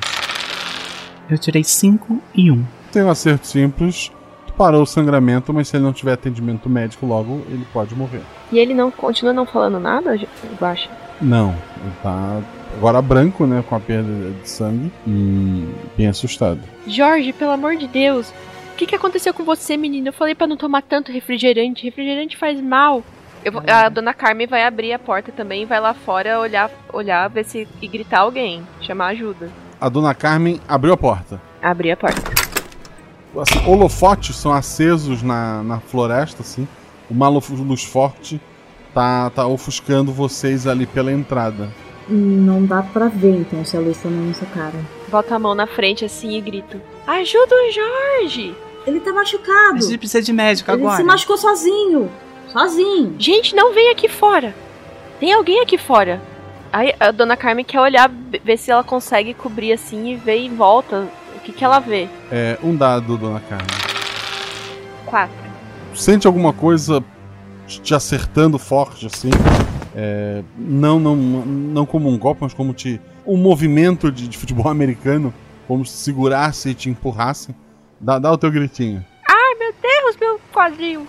[1.29, 2.55] Eu tirei 5 e 1.
[2.55, 2.65] Um.
[2.91, 4.11] Tem um acerto simples.
[4.47, 8.23] Tu parou o sangramento, mas se ele não tiver atendimento médico logo, ele pode morrer.
[8.51, 10.19] E ele não continua não falando nada,
[10.59, 10.89] Guaxa?
[11.21, 11.51] Não,
[11.83, 12.41] ele tá
[12.77, 13.63] agora branco, né?
[13.69, 16.61] Com a perda de sangue e bem assustado.
[16.87, 18.33] Jorge, pelo amor de Deus.
[18.79, 20.07] O que, que aconteceu com você, menino?
[20.07, 21.83] Eu falei pra não tomar tanto refrigerante.
[21.83, 23.03] Refrigerante faz mal.
[23.67, 27.67] A dona Carmen vai abrir a porta também, vai lá fora olhar, olhar, ver se
[27.83, 29.51] e gritar alguém, chamar ajuda.
[29.81, 31.43] A dona Carmen abriu a porta.
[31.61, 32.23] Abrir a porta.
[33.37, 36.69] Assim, holofotes são acesos na, na floresta, assim.
[37.11, 38.41] Uma lu- luz forte
[38.95, 41.69] tá, tá ofuscando vocês ali pela entrada.
[42.09, 44.79] Não dá pra ver então se a luz tá na nossa cara.
[45.09, 48.55] Bota a mão na frente assim e grito: Ajuda o Jorge!
[48.87, 49.81] Ele tá A machucado!
[49.83, 50.97] gente precisa de médico Ele agora.
[50.97, 52.11] se machucou sozinho!
[52.53, 53.15] Sozinho!
[53.19, 54.55] Gente, não vem aqui fora!
[55.21, 56.21] Tem alguém aqui fora!
[56.73, 58.11] Aí a dona Carmen quer olhar,
[58.45, 62.09] ver se ela consegue cobrir assim e ver em volta o que, que ela vê.
[62.31, 63.67] É, um dado, dona Carmen.
[65.07, 65.35] Quatro.
[65.95, 67.03] Sente alguma coisa
[67.67, 69.31] te acertando forte, assim?
[69.95, 73.01] É, não, não, não como um golpe, mas como te.
[73.27, 75.33] Um movimento de, de futebol americano,
[75.67, 77.55] como se segurasse e te empurrasse.
[78.01, 79.05] Dá, dá o teu gritinho.
[79.29, 81.07] Ai, meu Deus, meu quadril.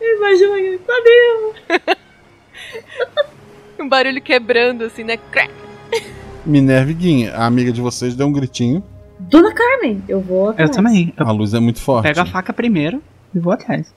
[0.00, 1.96] Imagina aquele quadril.
[3.78, 5.16] Um barulho quebrando assim, né?
[5.16, 5.52] Crack.
[6.46, 8.82] Minerva e Guinha, a amiga de vocês, deu um gritinho.
[9.18, 10.70] Dona Carmen, eu vou atrás.
[10.70, 11.12] Eu também.
[11.18, 12.04] Eu A luz é muito forte.
[12.04, 13.02] pego a faca primeiro
[13.34, 13.92] e vou atrás.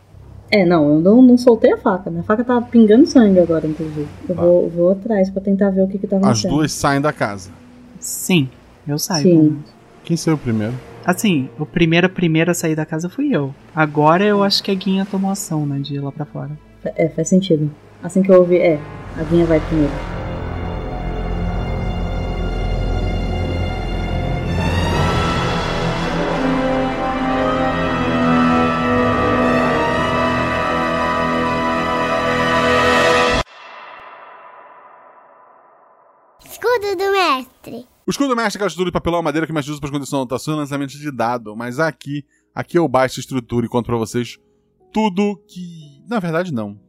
[0.52, 2.10] É, não, eu não, não soltei a faca.
[2.10, 4.08] Minha faca tá pingando sangue agora, inclusive.
[4.28, 6.52] Eu vou, vou atrás pra tentar ver o que que tá As acontecendo.
[6.52, 7.52] duas saem da casa.
[8.00, 8.50] Sim,
[8.88, 9.24] eu saio.
[9.24, 9.64] Sim.
[10.04, 10.74] Quem saiu primeiro?
[11.06, 13.54] Assim, o primeiro, primeiro a sair da casa fui eu.
[13.76, 15.80] Agora eu acho que a Guinha tomou ação, né?
[15.80, 16.52] De ir lá pra fora.
[16.84, 17.72] É, faz sentido.
[18.04, 18.80] Assim que eu ouvi, é,
[19.18, 19.94] a Guinha vai primeiro.
[36.46, 37.97] Escudo do mestre.
[38.08, 40.20] O escudo mestre é aquela estrutura de papelão madeira que mais usa para esconder sua
[40.20, 41.56] anotação e lançamento de dado.
[41.58, 42.24] Mas aqui,
[42.56, 44.38] aqui eu baixo a estrutura e conto pra vocês
[44.94, 46.02] tudo que.
[46.08, 46.80] Na verdade, não.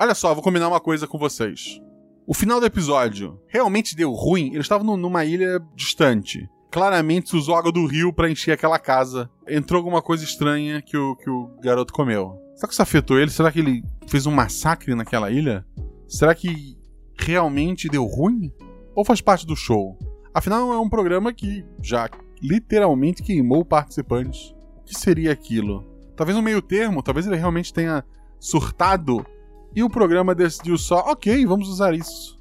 [0.00, 1.80] Olha só, vou combinar uma coisa com vocês.
[2.24, 4.48] O final do episódio realmente deu ruim.
[4.48, 6.48] Eles estavam num- numa ilha distante.
[6.70, 9.28] Claramente se usou água do rio pra encher aquela casa.
[9.48, 12.36] Entrou alguma coisa estranha que o, que o garoto comeu.
[12.54, 13.30] Será que isso afetou ele?
[13.30, 15.66] Será que ele fez um massacre naquela ilha?
[16.06, 16.76] Será que
[17.18, 18.52] realmente deu ruim?
[18.94, 19.98] Ou faz parte do show?
[20.38, 22.08] Afinal, é um programa que já
[22.40, 24.54] literalmente queimou participantes.
[24.76, 25.84] O que seria aquilo?
[26.14, 28.04] Talvez um meio termo, talvez ele realmente tenha
[28.38, 29.26] surtado
[29.74, 32.38] e o programa decidiu só, ok, vamos usar isso.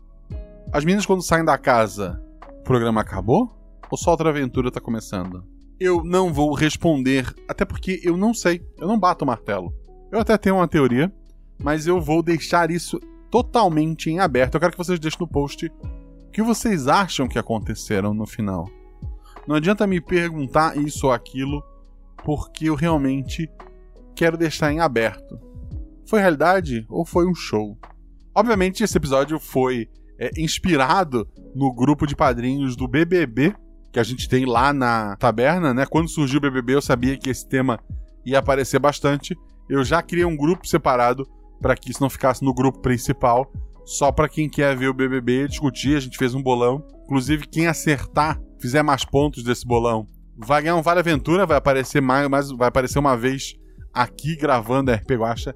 [0.71, 2.21] As meninas, quando saem da casa,
[2.59, 3.51] o programa acabou?
[3.89, 5.43] Ou só outra aventura tá começando?
[5.79, 9.73] Eu não vou responder, até porque eu não sei, eu não bato o martelo.
[10.11, 11.11] Eu até tenho uma teoria,
[11.57, 12.99] mas eu vou deixar isso
[13.31, 14.53] totalmente em aberto.
[14.53, 15.67] Eu quero que vocês deixem no post
[16.37, 18.69] que vocês acham que aconteceram no final.
[19.47, 21.63] Não adianta me perguntar isso ou aquilo,
[22.23, 23.49] porque eu realmente
[24.15, 25.39] quero deixar em aberto.
[26.07, 27.75] Foi realidade ou foi um show?
[28.35, 29.89] Obviamente, esse episódio foi
[30.19, 33.55] é, inspirado no grupo de padrinhos do BBB
[33.91, 35.87] que a gente tem lá na taberna, né?
[35.87, 37.79] Quando surgiu o BBB, eu sabia que esse tema
[38.23, 39.35] ia aparecer bastante.
[39.67, 41.27] Eu já criei um grupo separado
[41.59, 43.51] para que isso não ficasse no grupo principal,
[43.87, 45.95] só para quem quer ver o BBB discutir.
[45.95, 46.83] A gente fez um bolão.
[47.05, 50.05] Inclusive, quem acertar, fizer mais pontos desse bolão,
[50.37, 53.55] vai ganhar um Vale Aventura, vai aparecer mais, mais vai aparecer uma vez
[53.93, 55.55] aqui gravando a RP Guacha.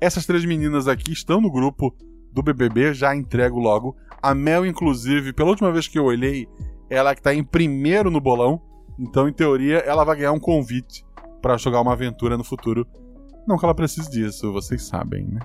[0.00, 1.94] Essas três meninas aqui estão no grupo
[2.32, 3.94] do BBB, já entrego logo.
[4.22, 6.48] A Mel, inclusive, pela última vez que eu olhei,
[6.88, 8.62] ela que tá em primeiro no bolão.
[8.98, 11.04] Então, em teoria, ela vai ganhar um convite
[11.42, 12.86] para jogar uma aventura no futuro.
[13.46, 15.40] Não que ela precise disso, vocês sabem, né?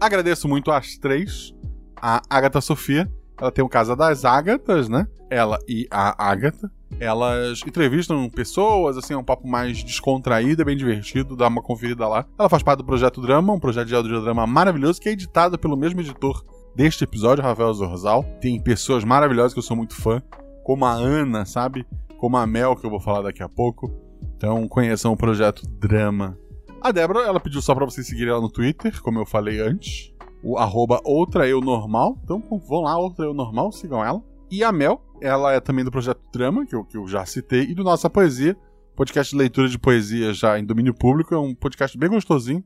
[0.00, 1.54] Agradeço muito às três.
[1.96, 3.10] A Agatha Sofia,
[3.40, 5.06] ela tem o Casa das Ágatas, né?
[5.30, 6.70] Ela e a Agatha.
[7.00, 12.06] Elas entrevistam pessoas, assim, é um papo mais descontraído, é bem divertido, dá uma conferida
[12.06, 12.26] lá.
[12.38, 15.76] Ela faz parte do Projeto Drama, um projeto de audiodrama maravilhoso que é editado pelo
[15.76, 16.44] mesmo editor
[16.76, 18.24] deste episódio, Rafael Zorzal.
[18.40, 20.22] Tem pessoas maravilhosas que eu sou muito fã,
[20.62, 21.86] como a Ana, sabe?
[22.18, 23.90] Como a Mel, que eu vou falar daqui a pouco.
[24.36, 26.38] Então conheçam o Projeto Drama.
[26.84, 30.12] A Débora, ela pediu só pra vocês seguirem ela no Twitter, como eu falei antes.
[30.42, 32.18] O arroba outra eu normal.
[32.24, 34.20] Então vão lá, outra eu normal, sigam ela.
[34.50, 37.62] E a Mel, ela é também do Projeto Drama, que eu, que eu já citei,
[37.70, 38.56] e do Nossa Poesia,
[38.96, 41.32] podcast de leitura de poesia já em domínio público.
[41.32, 42.64] É um podcast bem gostosinho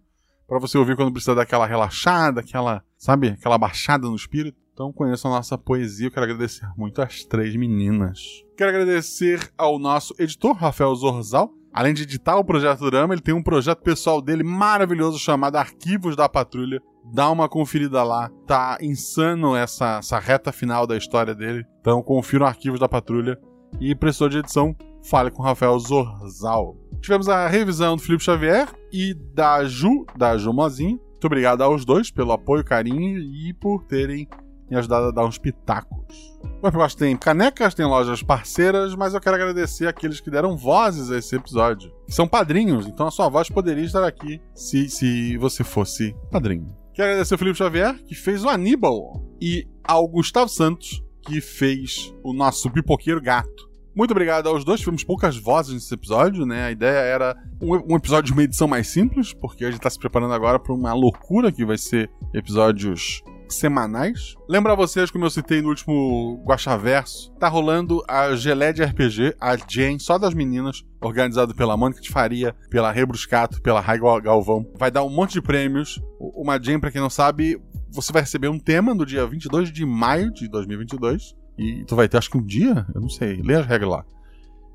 [0.48, 4.56] para você ouvir quando precisa daquela relaxada, aquela, sabe, aquela baixada no espírito.
[4.72, 6.06] Então conheçam a nossa poesia.
[6.06, 8.18] Eu quero agradecer muito às três meninas.
[8.56, 11.52] Quero agradecer ao nosso editor, Rafael Zorzal.
[11.76, 16.16] Além de editar o Projeto Drama, ele tem um projeto pessoal dele maravilhoso chamado Arquivos
[16.16, 16.80] da Patrulha.
[17.12, 18.30] Dá uma conferida lá.
[18.46, 21.66] Tá insano essa, essa reta final da história dele.
[21.82, 23.38] Então confira Arquivos da Patrulha.
[23.78, 24.74] E precisou de edição,
[25.04, 26.78] fale com Rafael Zorzal.
[27.02, 30.98] Tivemos a revisão do Felipe Xavier e da Ju, da Ju Mozinho.
[31.10, 34.26] Muito obrigado aos dois pelo apoio, carinho e por terem
[34.70, 36.36] me ajudado a dar uns pitacos.
[36.62, 41.10] O Upcast tem canecas, tem lojas parceiras, mas eu quero agradecer aqueles que deram vozes
[41.10, 41.92] a esse episódio.
[42.08, 46.74] São padrinhos, então a sua voz poderia estar aqui se, se você fosse padrinho.
[46.94, 52.14] Quero agradecer ao Felipe Xavier, que fez o Aníbal, e ao Gustavo Santos, que fez
[52.24, 53.66] o nosso pipoqueiro gato.
[53.94, 54.80] Muito obrigado aos dois.
[54.80, 56.64] Tivemos poucas vozes nesse episódio, né?
[56.64, 59.88] A ideia era um, um episódio de uma edição mais simples, porque a gente tá
[59.88, 64.34] se preparando agora para uma loucura que vai ser episódios semanais.
[64.48, 69.56] Lembra vocês, como eu citei no último Guaxaverso, tá rolando a Gelé de RPG, a
[69.56, 74.66] Jane, só das meninas, organizado pela Mônica de Faria, pela Rebruscato, pela Rai Galvão.
[74.78, 76.00] Vai dar um monte de prêmios.
[76.18, 77.60] Uma Jane, pra quem não sabe,
[77.90, 81.34] você vai receber um tema no dia 22 de maio de 2022.
[81.58, 84.04] E tu vai ter, acho que um dia, eu não sei, lê as regras lá.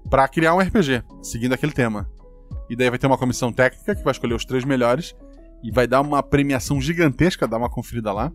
[0.10, 2.10] Pra criar um RPG, seguindo aquele tema.
[2.70, 5.16] E daí vai ter uma comissão técnica que vai escolher os três melhores
[5.64, 8.32] e vai dar uma premiação gigantesca, dá uma conferida lá.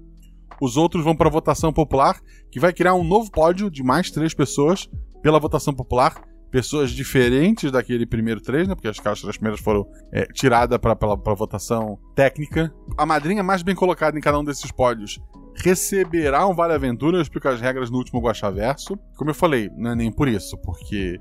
[0.60, 2.20] Os outros vão para votação popular,
[2.51, 4.89] que vai criar um novo pódio de mais três pessoas
[5.23, 6.14] pela votação popular.
[6.51, 8.74] Pessoas diferentes daquele primeiro três, né?
[8.74, 12.73] Porque as caixas primeiras foram é, tiradas para votação técnica.
[12.97, 15.20] A madrinha mais bem colocada em cada um desses pódios
[15.56, 17.18] receberá um Vale Aventura.
[17.18, 18.97] Eu explico as regras no último Guaxaverso.
[19.16, 21.20] Como eu falei, não é nem por isso, porque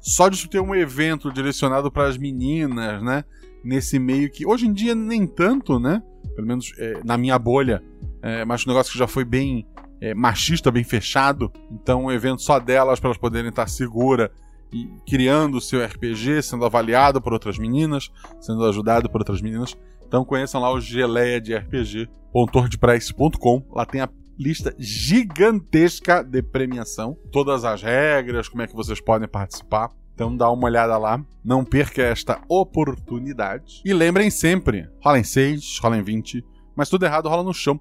[0.00, 3.24] só de ter um evento direcionado para as meninas, né?
[3.64, 6.02] Nesse meio que hoje em dia nem tanto, né?
[6.34, 7.82] Pelo menos é, na minha bolha,
[8.26, 9.64] é, mas um negócio que já foi bem
[10.00, 11.52] é, machista, bem fechado.
[11.70, 14.30] Então, um evento só delas para elas poderem estar seguras
[14.72, 19.76] e criando o seu RPG, sendo avaliado por outras meninas, sendo ajudado por outras meninas.
[20.04, 23.62] Então conheçam lá o geleia de RPG.wordpress.com.
[23.70, 29.28] Lá tem a lista gigantesca de premiação, todas as regras, como é que vocês podem
[29.28, 29.90] participar.
[30.14, 33.82] Então dá uma olhada lá, não perca esta oportunidade.
[33.84, 36.42] E lembrem sempre, rola em 6, rola em 20,
[36.74, 37.78] mas tudo errado rola no chão,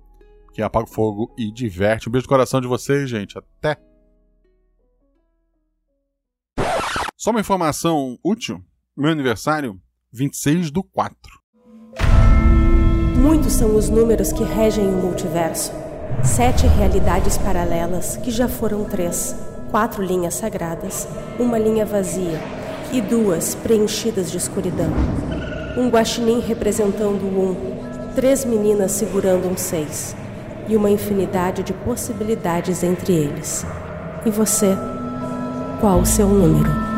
[0.55, 2.07] que apaga o fogo e diverte.
[2.07, 3.37] Um beijo no coração de vocês, gente.
[3.37, 3.77] Até!
[7.17, 8.63] Só uma informação útil,
[8.95, 9.77] meu aniversário,
[10.13, 11.19] 26 do 4.
[13.17, 15.73] Muitos são os números que regem o multiverso.
[16.23, 19.35] Sete realidades paralelas, que já foram três.
[19.71, 21.05] Quatro linhas sagradas,
[21.37, 22.39] uma linha vazia
[22.93, 24.91] e duas preenchidas de escuridão.
[25.77, 30.15] Um guaxinim representando um, três meninas segurando um seis
[30.67, 33.65] e uma infinidade de possibilidades entre eles.
[34.25, 34.75] E você?
[35.79, 36.94] Qual o seu número?